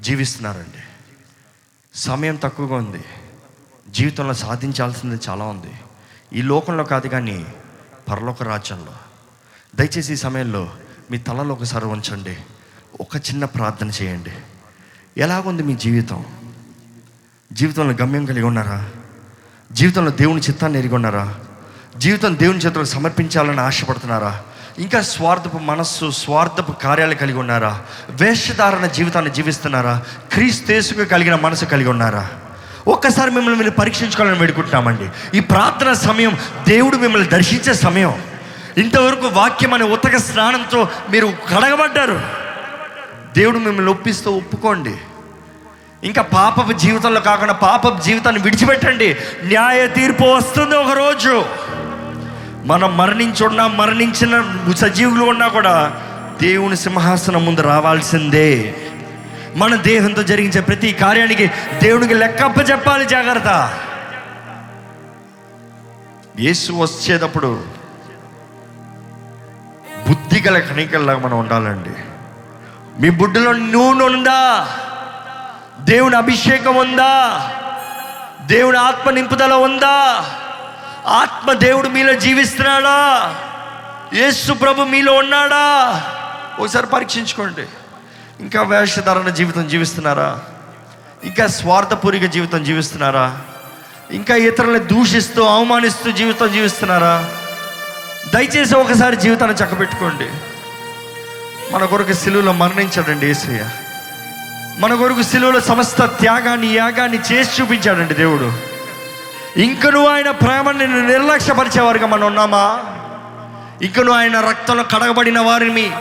జీవిస్తున్నారండి? 0.00 0.82
సమయం 1.94 2.36
తక్కువగా 2.36 2.76
ఉంది. 2.76 3.04
జీవితంలో 3.92 4.34
సాధించాల్సింది 4.34 5.20
చాలా 5.28 5.44
ఉంది. 5.44 5.72
ఈ 6.32 6.42
లోకంలో 6.42 6.84
కాదు 6.84 7.08
కానీ 7.08 7.46
పరలోక 8.08 8.42
రాజ్యంలో. 8.42 8.92
దయచేసి 9.74 10.12
ఈ 10.12 10.16
సమయంలో 10.16 10.70
మీ 11.10 11.18
తలలో 11.18 11.54
ఒకసారి 11.54 11.84
ఉంచండి 11.84 12.36
ఒక 13.00 13.16
చిన్న 13.16 13.44
ప్రార్థన 13.44 13.90
చేయండి. 14.02 14.30
ఎలాగుంది 15.18 15.62
మీ 15.62 15.74
జీవితం? 15.74 16.24
జీవితంలో 17.52 17.94
గమ్యం 18.02 18.26
కలిగి 18.26 18.44
ఉన్నారా? 18.44 18.90
జీవితంలో 19.72 20.10
దేవుని 20.10 20.40
చిత్తాన్ని 20.40 20.78
ఎరిగి 20.78 20.94
ఉన్నారా? 20.94 21.34
జీవితం 21.96 22.38
దేవుని 22.38 22.58
చేతులకు 22.58 22.84
సమర్పించాలని 22.84 23.60
ఆశపడుతున్నారా? 23.60 24.42
ఇంకా 24.78 25.00
స్వార్థపు 25.00 25.58
మనస్సు 25.58 26.10
స్వార్థపు 26.10 26.72
కార్యాలు 26.72 27.14
కలిగి 27.14 27.38
ఉన్నారా? 27.38 27.82
వేషధారణ 28.10 28.86
జీవితాన్ని 28.86 29.30
జీవిస్తున్నారా? 29.30 30.02
క్రీస్తేసుకు 30.32 31.04
కలిగిన 31.04 31.34
మనసు 31.34 31.64
కలిగి 31.64 31.88
ఉన్నారా? 31.88 32.30
ఒక్కసారి 32.88 33.30
మిమ్మల్ని 33.30 33.58
మీరు 33.58 33.70
పరీక్షించుకోవాలని 33.70 34.38
వేడుకుంటున్నామండి. 34.38 35.36
ఈ 35.36 35.40
ప్రార్థన 35.40 35.92
సమయం 35.92 36.38
దేవుడు 36.68 36.96
మిమ్మల్ని 36.96 37.28
దర్శించే 37.28 37.74
సమయం. 37.74 38.14
ఇంతవరకు 38.78 39.26
వాక్యం 39.26 39.74
అనే 39.74 39.84
ఉతక 39.84 40.16
స్నానంతో 40.16 40.88
మీరు 41.10 41.26
కడగబడ్డారు. 41.26 42.20
దేవుడు 43.36 43.58
మిమ్మల్ని 43.58 43.90
ఒప్పిస్తూ 43.90 44.30
ఒప్పుకోండి. 44.30 44.94
ఇంకా 46.04 46.22
పాపపు 46.22 46.72
జీవితంలో 46.72 47.20
కాకుండా 47.20 47.52
పాపపు 47.52 48.02
జీవితాన్ని 48.02 48.42
విడిచిపెట్టండి. 48.42 49.16
న్యాయ 49.44 49.86
తీర్పు 49.86 50.24
వస్తుంది 50.24 50.76
ఒకరోజు. 50.76 51.44
మనం 52.64 52.96
మరణించున్నా 52.96 53.66
మరణించిన 53.66 54.58
సజీవులు 54.76 55.24
ఉన్నా 55.24 55.48
కూడా 55.48 56.02
దేవుని 56.42 56.76
సింహాసనం 56.76 57.44
ముందు 57.44 57.60
రావాల్సిందే. 57.60 58.74
మన 59.54 59.74
దేహంతో 59.74 60.22
జరిగించే 60.22 60.60
ప్రతి 60.60 60.92
కార్యానికి 60.92 61.46
దేవునికి 61.82 62.14
లెక్కప్ప 62.14 62.70
చెప్పాలి 62.70 63.04
జాగ్రత్త. 63.04 63.78
యేసు 66.40 66.72
వచ్చేటప్పుడు 66.72 67.64
బుద్ధి 70.08 70.40
గల 70.40 70.58
కణికల్లాగా 70.58 71.18
మనం 71.18 71.38
ఉండాలండి. 71.38 71.90
మీ 73.02 73.10
బుడ్డలో 73.10 73.52
నూనె 73.52 74.04
ఉందా? 74.04 74.68
దేవుని 75.80 76.16
అభిషేకం 76.16 76.76
ఉందా? 76.76 77.50
దేవుని 78.46 78.78
ఆత్మ 78.78 79.10
నింపుదల 79.10 79.52
ఉందా? 79.52 80.24
ఆత్మ 81.06 81.52
దేవుడు 81.52 81.88
మీలో 81.88 82.12
జీవిస్తున్నాడా? 82.12 83.34
యేసు 84.14 84.52
ప్రభు 84.52 84.82
మీలో 84.82 85.14
ఉన్నాడా? 85.14 86.04
ఒకసారి 86.58 86.86
పరీక్షించుకోండి. 86.86 87.81
ఇంకా 88.42 88.62
వేషధారణ 88.62 89.28
జీవితం 89.28 89.68
జీవిస్తున్నారా? 89.68 90.40
ఇంకా 91.24 91.46
స్వార్థపూరిక 91.46 92.24
జీవితం 92.24 92.64
జీవిస్తున్నారా? 92.64 93.40
ఇంకా 94.10 94.36
ఇతరులను 94.36 94.78
దూషిస్తూ 94.78 95.42
అవమానిస్తూ 95.42 96.10
జీవితం 96.10 96.52
జీవిస్తున్నారా? 96.52 97.30
దయచేసి 98.34 98.74
ఒకసారి 98.74 99.16
జీవితాన్ని 99.16 99.56
చక్కబెట్టుకోండి. 99.56 100.28
మన 101.74 101.84
కొరకు 101.84 102.12
సిలువలో 102.12 102.52
మరణించాడండి 102.52 103.26
యేసయ్య. 103.26 103.68
మన 104.78 104.94
కొరకు 104.94 105.22
సిలువలో 105.22 105.60
సమస్త 105.60 106.04
త్యాగాన్ని 106.04 106.74
యాగాన్ని 106.74 107.18
చేసి 107.32 107.62
చూపించాడండి 107.62 108.14
దేవుడు. 108.14 108.52
ఇంకను 109.56 110.06
ఆయన 110.06 110.30
ప్రేమని 110.30 111.06
నిర్లక్ష్యపరిచేవారుగా 111.06 112.06
మనం 112.06 112.26
ఉన్నామా? 112.26 112.80
ఇంకను 113.82 114.12
ఆయన 114.12 114.40
రక్తంలో 114.40 114.84
కడగబడిన 114.84 115.40
వారిని 115.40 115.92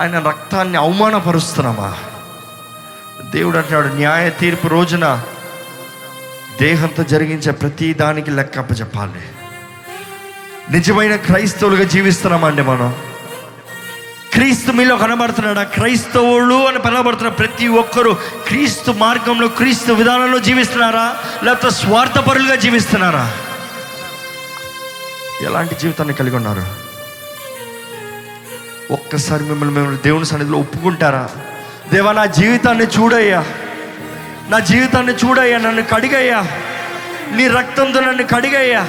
ఆయన 0.00 0.18
రక్తాన్ని 0.18 0.78
అవమానపరుస్తున్నామా? 0.78 1.96
దేవుడు 3.34 3.58
అంటున్నాడు 3.58 3.86
న్యాయ 3.86 4.30
తీర్పు 4.30 4.68
రోజున 4.68 5.22
దేహంతో 6.60 7.02
జరిగించే 7.02 7.52
ప్రతి 7.52 7.94
దానికి 7.94 8.30
లెక్కప్ప 8.30 8.80
చెప్పాలి 8.80 9.22
నిజమైన 10.70 11.16
క్రైస్తవులుగా 11.16 11.84
జీవిస్తున్నామండి 11.84 12.62
మనం? 12.62 12.94
క్రీస్తు 14.32 14.72
మీలో 14.72 14.96
కనబడుతున్నాడా? 14.96 15.62
క్రైస్తవులు 15.62 16.68
అని 16.68 16.78
పిలవబడుతున్న 16.78 17.28
ప్రతి 17.28 17.68
ఒక్కరూ 17.68 18.14
క్రీస్తు 18.46 18.90
మార్గంలో 18.90 19.48
క్రీస్తు 19.48 19.92
విధానంలో 19.92 20.38
జీవిస్తున్నారా? 20.38 21.16
లేకపోతే 21.42 21.74
స్వార్థపరులుగా 21.74 22.54
జీవిస్తున్నారా? 22.54 23.32
ఎలాంటి 25.42 25.74
జీవితాన్ని 25.74 26.14
కలిగి 26.14 26.36
ఉన్నారు? 26.36 26.79
ఒక్కసారి 28.90 29.44
మిమ్మల్ని 29.44 29.74
మిమ్మల్ని 29.74 30.00
దేవుని 30.04 30.26
సన్నిధిలో 30.26 30.58
ఒప్పుకుంటారా? 30.58 31.30
దేవా 31.92 32.12
నా 32.12 32.24
జీవితాన్ని 32.24 32.84
చూడయ్యా. 32.84 33.44
నా 34.48 34.58
జీవితాన్ని 34.58 35.12
చూడయ్యా 35.12 35.58
నన్ను 35.58 35.82
కడిగయ్యా. 35.82 36.46
నీ 37.32 37.48
రక్తంతో 37.48 38.00
నన్ను 38.00 38.22
కడిగయ్యా. 38.22 38.88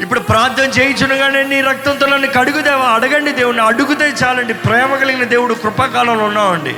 ఇప్పుడు 0.00 0.20
ప్రార్థన 0.20 0.64
చేయించునుగానే 0.64 1.42
నీ 1.42 1.60
రక్తంతో 1.60 2.06
నన్ను 2.06 2.28
కడుగుదేవా 2.28 2.84
అడగండి 2.84 3.32
దేవుడిని 3.32 3.62
అడుగుతే 3.62 4.14
చాలండి. 4.24 4.54
ప్రేమ 4.54 4.94
కలిగిన 4.94 5.24
దేవుడు 5.24 5.54
కృపాకాలంలో 5.54 6.24
ఉన్నామండి 6.24 6.76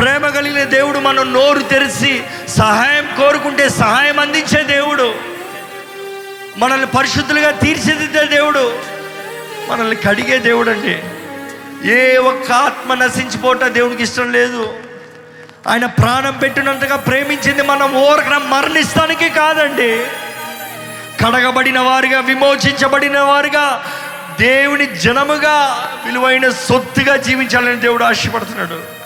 ప్రేమ 0.00 0.28
కలిగిన 0.28 0.64
దేవుడు 0.64 0.98
మనం 0.98 1.32
నోరు 1.32 1.62
తెరిచి 1.62 2.22
సహాయం 2.48 3.04
కోరుకుంటే 3.04 3.68
సహాయం 3.68 4.18
అందించే 4.18 4.62
దేవుడు. 4.62 5.14
మనల్ని 6.56 6.86
పరిశుద్ధులుగా 6.86 7.50
తీర్చిదిద్దే 7.50 8.24
దేవుడు. 8.24 8.92
మనల్ని 9.68 9.96
కడిగే 9.96 10.38
దేవుడు 10.38 10.70
అండి 10.70 11.02
ఏ 11.90 12.16
ఒక్క 12.16 12.52
ఆత్మ 12.52 12.94
నశించిపోవటం 12.94 13.74
దేవునికి 13.74 14.02
ఇష్టం 14.02 14.32
లేదు. 14.32 14.74
ఆయన 15.68 15.86
ప్రాణం 15.86 16.36
పెట్టినంతగా 16.36 16.96
ప్రేమించింది 16.96 17.62
మనం 17.62 17.94
ఓరకన 17.94 18.36
మరణిస్తానికి 18.36 19.28
కాదండి. 19.28 20.06
కడగబడిన 21.24 21.78
వారుగా 21.78 22.20
విమోచించబడిన 22.20 23.18
వారుగా 23.18 23.84
దేవుని 24.40 24.86
జనముగా 24.86 25.88
విలువైన 26.06 26.50
సొత్తుగా 26.50 27.16
జీవించాలని 27.16 27.76
దేవుడు 27.76 28.04
ఆశపడుతున్నాడు. 28.04 29.02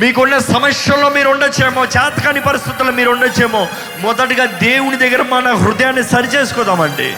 మీకున్న 0.00 0.38
సమస్యల్లో 0.38 1.08
మీరు 1.08 1.28
ఉండొచ్చేమో 1.28 1.84
చేతకాని 1.84 2.40
పరిస్థితుల్లో 2.40 2.94
మీరు 2.94 3.10
ఉండొచ్చేమో 3.10 3.68
మొదటిగా 3.98 4.44
దేవుని 4.44 4.96
దగ్గర 4.96 5.22
మన 5.22 5.52
హృదయాన్ని 5.52 6.04
సరిచేసుకోదామండి. 6.04 7.16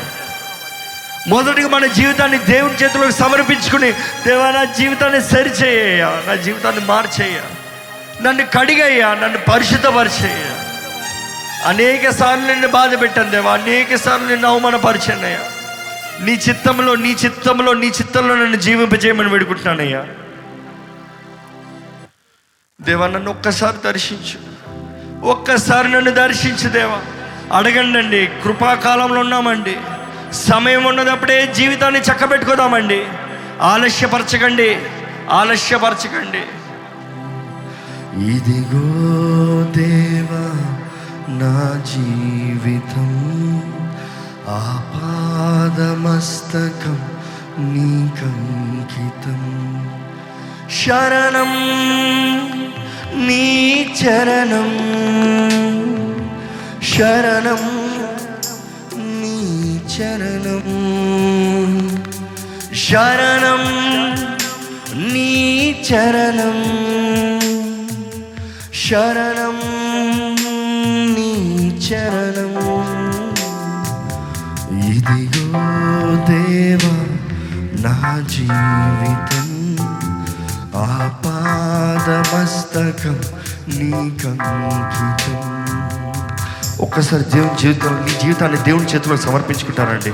మొదటిగా 1.28 1.68
మన 1.68 1.86
జీవితాన్ని 1.86 2.38
దేవుని 2.38 2.74
చేతులకు 2.74 3.10
సమర్పించుకుని 3.10 3.92
దేవా 4.26 4.50
నా 4.50 4.64
జీవితాన్ని 4.64 5.20
సరిచేయ 5.22 6.04
నా 6.26 6.34
జీవితాన్ని 6.34 6.84
మార్చేయ 6.84 7.40
నన్ను 8.22 8.46
కడిగయ్యా 8.58 9.14
నన్ను 9.14 9.38
పరిశుద్ధపరిచేయ 9.38 10.44
అనేక 11.66 12.10
సార్లు 12.10 12.46
నిన్ను 12.46 12.68
బాధ 12.68 13.00
పెట్టాను 13.00 13.30
దేవా 13.30 13.52
అనేక 13.52 13.94
సార్లు 13.94 14.26
నిన్ను 14.26 14.48
అవమానపరిచానయ్యా 14.48 15.38
నీ 16.24 16.32
చిత్తంలో 16.32 16.94
నీ 16.94 17.08
చిత్తంలో 17.08 17.72
నీ 17.72 17.86
చిత్తంలో 17.86 18.34
నన్ను 18.34 18.56
జీవింపజేయమని 18.56 19.28
వేడుకుంటున్నానయ్యా. 19.28 20.06
దేవా 22.82 23.06
నన్ను 23.06 23.30
ఒక్కసారి 23.30 23.76
దర్శించు. 23.84 24.52
ఒక్కసారి 25.26 25.88
నన్ను 25.88 26.10
దర్శించు 26.10 26.68
దేవా. 26.68 27.02
అడగండి 27.56 28.26
కృపాకాలంలో 28.26 29.20
ఉన్నామండి. 29.20 29.76
సమయం 30.32 30.84
ఉన్నదప్పుడే 30.84 31.52
జీవితాన్ని 31.56 32.00
చక్కబెట్టుకోదామండి. 32.00 33.02
ఆలస్యపరచకండి 33.60 34.76
ఆలస్యపరచకండి. 35.30 36.42
ఇదిగో 38.24 38.82
దేవా 39.72 40.46
నా 41.28 41.82
జీవితం 41.92 43.08
ఆపాదమస్తకం 44.48 45.78
నీకంకితం 47.58 49.42
శరణం 50.84 51.52
నీ 53.26 53.46
చరణం 54.04 54.70
శరణం. 56.82 57.82
చరణం. 59.98 60.66
శరణం 62.88 63.62
నీ 65.12 65.32
చరణం. 65.92 66.58
శరణం 68.88 69.56
నీ 71.14 71.68
చరణం. 71.68 72.54
ఇదిగో 74.78 75.62
దేవా 76.28 76.94
నా 77.80 78.28
జీవితం 78.28 79.76
ఆపాదమస్తకం 80.76 83.16
నీకంకితం 83.68 85.61
ఒక్కసారి 86.82 87.24
దేవుని 87.24 87.58
జీవితంలో 87.58 88.02
మీ 88.02 88.10
జీవితాన్ని 88.10 88.62
దేవుని 88.62 88.86
చేతిలో 88.86 89.16
సమర్పించుకుంటారండి. 89.16 90.12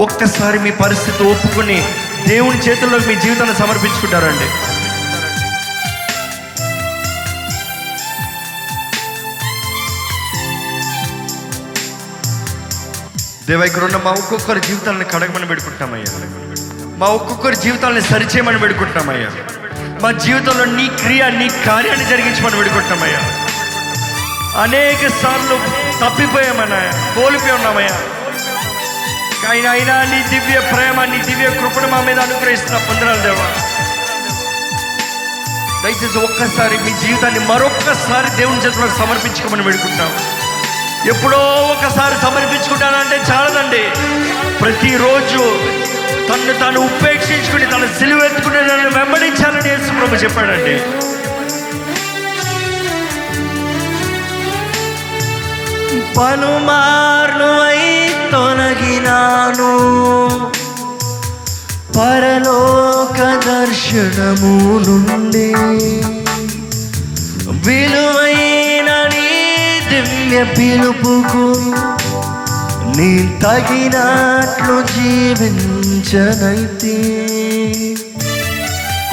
ఒక్కసారి 0.00 0.58
మీ 0.58 0.70
పరిస్థితి 0.70 1.24
ఒప్పుకొని 1.24 1.88
దేవుని 2.28 2.58
చేతుల్లో 2.58 2.98
మీ 2.98 3.14
జీవితాన్ని 3.14 3.56
సమర్పించుకుంటారండి. 3.56 4.48
దేవ 13.48 13.62
ఇక్కడ 13.64 13.84
ఉన్న 13.84 13.96
మా 13.96 14.10
ఒక్కొక్కరి 14.10 14.60
జీవితాలను 14.60 15.04
కడగమని 15.04 15.46
పెడుకుంటామయ్యా. 15.46 16.12
మా 16.98 17.06
ఒక్కొక్కరి 17.06 17.56
జీవితాలను 17.56 18.00
సరిచేయమని 18.00 18.58
పెడుకుంటామయ్యా. 18.58 19.28
మా 20.02 20.10
జీవితంలో 20.10 20.64
నీ 20.64 20.86
క్రియ 20.88 21.30
నీ 21.30 21.48
కార్యాన్ని 21.48 22.08
జరిగించమని 22.08 22.56
పెడుకుంటామయ్యా. 22.56 23.20
అనేక 24.62 25.08
సార్లు 25.08 25.85
తప్పిపోయామన్నా 26.00 26.80
కోల్పోయి 27.14 27.52
ఉన్నామయ్యా 27.52 27.96
కానీ 29.42 29.66
అయినా 29.66 30.02
నీ 30.02 30.22
దివ్య 30.30 30.60
ప్రేమ 30.60 31.04
నీ 31.04 31.18
దివ్య 31.22 31.48
కృపణ 31.50 31.86
మా 31.90 32.00
మీద 32.00 32.18
అనుగ్రహిస్తున్న 32.18 32.78
పొందనాలు 32.78 33.22
దేవా. 33.22 33.48
దయచేసి 35.82 36.18
ఒక్కసారి 36.18 36.78
మీ 36.78 36.90
జీవితాన్ని 36.90 37.40
మరొక్కసారి 37.40 38.36
దేవుని 38.36 38.60
చేతులకు 38.60 38.98
సమర్పించుకోమని 38.98 39.62
పెడుకుంటాం 39.62 40.12
ఎప్పుడో 41.08 41.38
ఒకసారి 41.72 42.16
సమర్పించుకుంటానంటే 42.22 43.32
చాలదండి. 43.32 43.82
ప్రతిరోజు 44.60 45.42
తను 46.28 46.58
తాను 46.60 46.80
ఉపేక్షించుకుని 46.80 47.66
తన 47.66 47.86
సిలువ 47.98 48.24
ఎత్తుకుని 48.24 48.62
నన్ను 48.62 48.90
వెంబడించాలని 48.98 49.68
యేసు 49.68 49.92
ప్రభు 49.98 50.16
చెప్పాడండి. 50.16 50.74
పలుమార్లు 56.18 57.44
అయి 57.44 58.10
తొలగినాను. 58.32 59.72
పరలోక 61.98 63.18
దర్శనము 63.46 64.54
నుండి 64.88 65.48
విలువైన 67.66 68.90
నీ 69.12 69.30
దివ్య 69.90 70.44
పిలుపుకు 70.44 71.46
నీ 72.96 73.12
తగినట్లు 73.42 74.76
జీవించనైతే. 74.82 76.96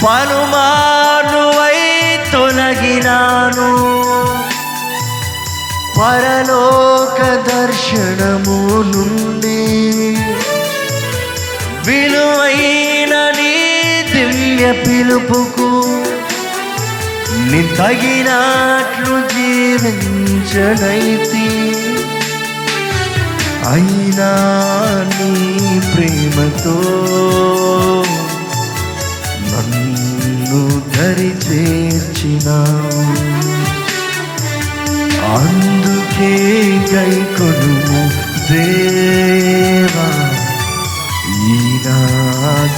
పలుమార్లు 0.05 1.45
అయి 1.61 2.17
తొలగినాను. 2.31 3.69
పరలోక 5.97 7.19
దర్శనము 7.49 8.57
నుండి 8.91 9.59
విలువైన 11.87 13.13
నీ 13.37 13.53
దివ్య 14.13 14.63
పిలుపుకు 14.83 15.69
నీ 17.51 17.61
తగినట్లు 17.77 19.15
జీవించనైతి. 19.33 21.47
అయినా 23.73 24.31
నీ 25.11 25.29
ప్రేమతో 25.91 26.77
నన్ను 29.51 30.61
ధరి 30.93 31.31
చేర్చినావు 31.45 33.03
అందుకే 35.33 36.33
గై 36.93 37.13
కొనుము 37.37 38.01
దేవా. 38.49 40.07
ఈ 41.29 41.79
నా 41.85 41.99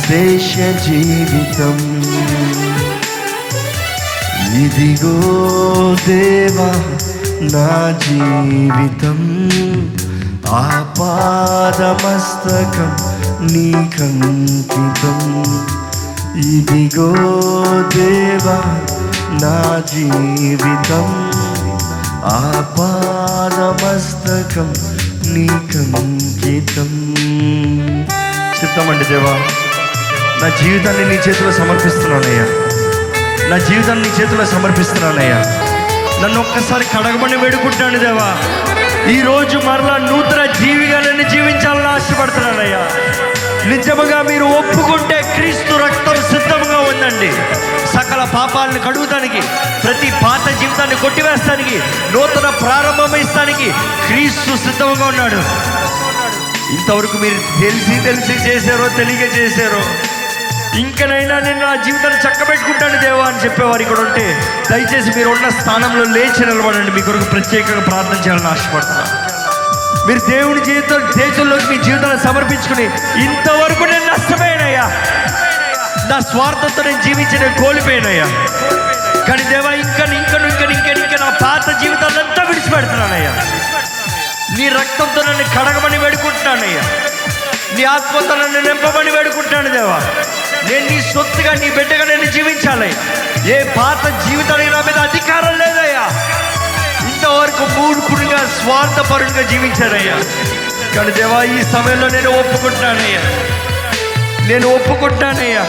శేష 0.07 0.55
జీవితం. 0.85 1.77
ఇదిగో 4.63 5.15
దేవా 6.07 6.71
నా 7.41 7.97
జీవితం. 7.99 9.49
ఆపాదమస్తకం 10.49 11.55
నీకంకితం 13.45 15.43
ఇదిగో 16.37 17.13
దేవా 17.95 18.59
నా 19.41 19.79
జీవితం. 19.93 21.31
ఆపాదమస్తకం 22.25 24.73
నీకంకితం. 25.33 27.15
చిత్తమండి 28.61 29.05
దేవా 29.05 29.39
నా 30.41 30.51
జీవితాన్ని 30.61 31.05
నీ 31.05 31.15
చేతిలో 31.15 31.51
సమర్పిస్తున్నానయ్యా. 31.51 32.45
నా 33.49 33.57
జీవితాన్ని 33.57 34.09
నీ 34.09 34.15
చేతిలో 34.21 34.45
సమర్పిస్తున్నానయ్యా. 34.45 35.45
నన్ను 36.23 36.39
ఒక్కసారి 36.39 36.83
కడగమని 36.83 37.35
వేడుకుంటాను 37.35 37.99
దేవా. 37.99 38.37
ఈరోజు 39.09 39.57
మరలా 39.57 39.97
నూతన 39.97 40.45
జీవిగా 40.45 40.99
నన్ను 40.99 41.29
జీవించాలని 41.29 41.87
ఆశపడుతున్నానయ్యా. 41.87 42.89
నిజముగా 43.69 44.17
మీరు 44.21 44.45
ఒప్పుకుంటే 44.59 45.17
క్రీస్తు 45.35 45.73
రక్తం 45.83 46.17
సిద్ధంగా 46.31 46.79
ఉందండి 46.91 47.29
సకల 47.93 48.21
పాపాలను 48.33 48.79
కడుగుతానికి 48.85 49.41
ప్రతి 49.83 50.09
పాత 50.23 50.45
జీవితాన్ని 50.59 50.95
కొట్టివేస్తానికి 50.95 51.77
నూతన 52.13 52.49
ప్రారంభమిస్తానికి 52.63 53.67
క్రీస్తు 54.07 54.55
సిద్ధంగా 54.65 55.05
ఉన్నాడు. 55.05 55.39
ఇంతవరకు 56.75 57.17
మీరు 57.17 57.39
తెలిసి 57.61 57.95
తెలిసి 58.07 58.35
చేశారో 58.47 58.87
తెలియక 58.99 59.25
చేశారో 59.37 59.81
ఇంకనైనా 60.79 61.35
నేను 61.39 61.61
నా 61.65 61.75
జీవితాన్ని 61.75 62.19
చక్కబెట్టుకుంటాను 62.25 62.97
దేవా 63.01 63.25
అని 63.25 63.43
చెప్పేవారు 63.43 63.81
ఇక్కడ 63.81 63.99
ఉంటే 63.99 64.25
దయచేసి 64.71 65.11
మీరు 65.17 65.29
ఉన్న 65.29 65.49
స్థానంలో 65.59 66.03
లేచి 66.15 66.41
నిలబడండి. 66.45 66.91
మీ 66.91 67.01
కొరకు 67.01 67.29
ప్రత్యేకంగా 67.35 67.83
ప్రార్థన 67.89 68.17
చేయాలని 68.25 68.49
ఆశపడుతున్నాను. 68.53 69.24
మీరు 70.07 70.19
దేవుని 70.19 70.65
జీవితం 70.65 71.11
చేతుల్లోకి 71.19 71.65
మీ 71.65 71.77
జీవితాన్ని 71.77 72.23
సమర్పించుకుని 72.23 72.83
ఇంతవరకు 73.23 73.83
నేను 73.83 74.05
నష్టపోయానయ్యా. 74.05 74.85
నా 76.09 76.19
స్వార్థంతో 76.19 76.83
నేను 76.83 77.01
జీవించి 77.01 77.39
నేను 77.39 77.57
కోల్పోయానయ్యా. 77.57 78.25
కానీ 79.27 79.43
దేవా 79.43 79.71
ఇంకా 79.71 80.03
ఇంకా 80.03 80.37
ఇంకా 80.47 80.71
ఇంకా 80.71 80.91
ఇంకా 80.91 81.25
నా 81.25 81.37
పాత 81.41 81.79
జీవితాన్ని 81.81 82.19
అంతా 82.19 82.43
విడిచిపెడుతున్నానయ్యా. 82.43 83.31
నీ 84.57 84.69
రక్తంతో 84.69 85.21
నన్ను 85.21 85.43
కడగమని 85.43 85.97
వేడుకుంటున్నానయ్యా. 85.97 86.83
నీ 87.75 87.83
ఆత్మతో 87.83 88.35
నన్ను 88.35 88.59
నింపమని 88.61 89.11
వేడుకుంటున్నాను 89.11 89.69
దేవా. 89.69 89.99
నేను 90.69 90.89
నీ 90.89 91.01
సొత్తుగా 91.01 91.53
నీ 91.53 91.69
బిడ్డగా 91.69 92.05
నేను 92.05 92.25
జీవించాలి. 92.25 92.89
ఏ 93.51 93.63
పాత 93.63 94.27
జీవితానికి 94.27 94.69
నా 94.69 94.81
మీద 94.81 94.97
అధికారం 94.97 95.57
లేదయ్యా. 95.59 96.09
ఇంతవరకు 97.25 97.79
మూర్ఖుడిగా 97.79 98.37
స్వార్థపరుడిగా 98.37 99.41
జీవించాడయ్యా. 99.41 100.13
కానీ 100.95 101.11
దేవా 101.11 101.43
ఈ 101.43 101.63
సమయంలో 101.63 102.07
నేను 102.07 102.29
ఒప్పుకుంటున్నానయ్యా. 102.29 103.21
నేను 104.47 104.67
ఒప్పుకుంటున్నానయ్యా. 104.67 105.61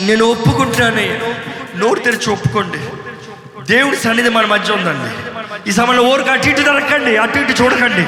నేను 0.00 0.24
ఒప్పుకుంటున్నానయ్యా. 0.24 1.34
నోరు 1.76 1.98
తెరిచి 1.98 2.30
ఒప్పుకోండి. 2.30 2.78
దేవుడి 3.74 3.96
సన్నిధి 3.96 4.28
మన 4.28 4.46
మధ్య 4.46 4.72
ఉందండి. 4.72 5.10
ఈ 5.70 5.72
సమయంలో 5.72 6.02
ఊరికి 6.02 6.30
అటు 6.30 6.46
ఇటు 6.46 6.60
దొరకండి 6.60 7.16
అటు 7.16 7.38
ఇటు 7.38 7.62
చూడకండి. 7.62 8.06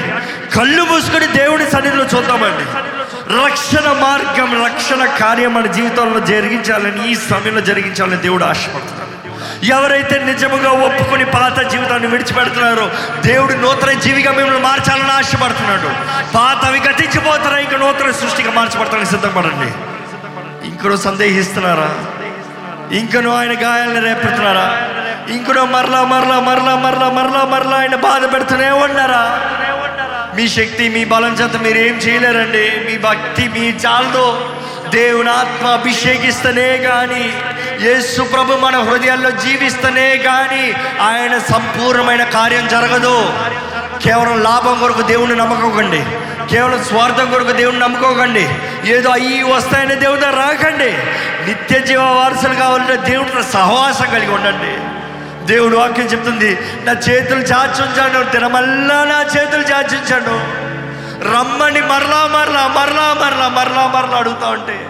కళ్ళు 0.55 0.83
మూసుకొని 0.83 1.27
దేవుడి 1.27 1.69
సన్నిధిలో 1.71 2.05
చూద్దామండి. 2.15 2.65
రక్షణ 3.45 3.91
మార్గం 3.91 4.65
రక్షణ 4.65 5.05
కార్యం 5.05 5.53
మన 5.53 5.65
జీవితంలో 5.65 6.19
జరిగించాలని 6.19 7.11
ఈ 7.11 7.15
సమయంలో 7.15 7.61
జరిగించాలని 7.61 8.17
దేవుడు 8.17 8.43
ఆశపడుతున్నాడు. 8.43 9.06
ఎవరైతే 9.63 10.23
నిజముగా 10.23 10.69
ఒప్పుకొని 10.69 11.25
పాత 11.25 11.71
జీవితాన్ని 11.71 12.07
విడిచిపెడుతున్నారో 12.07 12.91
దేవుడు 13.21 13.53
నూతన 13.53 13.91
జీవిగా 13.91 14.31
మిమ్మల్ని 14.31 14.63
మార్చాలని 14.63 15.11
ఆశపడుతున్నాడు. 15.11 15.87
పాతవి 16.33 16.79
గతించిపోతారా 16.79 17.57
ఇంకా 17.57 17.77
నూతన 17.77 18.11
సృష్టిగా 18.11 18.51
మార్చబడతానికి 18.51 19.09
సిద్ధపడండి. 19.09 19.71
ఇంకనో 20.67 20.97
సందేహిస్తున్నారా? 20.97 21.89
ఇంకనో 22.91 23.35
ఆయన 23.35 23.51
గాయాలను 23.51 24.05
రేపుతున్నారా 24.05 24.87
ఇంకనో 25.33 25.65
మరలా 25.65 26.03
మరలా 26.03 26.39
మరలా 26.39 26.75
మరలా 26.75 27.09
మరలా 27.09 27.45
మరలా 27.45 27.77
ఆయన 27.77 27.95
బాధ 27.95 28.33
పెడుతూనే 28.33 28.69
ఉన్నారా? 28.69 29.39
మీ 30.35 30.47
శక్తి 30.47 30.89
మీ 30.89 31.05
బలం 31.05 31.33
చేత 31.33 31.61
మీరు 31.61 31.77
ఏం 31.77 31.93
చేయలేరండి? 31.93 32.91
మీ 32.91 32.97
భక్తి 32.97 33.47
మీ 33.47 33.73
చాలదు 33.85 34.49
దేవుని 34.89 35.29
ఆత్మ 35.29 35.67
అభిషేకిస్తేనే 35.67 36.77
కానీ 36.77 37.33
యేసు 37.81 38.21
ప్రభు 38.21 38.53
మన 38.53 38.77
హృదయాల్లో 38.77 39.31
జీవిస్తేనే 39.31 40.17
కానీ 40.17 40.73
ఆయన 41.01 41.37
సంపూర్ణమైన 41.37 42.23
కార్యం 42.23 42.67
జరగదు. 42.67 43.33
కేవలం 44.03 44.41
లాభం 44.41 44.79
కొరకు 44.79 45.01
దేవుని 45.01 45.35
నమ్మకోకండి. 45.35 46.05
కేవలం 46.49 46.83
స్వార్థం 46.83 47.31
కొరకు 47.31 47.51
దేవుని 47.51 47.79
నమ్ముకోకండి. 47.79 48.49
ఏదో 48.85 49.09
అయ్యి 49.09 49.43
వస్తాయని 49.43 49.95
దేవుని 49.95 50.21
రాకండి. 50.21 50.93
నిత్య 51.47 51.79
జీవ 51.79 52.01
వారసులు 52.01 52.55
కావాలంటే 52.55 52.95
దేవుడితో 52.95 53.41
సహవాసం 53.41 54.05
కలిగి 54.05 54.31
ఉండండి. 54.31 54.97
దేవుడు 55.53 55.77
వాక్యం 55.77 56.05
చెప్తుంది 56.05 56.57
నా 56.83 56.91
చేతులు 56.91 57.39
చాచుంచాను 57.39 58.31
తినమల్లా 58.31 59.03
నా 59.03 59.39
చేతులు 59.39 59.61
చాచుంచాను. 59.61 60.66
రమ్మని 61.21 61.81
మరలా 61.81 62.27
మరలా 62.27 62.67
మరలా 62.67 63.13
మరలా 63.13 63.47
మరలా 63.47 63.87
మరలా 63.87 64.17
అడుగుతా 64.17 64.49
ఉంటే 64.49 64.85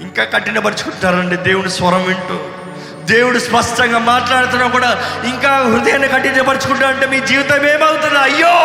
ఇంకా 0.00 0.24
కఠినపరుచుకుంటారండి 0.24 1.36
దేవుని 1.36 1.70
స్వరం 1.70 2.04
వింటూ 2.04 2.38
దేవుడు 3.04 3.38
స్పష్టంగా 3.38 3.98
మాట్లాడుతున్నా 3.98 4.66
కూడా 4.66 5.02
ఇంకా 5.24 5.50
హృదయాన్ని 5.50 6.08
కఠినపరుచుకుంటా 6.08 6.88
అంటే 6.88 7.06
మీ 7.06 7.20
జీవితం 7.20 7.66
ఏమవుతుంది? 7.66 8.18
అయ్యో! 8.18 8.56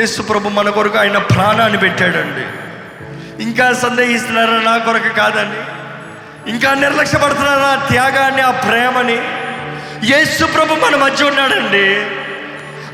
యేసు 0.00 0.22
ప్రభు 0.22 0.48
మన 0.48 0.70
కొరకు 0.70 0.98
ఆయన 0.98 1.18
ప్రాణాన్ని 1.18 1.78
పెట్టాడండి. 1.78 2.46
ఇంకా 3.42 3.72
సందేహిస్తున్నారా? 3.72 4.60
నా 4.60 4.78
కొరకు 4.78 5.08
కాదని 5.08 5.76
ఇంకా 6.50 6.74
నిర్లక్ష్యపడుతున్నారా? 6.74 7.86
త్యాగాన్ని 7.88 8.42
ఆ 8.42 8.50
ప్రేమని? 8.50 9.18
యేసు 10.12 10.44
ప్రభు 10.44 10.74
మన 10.74 10.96
మధ్య 10.96 11.24
ఉన్నాడండి. 11.24 12.15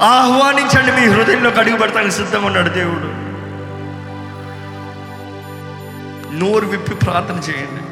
ఆహ్వానించండి 0.03 0.93
మీ 0.93 1.15
హృదయంలోకి 1.15 1.59
అడుగు 1.59 1.77
పెడతానికి 1.77 2.15
సిద్ధంగా 2.15 2.47
ఉన్నాడు 2.47 2.69
దేవుడు. 2.69 3.33
నోరు 6.37 6.67
విప్పి 6.67 6.95
ప్రార్థన 6.95 7.35
చేయండి. 7.35 7.83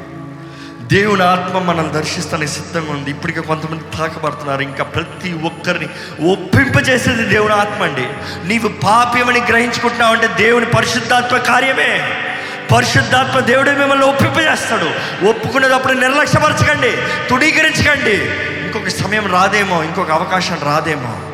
దేవుని 0.95 1.23
ఆత్మ 1.23 1.59
మనల్ని 1.59 1.93
దర్శిస్తానికి 1.93 2.51
సిద్ధంగా 2.51 2.91
ఉంది. 2.91 3.09
ఇప్పటికే 3.09 3.41
కొంతమంది 3.41 3.97
తాకబడుతున్నారు. 3.97 4.61
ఇంకా 4.61 4.83
ప్రతి 4.83 5.33
ఒక్కరిని 5.33 5.85
ఒప్పింపజేసేది 6.31 7.23
దేవుని 7.23 7.53
ఆత్మ 7.53 7.83
అండి. 7.83 8.05
నీవు 8.47 8.67
పాప్యమని 8.67 9.39
గ్రహించుకుంటున్నావు 9.39 10.13
అంటే 10.13 10.27
దేవుని 10.27 10.65
పరిశుద్ధాత్మ 10.65 11.37
కార్యమే. 11.37 12.09
పరిశుద్ధాత్మ 12.75 13.39
దేవుడే 13.39 13.71
మిమ్మల్ని 13.71 14.05
ఒప్పింపజేస్తాడు. 14.05 14.91
ఒప్పుకునేటప్పుడు 15.25 15.93
నిర్లక్ష్యపరచకండి. 15.93 16.97
తుడీకరించకండి 17.29 18.15
ఇంకొక 18.65 18.87
సమయం 18.87 19.31
రాదేమో 19.31 19.83
ఇంకొక 19.83 20.11
అవకాశం 20.11 20.57
రాదేమో. 20.65 21.30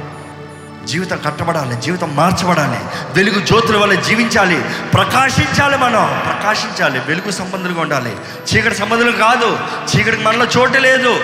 జీవితం 0.87 1.19
కట్టబడాలి 1.25 1.81
జీవితం 1.81 2.15
మార్చబడాలి. 2.15 2.79
వెలుగు 3.13 3.45
జ్యోతుల 3.45 3.77
వల్ల 3.77 3.93
జీవించాలి. 3.93 4.65
ప్రకాశించాలి 4.93 5.77
మనం. 5.77 6.21
ప్రకాశించాలి. 6.25 6.99
వెలుగు 6.99 7.31
సంబంధులుగా 7.31 7.81
ఉండాలి. 7.81 8.15
చీకటి 8.53 8.75
సంబంధులు 8.75 9.11
కాదు. 9.11 9.59
చీకటికి 9.97 10.23
మనలో 10.23 10.45
చోటు 10.45 10.77
లేదు. 10.77 11.19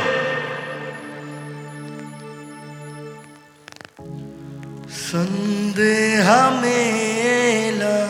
సందేహమేలా 5.11 8.09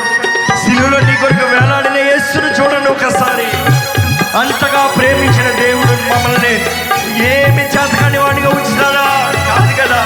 సిలువులో 0.62 1.00
నీ 1.00 1.16
కొరకు 1.16 1.46
వేలాడిన 1.46 1.98
యేసును 2.10 2.50
చూడండి 2.60 2.90
ఒకసారి 2.90 3.48
అంతగా 4.40 4.84
ప్రేమించిన 4.98 5.50
దేవుడు 5.64 5.94
మమ్మల్ని 6.12 6.54
ఏమి 7.34 7.66
చేతకాని 7.76 8.18
వాడిగా 8.18 8.50
ఉంచుతారా 8.50 9.08
కాదు 9.50 9.74
కదా. 9.82 10.02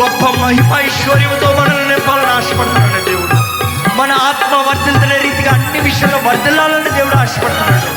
గొప్ప 0.00 0.22
మహిమ 0.40 0.70
ఐశ్వర్యంతో 0.86 1.50
మనల్ని 1.60 1.88
నింపాలని 1.88 2.32
ఆశపడుతున్నాడు. 2.38 3.01
మన 3.98 4.12
ఆత్మ 4.28 4.54
వర్ధిల్తున్న 4.68 5.14
రీతిగా 5.24 5.50
అన్ని 5.52 5.80
విషయంలో 5.80 6.18
వర్ధిల్లాలని 6.28 6.90
దేవుడు 6.96 7.16
ఆశపడుతున్నాడు. 7.16 7.88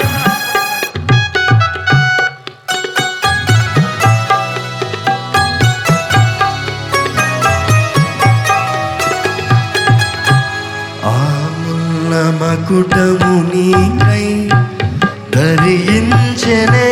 ఆమున్న 11.13 12.13
మకుటము 12.41 13.33
నీకై 13.51 14.27
ధరించనే 15.35 16.89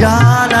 जाल 0.00 0.53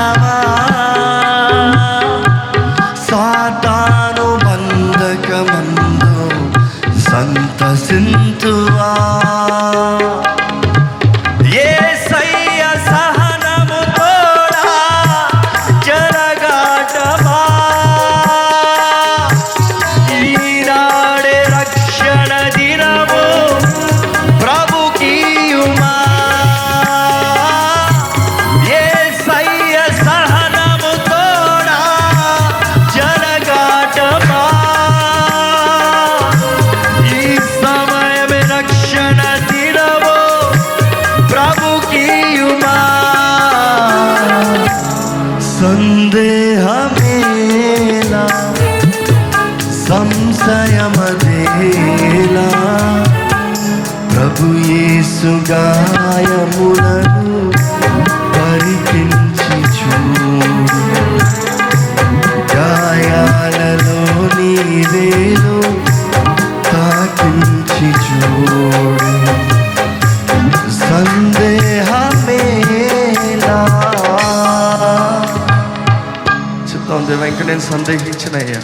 నేను 77.54 77.72
సందేహించినయ్యా. 77.72 78.60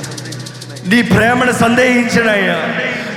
నీ 0.87 1.03
ప్రేమను 1.03 1.53
సందేహించినయ్యా. 1.53 2.55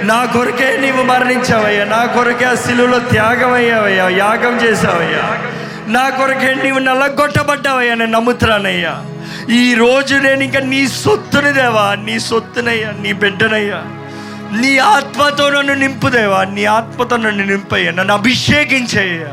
నా 0.04 0.26
కొరకే 0.26 0.78
నీవు 0.78 1.04
మరణించావయ్యా. 1.04 1.84
నా 1.84 2.06
కొరకే 2.06 2.46
ఆ 2.46 2.54
శిలువలో 2.54 3.00
త్యాగం 3.00 3.54
అయ్యావయ్యా 3.54 4.10
యాగం 4.10 4.56
చేసావయ్యా 4.58 5.42
నా 5.88 6.10
కొరకే 6.10 6.56
నీవు 6.64 6.80
నల్లగొట్టబడ్డావయ్యా. 6.80 7.96
నేను 7.96 8.12
నమ్ముతున్నానయ్యా. 8.12 9.02
ఈ 9.50 9.74
రోజు 9.74 10.16
నేను 10.16 10.44
ఇంకా 10.44 10.60
నీ 10.60 10.88
సొత్తుని 10.88 11.54
దేవా. 11.54 11.96
నీ 11.96 12.20
సొత్తునయ్యా. 12.20 12.92
నీ 12.92 13.14
బిడ్డనయ్యా. 13.14 13.82
నీ 14.60 14.78
ఆత్మతో 14.78 15.50
నన్ను 15.50 15.74
నింపుదేవా 15.74 16.44
నీ 16.44 16.66
ఆత్మతో 16.66 17.18
నన్ను 17.18 17.46
నింపయ్యా. 17.46 17.92
నన్ను 17.92 18.14
అభిషేకించయ్యా. 18.14 19.28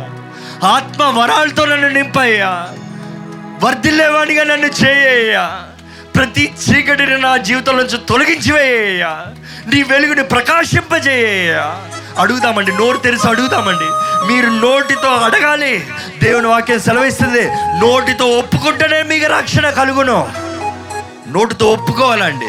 ఆత్మ 0.68 1.02
వరాలతో 1.02 1.64
నన్ను 1.64 1.88
నింపయ్యా. 1.88 2.66
వర్ధిల్లేవాడిగా 3.62 4.44
నన్ను 4.44 4.66
చేయ్యా 4.66 5.50
ప్రతి 6.20 6.52
చీకటిని 6.70 7.18
నా 7.18 7.36
జీవితం 7.36 7.76
నుంచి 7.76 7.98
తొలగించివేయ్యా 8.08 9.22
నీ 9.74 9.82
వెలుగుని 9.82 10.24
ప్రకాశింపజేయ్యా 10.24 11.76
అడుగుదామండి 12.18 12.72
నోరు 12.72 12.96
తెరిచి 12.96 13.28
అడుగుదామండి. 13.28 13.86
మీరు 14.32 14.50
నోటితో 14.50 15.08
అడగాలి 15.08 15.86
దేవుని 16.22 16.46
వాక్యం 16.46 16.80
సెలవిస్తుంది. 16.80 17.42
నోటితో 17.52 18.26
ఒప్పుకుంటేనే 18.26 19.02
మీకు 19.02 19.26
రక్షణ 19.26 19.70
కలుగును. 19.70 20.28
నోటితో 21.28 21.66
ఒప్పుకోవాలండి. 21.72 22.46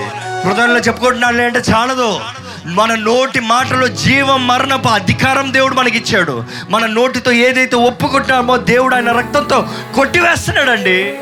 హృదయంలో 0.48 0.80
చెప్పుకుంటున్నాను 0.80 1.44
అంటే 1.44 1.60
చాలదు. 1.60 2.20
మన 2.66 2.96
నోటి 2.96 3.40
మాటలో 3.40 3.88
జీవం 3.88 4.48
మరణపు 4.48 4.88
అధికారం 4.88 5.54
దేవుడు 5.54 5.74
మనకిచ్చాడు. 5.74 6.44
మన 6.70 6.86
నోటితో 6.86 7.32
ఏదైతే 7.32 7.76
ఒప్పుకుంటున్నామో 7.76 8.58
దేవుడు 8.58 8.96
ఆయన 8.96 9.12
రక్తంతో 9.12 9.68
కొట్టివేస్తున్నాడండి. 9.96 11.16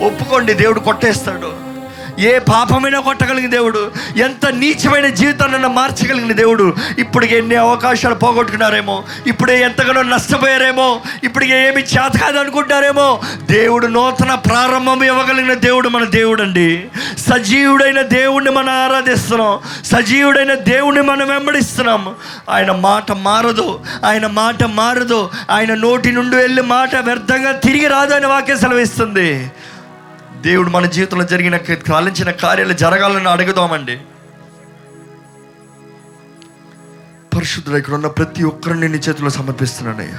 ఒప్పుకోండి 0.00 0.54
దేవుడు 0.54 0.80
కొట్టేస్తాడు. 0.80 1.70
ఏ 2.18 2.38
పాపమైనా 2.38 3.00
కొట్టగలిగిన 3.00 3.50
దేవుడు 3.50 3.92
ఎంత 4.16 4.46
నీచమైన 4.46 5.06
జీవితాన్ని 5.06 5.68
మార్చగలిగిన 5.68 6.32
దేవుడు 6.32 6.74
ఇప్పటికి 6.98 7.36
ఎన్ని 7.36 7.54
అవకాశాలు 7.54 8.14
పోగొట్టుకున్నారేమో 8.14 9.04
ఇప్పుడే 9.26 9.62
ఎంతగానో 9.62 10.02
నష్టపోయారేమో 10.02 11.00
ఇప్పటికే 11.24 11.68
ఏమి 11.68 11.82
చేత 11.82 12.20
కాదు 12.20 12.38
అనుకుంటారేమో 12.38 13.20
దేవుడు 13.50 13.86
నూతన 13.86 14.34
ప్రారంభం 14.34 15.04
ఇవ్వగలిగిన 15.04 15.54
దేవుడు 15.54 15.88
మన 15.88 16.04
దేవుడు 16.04 16.42
అండి 16.42 16.84
సజీవుడైన 17.18 18.00
దేవుణ్ణి 18.00 18.50
మనం 18.50 18.68
ఆరాధిస్తున్నాం 18.68 19.58
సజీవుడైన 19.84 20.54
దేవుణ్ణి 20.54 21.02
మనం 21.02 21.28
వెంబడిస్తున్నాం. 21.28 22.14
ఆయన 22.50 22.72
మాట 22.72 23.12
మారదు 23.12 23.80
ఆయన 24.04 24.26
మాట 24.26 24.64
మారదు 24.64 25.30
ఆయన 25.50 25.74
నోటి 25.74 26.12
నుండి 26.12 26.36
వెళ్ళి 26.36 26.62
మాట 26.62 26.96
వ్యర్థంగా 26.96 27.52
తిరిగి 27.52 27.86
రాదు 27.86 28.14
అని 28.14 28.26
వాక్య 28.26 28.56
సెలవిస్తుంది. 28.56 29.50
దేవుడు 30.40 30.70
మన 30.70 30.86
జీవితంలో 30.86 31.24
జరిగిన 31.24 31.56
కాలించిన 31.56 32.30
కార్యాలు 32.30 32.72
జరగాలని 32.72 33.28
అడుగుదామండి. 33.28 34.00
పరిశుద్ధులు 37.36 37.76
ఇక్కడ 37.76 37.94
ఉన్న 37.94 38.06
ప్రతి 38.06 38.44
ఒక్కరిని 38.44 38.88
నీ 38.88 38.98
చేతిలో 38.98 39.30
సమర్పిస్తున్నానయ్యా 39.30 40.18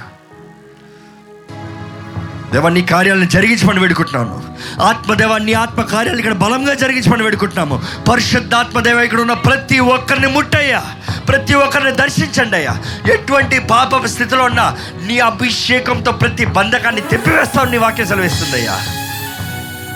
దేవా 2.54 2.70
నీ 2.70 2.82
కార్యాలను 2.82 3.26
జరిగించమని 3.26 3.80
వేడుకుంటున్నాను. 3.80 4.56
ఆత్మదేవ 4.82 5.38
నీ 5.38 5.54
ఆత్మ 5.54 5.82
కార్యాలు 5.82 6.18
ఇక్కడ 6.18 6.34
బలంగా 6.34 6.74
జరిగించమని 6.74 7.24
వేడుకుంటున్నాము. 7.24 7.84
పరిశుద్ధాత్మదేవ 8.10 9.00
ఇక్కడ 9.00 9.22
ఉన్న 9.22 9.34
ప్రతి 9.34 9.80
ఒక్కరిని 9.80 10.28
ముట్టయ్యా. 10.28 10.96
ప్రతి 11.28 11.54
ఒక్కరిని 11.54 11.92
దర్శించండి 11.92 12.56
అయ్యా. 12.56 12.84
ఎటువంటి 13.14 13.60
పాప 13.60 14.06
స్థితిలో 14.06 14.44
ఉన్న 14.44 14.78
నీ 15.06 15.20
అభిషేకంతో 15.20 16.12
ప్రతి 16.12 16.46
బంధకాన్ని 16.46 17.02
తెప్పివేస్తావు 17.02 17.70
నీ 17.70 17.78
వాక్యం 17.78 18.08
సెలవిస్తుందయ్యా 18.08 19.01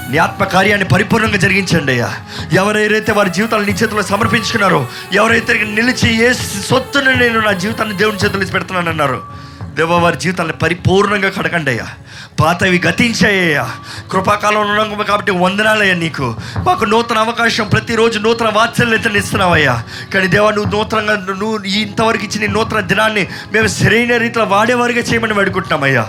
నీ 0.09 0.17
ఆత్మ 0.17 0.43
కార్యాన్ని 0.45 0.87
పరిపూర్ణంగా 0.89 1.37
జరిగించండి 1.37 1.91
అయ్యా. 1.91 2.09
ఎవరైతే 2.53 3.11
వారి 3.11 3.29
జీవితాలు 3.29 3.65
నీ 3.65 3.71
చేతిలో 3.71 4.01
సమర్పించుకున్నారో 4.03 4.81
ఎవరైతే 5.13 5.53
నిలిచి 5.71 6.09
ఏ 6.19 6.29
సొత్తును 6.69 7.13
నేను 7.15 7.39
నా 7.39 7.51
జీవితాన్ని 7.55 7.97
దేవుని 7.97 8.21
చేతులు 8.23 8.51
పెడుతున్నానన్నారు 8.51 9.19
దేవ 9.73 9.93
వారి 9.97 10.17
జీవితాన్ని 10.17 10.53
పరిపూర్ణంగా 10.53 11.29
కడకండి 11.29 11.71
అయ్యా. 11.71 11.87
పాతవి 12.39 12.77
గతించాయ్యా 12.85 13.63
కృపాకాలంలో 14.11 14.81
ఉన్నాము 14.83 15.03
కాబట్టి 15.03 15.31
వందనాలయ్యా 15.37 15.95
నీకు. 15.95 16.27
మాకు 16.63 16.85
నూతన 16.85 17.17
అవకాశం 17.17 17.67
ప్రతిరోజు 17.67 18.19
నూతన 18.19 18.49
వాత్సల్యతను 18.49 19.17
ఇస్తున్నావయ్యా 19.17 19.75
కానీ 20.13 20.27
దేవా 20.27 20.51
నువ్వు 20.51 20.71
నూతనంగా 20.75 21.15
నువ్వు 21.33 21.57
ఇంతవరకు 21.81 22.23
ఇచ్చిన 22.23 22.51
నూతన 22.51 22.79
దినాన్ని 22.85 23.25
మేము 23.53 23.67
సరైన 23.75 24.17
రీతిలో 24.17 24.45
వాడేవారిగా 24.45 25.01
చేయమని 25.01 25.33
వేడుకుంటున్నామయ్యా 25.33 26.05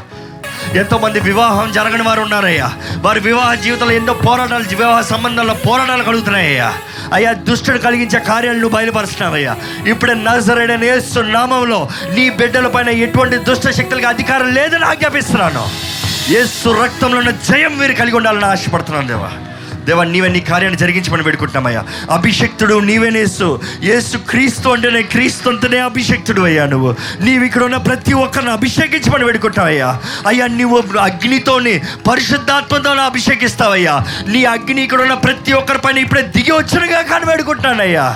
ఎంతోమంది 0.75 1.21
వివాహం 1.21 1.73
జరగని 1.73 2.03
వారు 2.03 2.21
ఉన్నారయ్యా. 2.21 2.73
వారి 3.01 3.21
వివాహ 3.21 3.55
జీవితంలో 3.55 3.93
ఎన్నో 3.93 4.13
పోరాటాలు 4.13 4.65
వివాహ 4.65 5.01
సంబంధాల్లో 5.01 5.55
పోరాటాలు 5.55 6.03
కలుగుతున్నాయ్యా 6.03 6.75
అయ్యా 7.13 7.33
దుష్టుడు 7.33 7.79
కలిగించే 7.79 8.19
కార్యాలు 8.19 8.59
నువ్వు 8.59 8.77
బయలుపరుస్తున్నావయ్యా. 8.77 9.57
ఇప్పుడే 9.87 10.15
నజరైన 10.15 10.85
యేసు 10.85 11.19
నామంలో 11.19 11.89
నీ 12.15 12.31
బిడ్డల 12.31 12.67
పైన 12.67 12.89
ఎటువంటి 12.89 13.37
దుష్ట 13.37 13.71
శక్తులకు 13.71 14.07
అధికారం 14.07 14.55
లేదని 14.55 14.85
ఆజ్ఞాపిస్తున్నాను. 14.85 15.69
యేసు 16.31 16.69
రక్తంలో 16.69 17.19
ఉన్న 17.19 17.31
జయం 17.31 17.79
వీరు 17.79 17.93
కలిగి 17.93 18.17
ఉండాలని 18.17 18.45
ఆశపడుతున్నాను 18.45 19.09
దేవా. 19.09 19.31
దేవా 19.87 20.05
నీవే 20.07 20.29
నీ 20.29 20.41
కార్యాన్ని 20.43 20.79
జరిగించమని 20.79 21.25
పెట్టుకుంటున్నామయ్యా 21.25 21.83
అభిషక్తుడు 22.11 22.77
నీవేనేసు 22.87 23.49
ఏసు 23.91 24.17
క్రీస్తు 24.31 24.69
అంటేనే 24.69 25.03
క్రీస్తు 25.07 25.49
అంటేనే 25.49 25.79
అభిషక్తుడు 25.81 26.43
అయ్యా 26.43 26.65
నువ్వు. 26.67 26.91
నీవు 27.21 27.45
ఇక్కడ 27.45 27.63
ఉన్న 27.63 27.79
ప్రతి 27.87 28.13
ఒక్కరిని 28.19 28.51
అభిషేకించమని 28.51 29.25
పెట్టుకుంటావయ్యా 29.25 29.91
అయ్యా 30.27 30.47
నువ్వు 30.55 30.79
అగ్నితోని 31.01 31.75
పరిశుద్ధాత్మతో 32.09 32.93
అభిషేకిస్తావయ్యా. 33.07 33.95
నీ 34.27 34.43
అగ్ని 34.47 34.83
ఇక్కడ 34.83 35.01
ఉన్న 35.01 35.17
ప్రతి 35.27 35.53
ఒక్కరి 35.53 35.79
పైన 35.79 35.99
ఇప్పుడే 35.99 36.23
దిగి 36.37 36.53
వచ్చినగా 36.53 37.03
కానీ 37.05 37.27
పెట్టుకుంటానయ్యా 37.27 38.07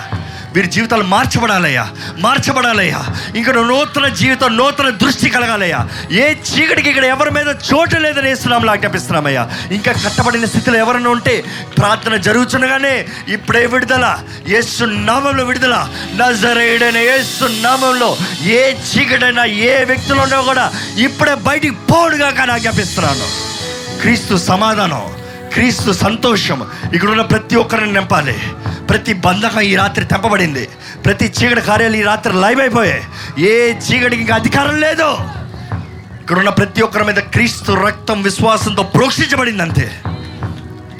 వీరి 0.54 0.68
జీవితాలు 0.68 1.02
మార్చబడాలయ్యా 1.02 1.88
మార్చబడాలయ్యా. 2.18 3.04
ఇంకా 3.36 3.52
నూతన 3.52 4.08
జీవితం 4.08 4.56
నూతన 4.56 4.88
దృష్టి 4.88 5.30
కలగాలయ్యా. 5.30 5.88
ఏ 6.10 6.34
చీకటికి 6.34 6.88
ఇక్కడ 6.88 7.04
ఎవరి 7.04 7.30
మీద 7.30 7.46
చోటు 7.46 7.96
లేదని 7.96 8.28
వేస్తున్నాంలా 8.28 8.72
ఆజ్ఞాపిస్తున్నామయ్యా. 8.72 9.50
ఇంకా 9.72 9.92
కట్టబడిన 9.92 10.44
స్థితిలో 10.44 10.78
ఎవరైనా 10.78 11.10
ఉంటే 11.10 11.44
ప్రార్థన 11.78 12.16
జరుగుతుండగానే 12.16 13.06
ఇప్పుడే 13.28 13.66
విడుదల. 13.66 14.18
ఏసు 14.46 14.84
నామంలో 14.84 15.44
విడుదల. 15.44 15.88
నజరేడైన 16.16 16.96
యేసు 16.96 17.44
నామంలో 17.44 18.16
ఏ 18.42 18.74
చీకటైనా 18.74 19.44
ఏ 19.44 19.84
వ్యక్తులు 19.84 20.20
ఉన్నా 20.20 20.40
కూడా 20.40 20.72
ఇప్పుడే 20.98 21.34
బయటికి 21.34 21.74
పోడుగా 21.74 22.30
కానీ 22.30 22.52
ఆజ్ఞాపిస్తున్నాను. 22.52 23.50
క్రీస్తు 24.00 24.36
సమాధానం 24.36 25.02
క్రీస్తు 25.52 25.92
సంతోషం. 25.92 26.66
ఇక్కడ 26.94 27.10
ఉన్న 27.10 27.22
ప్రతి 27.22 27.56
ఒక్కరిని 27.56 27.92
నింపాలి. 27.92 28.38
ప్రతి 28.90 29.12
బంధకం 29.12 29.60
ఈ 29.60 29.76
రాత్రి 29.76 30.04
తెంపబడింది. 30.04 30.68
ప్రతి 31.04 31.32
చీకటి 31.38 31.60
కార్యాలు 31.60 31.96
ఈ 31.96 32.02
రాత్రి 32.02 32.34
లైవ్ 32.34 32.60
అయిపోయాయి. 32.60 33.02
ఏ 33.44 33.74
చీకటికి 33.74 34.22
ఇంకా 34.22 34.34
అధికారం 34.34 34.80
లేదు. 34.80 35.18
ఇక్కడ 36.20 36.38
ఉన్న 36.38 36.48
ప్రతి 36.48 36.82
ఒక్కరి 36.82 37.04
మీద 37.04 37.14
క్రీస్తు 37.14 37.72
రక్తం 37.72 38.22
విశ్వాసంతో 38.22 38.82
ప్రోక్షించబడింది 38.82 39.62
అంతే 39.62 40.00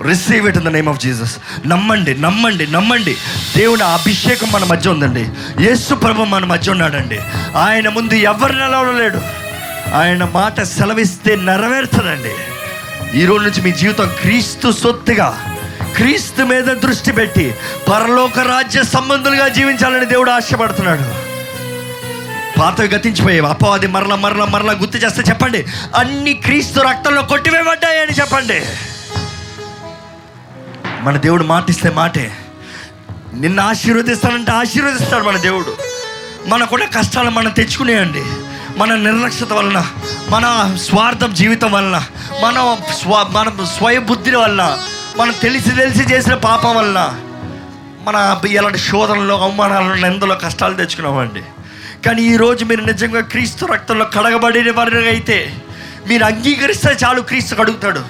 receive 0.08 0.48
it 0.48 0.56
in 0.56 0.64
the 0.64 0.68
name 0.68 0.88
of 0.88 1.00
Jesus 1.00 1.36
నమ్మండి 1.66 2.20
నమ్మండి 2.20 2.66
నమ్మండి. 2.72 3.16
దేవుని 3.56 3.82
అభిషేకం 3.82 4.52
మన 4.52 4.64
మధ్య 4.64 4.90
ఉందండి. 4.90 5.28
యేసు 5.62 5.94
ప్రభు 5.94 6.22
మన 6.22 6.44
మధ్య 6.44 6.70
ఉన్నాడండి. 6.70 7.20
ఆయన 7.56 7.88
ముందు 7.88 8.14
ఎవరు 8.14 8.52
నిలవలేడు. 8.52 9.20
ఆయన 9.94 10.24
మాట 10.24 10.62
సెలవిస్తే 10.62 11.36
నెరవేరుతుందండి 11.36 12.34
ఈ 13.20 13.24
రోజు 13.26 13.42
నుంచి 13.42 13.62
మీ 13.62 13.72
జీవితం 13.72 14.10
క్రీస్తు 14.20 14.72
సొత్తుగా 14.72 15.49
క్రీస్తు 15.96 16.42
మీద 16.42 16.64
దృష్టి 16.64 17.12
పెట్టి 17.12 17.54
పరలోక 17.92 18.38
రాజ్య 18.38 18.82
సంబంధులుగా 18.82 19.48
జీవించాలని 19.48 20.06
దేవుడు 20.06 20.30
ఆశపడుతున్నాడు. 20.30 21.30
పాతవి 22.60 22.88
గతించిపోయేవి. 22.88 23.46
అపవాది 23.46 23.86
మరల 23.86 24.14
మరల 24.14 24.44
మరల 24.44 24.72
గుర్తు 24.72 24.98
చేస్తే 24.98 25.22
చెప్పండి. 25.22 25.66
అన్ని 25.96 26.34
క్రీస్తు 26.34 26.80
రక్తంలో 26.80 27.22
కొట్టివేయబడ్డాయని 27.22 28.12
చెప్పండి. 28.12 28.62
మన 31.00 31.16
దేవుడు 31.16 31.44
మాటిస్తే 31.44 31.90
మాటే. 31.90 32.36
నిన్ను 33.34 33.62
ఆశీర్వదిస్తానంటే 33.62 34.52
ఆశీర్వదిస్తాడు 34.52 35.24
మన 35.24 35.36
దేవుడు. 35.36 35.76
మనకున్న 36.46 36.84
కష్టాలు 36.84 37.30
మనం 37.30 37.50
తెచ్చుకునేయండి. 37.50 38.24
మన 38.78 38.94
నిర్లక్ష్యత 38.94 39.52
వలన 39.52 39.86
మన 40.28 40.76
స్వార్థం 40.88 41.34
జీవితం 41.34 41.72
వలన 41.72 42.02
మన 42.42 42.76
స్వ 43.02 43.26
మన 43.30 43.64
స్వయ 43.78 43.98
బుద్ధి 43.98 44.36
వలన 44.36 44.78
మనం 45.16 45.34
తెలిసి 45.42 45.70
తెలిసి 45.70 46.14
చేసిన 46.14 46.34
పాపం 46.34 46.76
వలన 46.76 47.20
మన 48.02 48.40
ఇలాంటి 48.48 48.78
శోధనలో 48.78 49.38
అవమానాలు 49.38 49.94
నిందలో 49.94 50.34
కష్టాలు 50.34 50.74
తెచ్చుకున్నామండి. 50.74 51.42
కానీ 52.06 52.22
ఈరోజు 52.22 52.64
మీరు 52.64 52.80
నిజంగా 52.80 53.20
క్రీస్తు 53.20 53.66
రక్తంలో 53.66 54.04
కడగబడిన 54.04 54.72
వారిగా 54.72 55.10
అయితే 55.10 55.54
మీరు 56.08 56.24
అంగీకరిస్తే 56.24 56.96
చాలు 57.04 57.20
క్రీస్తు 57.20 57.54
కడుగుతాడు. 57.54 58.04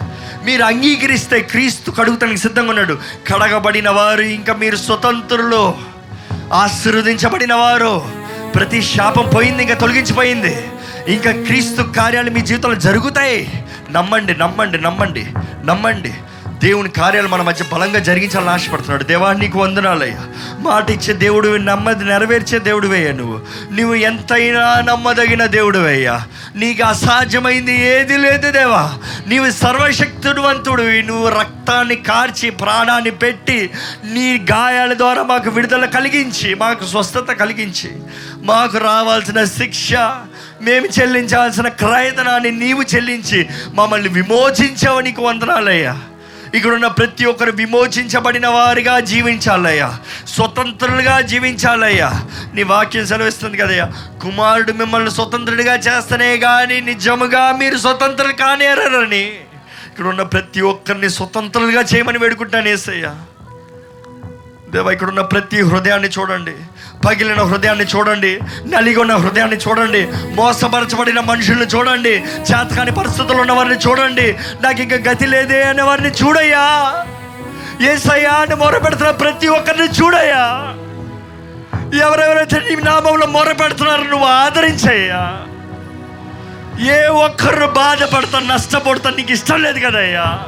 మీరు 0.45 0.63
అంగీకరిస్తే 0.65 1.41
క్రీస్తు 1.41 1.91
కడుగుతానికి 1.91 2.39
సిద్ధంగా 2.39 2.69
ఉన్నాడు. 2.69 2.99
కడగబడిన 3.33 3.91
వారు 3.91 4.21
ఇంకా 4.21 4.55
మీరు 4.55 4.77
స్వతంత్రులు 4.77 5.75
ఆశీర్వదించబడిన 6.53 7.55
వారు. 7.55 8.11
ప్రతి 8.55 8.83
శాపం 8.83 9.29
పోయింది 9.35 9.63
ఇంకా 9.63 9.75
తొలగించిపోయింది. 9.75 10.69
ఇంకా 11.09 11.31
క్రీస్తు 11.33 11.83
కార్యాలు 11.83 12.31
మీ 12.31 12.41
జీవితంలో 12.41 12.75
జరుగుతాయి. 12.75 13.65
నమ్మండి 13.91 14.39
నమ్మండి 14.39 14.79
నమ్మండి 14.79 15.27
నమ్మండి. 15.65 16.15
దేవుని 16.63 16.89
కార్యాలు 16.89 17.29
మన 17.29 17.43
మధ్య 17.43 17.65
బలంగా 17.73 17.99
జరిగించాలని 17.99 18.51
ఆశపడుతున్నాడు. 18.51 19.05
దేవా 19.05 19.33
నీకు 19.33 19.59
వందనాలయ్యా. 19.59 20.27
మాట 20.59 20.91
ఇచ్చే 20.91 21.15
దేవుడు 21.15 21.57
నమ్మది 21.57 22.05
నెరవేర్చే 22.05 22.59
దేవుడివయ్యా 22.59 23.13
నువ్వు. 23.13 23.41
నువ్వు 23.73 23.95
ఎంతైనా 23.95 24.81
నమ్మదగిన 24.81 25.47
దేవుడివయ్యా. 25.47 26.27
నీకు 26.57 26.85
అసాధ్యమైంది 26.85 27.87
ఏది 27.87 28.19
లేదు 28.19 28.51
దేవా. 28.51 28.99
నీవు 29.27 29.51
సర్వశక్తుడువంతుడు 29.51 30.83
నువ్వు 30.83 31.29
రక్తాన్ని 31.29 31.97
కార్చి 31.97 32.51
ప్రాణాన్ని 32.51 33.11
పెట్టి 33.11 33.71
నీ 34.05 34.47
గాయాల 34.53 34.95
ద్వారా 34.95 35.23
మాకు 35.23 35.51
విడుదల 35.51 35.85
కలిగించి 35.85 36.55
మాకు 36.55 36.85
స్వస్థత 36.87 37.33
కలిగించి 37.33 37.91
మాకు 38.43 38.79
రావాల్సిన 38.79 39.45
శిక్ష 39.45 39.93
మేము 40.63 40.87
చెల్లించాల్సిన 40.87 41.69
క్రయతనాన్ని 41.69 42.51
నీవు 42.51 42.83
చెల్లించి 42.83 43.47
మమ్మల్ని 43.75 44.09
విమోచించావు 44.09 45.01
నీకు 45.01 45.23
వందనాలయ్యా. 45.23 45.99
ఇక్కడున్న 46.55 46.87
ప్రతి 46.87 47.25
ఒక్కరు 47.25 47.51
విమోచించబడిన 47.51 48.49
వారిగా 48.49 49.01
జీవించాలయ్యా. 49.01 49.99
స్వతంత్రులుగా 50.29 51.21
జీవించాలయ్యా. 51.21 52.23
నీ 52.55 52.63
వాక్యం 52.63 53.07
సెలవిస్తుంది 53.07 53.57
కదయ్యా. 53.57 53.93
కుమారుడు 54.23 54.73
మిమ్మల్ని 54.73 55.11
స్వతంత్రుడిగా 55.11 55.75
చేస్తనే 55.75 56.37
కానీ 56.37 56.81
నిజముగా 56.81 57.53
మీరు 57.53 57.79
స్వతంత్రులు 57.79 58.33
కానేరని 58.33 59.27
ఇక్కడ 59.87 60.07
ఉన్న 60.07 60.23
ప్రతి 60.23 60.61
ఒక్కరిని 60.61 61.11
స్వతంత్రులుగా 61.11 61.81
చేయమని 61.81 62.19
వేడుకుంటాను 62.19 62.69
ఏసయ్యా. 62.69 63.17
దేవా 64.71 64.93
ఇక్కడ 64.93 65.09
ఉన్న 65.09 65.21
ప్రతి 65.21 65.61
హృదయాన్ని 65.63 66.09
చూడండి. 66.09 66.53
పగిలిన 67.07 67.43
హృదయాన్ని 67.43 67.85
చూడండి. 67.85 68.41
నలిగి 68.67 68.97
ఉన్న 68.97 69.17
హృదయాన్ని 69.17 69.57
చూడండి. 69.57 70.09
మోసపరచబడిన 70.35 71.21
మనుషుల్ని 71.21 71.67
చూడండి. 71.67 72.11
చేతకాని 72.19 72.93
పరిస్థితులు 72.93 73.41
ఉన్నవారిని 73.41 73.75
చూడండి. 73.75 74.37
నాకు 74.63 74.83
ఇంకా 74.83 74.97
గతి 74.97 75.27
లేదే 75.27 75.63
అనే 75.63 75.83
వారిని 75.83 76.09
చూడయ్యా. 76.09 76.95
ఏసయ్యా 77.93 78.33
అని 78.33 78.55
మొరపెడుతున్న 78.55 79.11
ప్రతి 79.11 79.49
ఒక్కరిని 79.49 79.89
చూడయ్యా. 80.03 80.75
ఎవరెవరైతే 82.07 82.59
నీ 82.59 82.77
నామంలో 82.83 83.27
మొరపెడుతున్నారు 83.27 84.03
నువ్వు 84.03 84.27
ఆదరించయ్యా. 84.27 85.47
ఏ 86.95 87.07
ఒక్కరు 87.07 87.67
బాధపడతా 87.67 88.39
నష్టపడతా 88.39 89.11
నీకు 89.11 89.33
ఇష్టం 89.33 89.63
లేదు 89.63 89.79
కదయ్యా. 89.87 90.45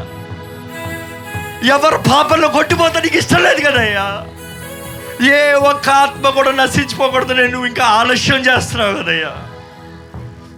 ఎవరు 1.71 1.97
పాపంలో 2.11 2.49
కొట్టిపోతా 2.49 3.01
నీకు 3.01 3.17
ఇష్టం 3.17 3.43
లేదు 3.43 3.61
కదయ్యా? 3.61 4.07
ఏ 5.33 5.41
ఒక్క 5.63 5.89
ఆత్మ 5.89 6.31
కూడా 6.31 6.53
నశించిపోకూడదు 6.53 7.33
నేను 7.33 7.51
నువ్వు 7.51 7.67
ఇంకా 7.67 7.85
ఆలస్యం 7.85 8.41
చేస్తున్నావు 8.41 8.95
కదయ్యా. 8.95 9.33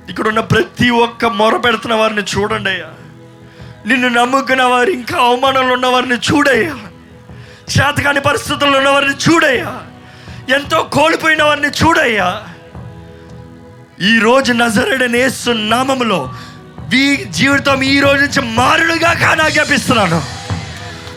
ఇక్కడ 0.08 0.28
ఉన్న 0.28 0.40
ప్రతి 0.40 0.90
ఒక్క 0.90 1.24
మొర 1.24 1.56
పెడుతున్న 1.56 1.94
వారిని 1.94 2.22
చూడండి 2.22 2.70
అయ్యా 2.70 2.90
నిన్ను 3.86 4.08
నమ్ముకున్న 4.08 4.62
వారు 4.62 4.90
ఇంకా 4.90 5.16
అవమానంలో 5.18 5.74
ఉన్నవారిని 5.74 6.14
చూడయ్యా. 6.28 6.74
చేతకాని 7.74 8.20
పరిస్థితుల్లో 8.20 8.78
ఉన్నవారిని 8.78 9.14
చూడయ్యా. 9.26 9.72
ఎంతో 10.48 10.82
కోల్పోయిన 10.92 11.42
వారిని 11.42 11.68
చూడయ్యా. 11.82 12.28
ఈ 14.00 14.18
రోజు 14.18 14.52
నజరడని 14.52 15.18
యేసు 15.18 15.50
నామములో 15.50 16.34
వీ 16.88 17.16
జీవితం 17.30 17.82
ఈ 17.82 18.00
రోజు 18.00 18.20
నుంచి 18.20 18.40
మారుడుగా 18.54 19.14
కానాజ్ఞాపిస్తున్నాను 19.14 20.18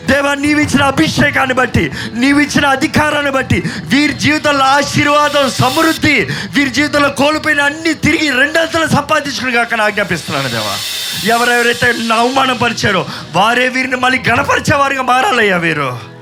దేవా 0.08 0.34
నీవిచ్చిన 0.34 0.82
అభిషేకాన్ని 0.82 1.54
బట్టి 1.54 1.90
నీవిచ్చిన 2.12 2.66
అధికారాన్ని 2.66 3.30
బట్టి 3.30 3.62
వీరి 3.82 4.12
జీవితంలో 4.12 4.64
ఆశీర్వాదం 4.64 5.50
సమృద్ధి 5.50 6.28
వీరి 6.54 6.70
జీవితంలో 6.70 7.08
కోల్పోయిన 7.08 7.60
అన్ని 7.60 7.94
తిరిగి 7.94 8.30
రెండంతలు 8.30 8.86
సంపాదించుకుని 8.86 9.52
కాక 9.52 9.80
ఆజ్ఞాపిస్తున్నాను 9.80 10.48
దేవా. 10.48 10.74
ఎవరెవరైతే 11.34 11.86
అవమానం 11.86 12.12
అవమానపరిచారో 12.12 13.06
వారే 13.34 13.68
వీరిని 13.68 13.96
మళ్ళీ 13.96 14.18
గణపరిచేవారిగా 14.28 15.02
మారాలయ్యా 15.02 15.56
వీరు. 15.56 16.18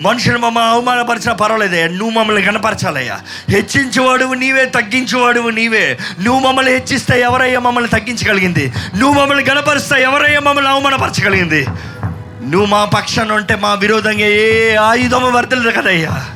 మనుషులు 0.00 0.38
మమ్మ 0.38 0.58
అవమానపరిచినా 0.58 1.32
పర్వాలేదయ్యా 1.32 1.88
నువ్వు 1.88 2.10
మమ్మల్ని 2.10 2.42
కనపరచాలయ్యా 2.42 3.20
హెచ్చించేవాడువు 3.48 4.34
నీవే 4.34 4.64
తగ్గించేవాడువు 4.64 5.50
నీవే. 5.50 5.98
నువ్వు 6.20 6.40
మమ్మల్ని 6.46 6.72
హెచ్చిస్తే 6.72 7.20
ఎవరయ్యా 7.20 7.58
మమ్మల్ని 7.58 7.90
తగ్గించగలిగింది? 7.90 8.72
నువ్వు 8.96 9.20
మమ్మల్ని 9.20 9.44
గణపరిస్తే 9.44 10.02
ఎవరయ్యా 10.02 10.40
మమ్మల్ని 10.40 10.70
అవమానపరచగలిగింది? 10.70 11.66
నువ్వు 12.44 12.66
మా 12.66 12.84
పక్షాన 12.84 13.32
ఉంటే 13.32 13.54
మా 13.54 13.74
విరోధంగా 13.74 14.26
ఏ 14.26 14.74
ఆయుధము 14.74 15.30
వర్దలదు 15.30 15.70
కదయ్యా 15.70 16.26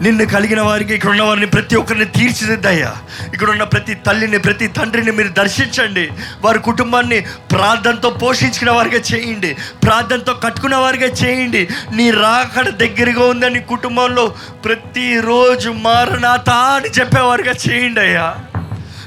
నిన్ను 0.00 0.24
కలిగిన 0.24 0.60
వారికి 0.60 0.94
ఇక్కడ 0.94 1.10
ఉన్న 1.10 1.22
వారిని 1.22 1.46
ప్రతి 1.46 1.76
ఒక్కరిని 1.76 2.04
తీర్చిదిద్దయ్యా. 2.04 2.96
ఇక్కడ 3.34 3.50
ఉన్న 3.50 3.62
ప్రతి 3.62 3.94
తల్లిని 3.94 4.38
ప్రతి 4.38 4.66
తండ్రిని 4.66 5.10
మీరు 5.10 5.28
దర్శించండి. 5.28 6.10
వారి 6.40 6.58
కుటుంబాన్ని 6.58 7.20
ప్రార్థనతో 7.20 8.10
పోషించిన 8.10 8.70
వారిగా 8.70 9.02
చేయండి. 9.14 9.56
ప్రార్థనతో 9.84 10.34
కట్టుకున్న 10.34 10.76
వారిగా 10.76 11.06
చేయండి. 11.06 11.68
నీ 11.94 12.10
రాకడ 12.10 12.68
దగ్గరగా 12.68 13.24
ఉందని 13.24 13.60
కుటుంబంలో 13.60 14.34
ప్రతిరోజు 14.64 15.70
మారనాథ 15.70 16.50
అని 16.50 17.00
చెప్పేవారిగా 17.00 17.54
చేయండి 17.70 18.00
అయ్యా. 18.00 18.36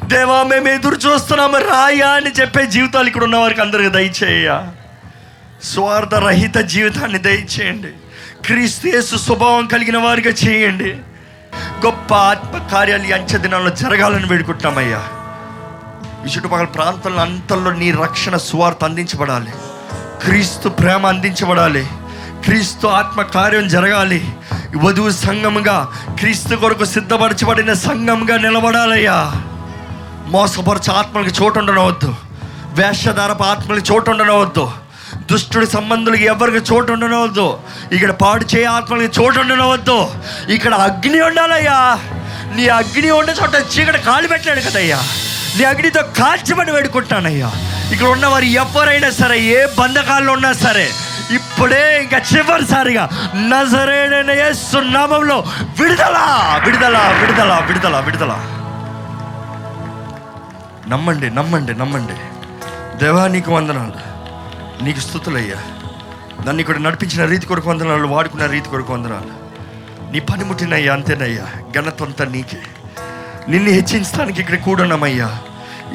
దేవా 0.03 0.43
మేము 0.43 0.67
ఎదురు 0.67 0.95
చూస్తున్నాము. 0.95 1.57
రాయా 1.57 2.07
అని 2.07 2.29
చెప్పే 2.41 2.65
జీవితాలు 2.65 3.07
ఇక్కడ 3.07 3.23
ఉన్న 3.23 3.35
వారికి 3.35 3.61
అందరికీ 3.61 3.89
దయచేయ్యా. 3.89 4.67
స్వార్థ 5.63 6.15
రహిత 6.15 6.55
జీవితాన్ని 6.55 7.19
దయచేయండి. 7.19 7.87
క్రీస్తు 8.45 8.87
యేసు 8.87 9.15
స్వభావం 9.15 9.67
కలిగిన 9.67 9.97
వారిగా 9.97 10.29
చేయండి. 10.29 10.97
గొప్ప 11.85 12.13
ఆత్మ 12.13 12.67
కార్యాలు 12.67 13.13
అంచె 13.13 13.37
దినాల్లో 13.37 13.69
జరగాలని 13.69 14.25
వేడుకుంటున్నామయ్యా. 14.25 15.03
ఈ 16.25 16.29
చుట్టుపక్కల 16.35 16.65
ప్రాంతంలో 16.65 17.21
అంతల్లో 17.21 17.71
నీ 17.71 17.91
రక్షణ 17.91 18.37
స్వార్థ 18.37 18.83
అందించబడాలి. 18.83 19.51
క్రీస్తు 20.23 20.69
ప్రేమ 20.69 21.05
అందించబడాలి. 21.05 21.87
క్రీస్తు 22.43 22.87
ఆత్మ 22.87 23.21
కార్యం 23.21 23.67
జరగాలి. 23.67 24.35
వధువు 24.77 25.09
సంఘముగా 25.09 25.87
క్రీస్తు 26.19 26.55
కొరకు 26.55 26.85
సిద్ధపరచబడిన 26.85 27.73
సంఘంగా 27.73 28.37
నిలబడాలయ్యా. 28.37 29.31
మోసపరచ 30.27 30.91
ఆత్మలకు 30.91 31.43
చోటు 31.43 31.59
ఉండనవద్దు. 31.59 32.15
వేషధారపు 32.65 33.43
ఆత్మలకు 33.43 33.93
చోటు 33.93 34.11
ఉండనవద్దు. 34.11 34.71
దుష్టుడి 35.15 35.67
సంబంధులకి 35.67 36.25
ఎవరికి 36.25 36.73
చోటు 36.73 36.91
ఉండనవద్దు. 36.91 37.59
ఇక్కడ 37.91 38.11
పాడు 38.11 38.45
చేయ 38.55 38.65
ఆత్మలకి 38.65 39.21
చోటు 39.21 39.39
ఉండనవద్దు. 39.39 40.11
ఇక్కడ 40.49 40.73
అగ్ని 40.73 41.21
ఉండాలయ్యా. 41.21 41.99
నీ 42.55 42.67
అగ్ని 42.67 43.11
ఉండే 43.11 43.33
చోట 43.41 43.79
చీకటి 43.79 43.97
కాలు 43.97 44.27
పెట్టాడు 44.27 44.59
కదయ్యా. 44.59 44.99
నీ 45.57 45.63
అగ్నితో 45.63 46.01
కాల్చమని 46.01 46.71
వేడుకుంటానయ్యా. 46.71 47.51
ఇక్కడ 47.93 48.07
ఉన్నవారు 48.07 48.45
ఎవరైనా 48.45 49.09
సరే 49.09 49.39
ఏ 49.39 49.65
బంధకాల్లో 49.79 50.33
ఉన్నా 50.33 50.53
సరే 50.53 50.91
ఇప్పుడే 51.31 52.01
ఇంకా 52.01 52.17
చివరిసారిగా 52.17 53.09
నజరేడైన 53.35 54.31
యేసు 54.31 54.77
నామంలో 54.77 55.43
విడుదల 55.81 56.17
విడుదల 56.65 56.97
విడుదల 57.21 57.63
విడుదల 57.67 57.99
విడుదల. 57.99 58.31
నమ్మండి 60.89 61.35
నమ్మండి 61.35 61.73
నమ్మండి. 61.79 62.13
దేవా 62.97 63.27
నీకు 63.27 63.51
వందనాలు. 63.51 64.10
నీకు 64.83 64.99
స్థుతులయ్యా. 64.99 65.55
నన్ను 66.47 66.61
ఇక్కడ 66.61 66.77
నడిపించిన 66.77 67.25
రీతి 67.25 67.45
కొరకు 67.45 67.69
వందనాలు 67.69 68.07
వాడుకున్న 68.07 68.45
రీతి 68.45 68.69
కొరకు 68.69 68.93
వందనాలు. 68.93 69.41
నీ 70.11 70.19
పనిముట్టినయ్యా 70.19 70.93
అంతేనయ్యా. 70.93 71.47
ఘనత 71.79 72.21
నీకే. 72.21 72.57
నిన్ను 73.49 73.69
హెచ్చించడానికి 73.69 74.41
ఇక్కడ 74.41 74.55
కూడున్నామయ్యా. 74.55 75.37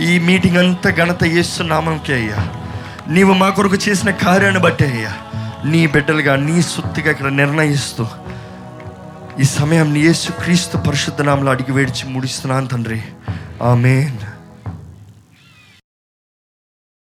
ఈ 0.01 0.19
మీటింగ్ 0.19 0.57
అంతా 0.57 0.91
ఘనత 0.91 1.25
చేస్తున్నామంకే 1.25 2.15
అయ్యా. 2.15 2.49
నీవు 3.09 3.35
మా 3.35 3.49
కొరకు 3.49 3.75
చేసిన 3.75 4.11
కార్యాన్ని 4.11 4.61
బట్టే 4.61 4.87
అయ్యా. 4.87 5.13
నీ 5.65 5.87
బిడ్డలుగా 5.87 6.37
నీ 6.37 6.63
సుత్తిగా 6.63 7.11
ఇక్కడ 7.11 7.27
నిర్ణయిస్తూ 7.27 8.07
ఈ 9.41 9.43
సమయం 9.43 9.97
యేసు 9.97 10.33
క్రీస్తు 10.33 10.77
పరిశుద్ధ 10.77 11.23
నామలో 11.23 11.51
అడిగి 11.51 11.73
వేడిచి 11.73 12.09
ముడిస్తున్నాను 12.09 12.67
తండ్రి. 12.67 13.03
ఆమెన్. 13.63 14.36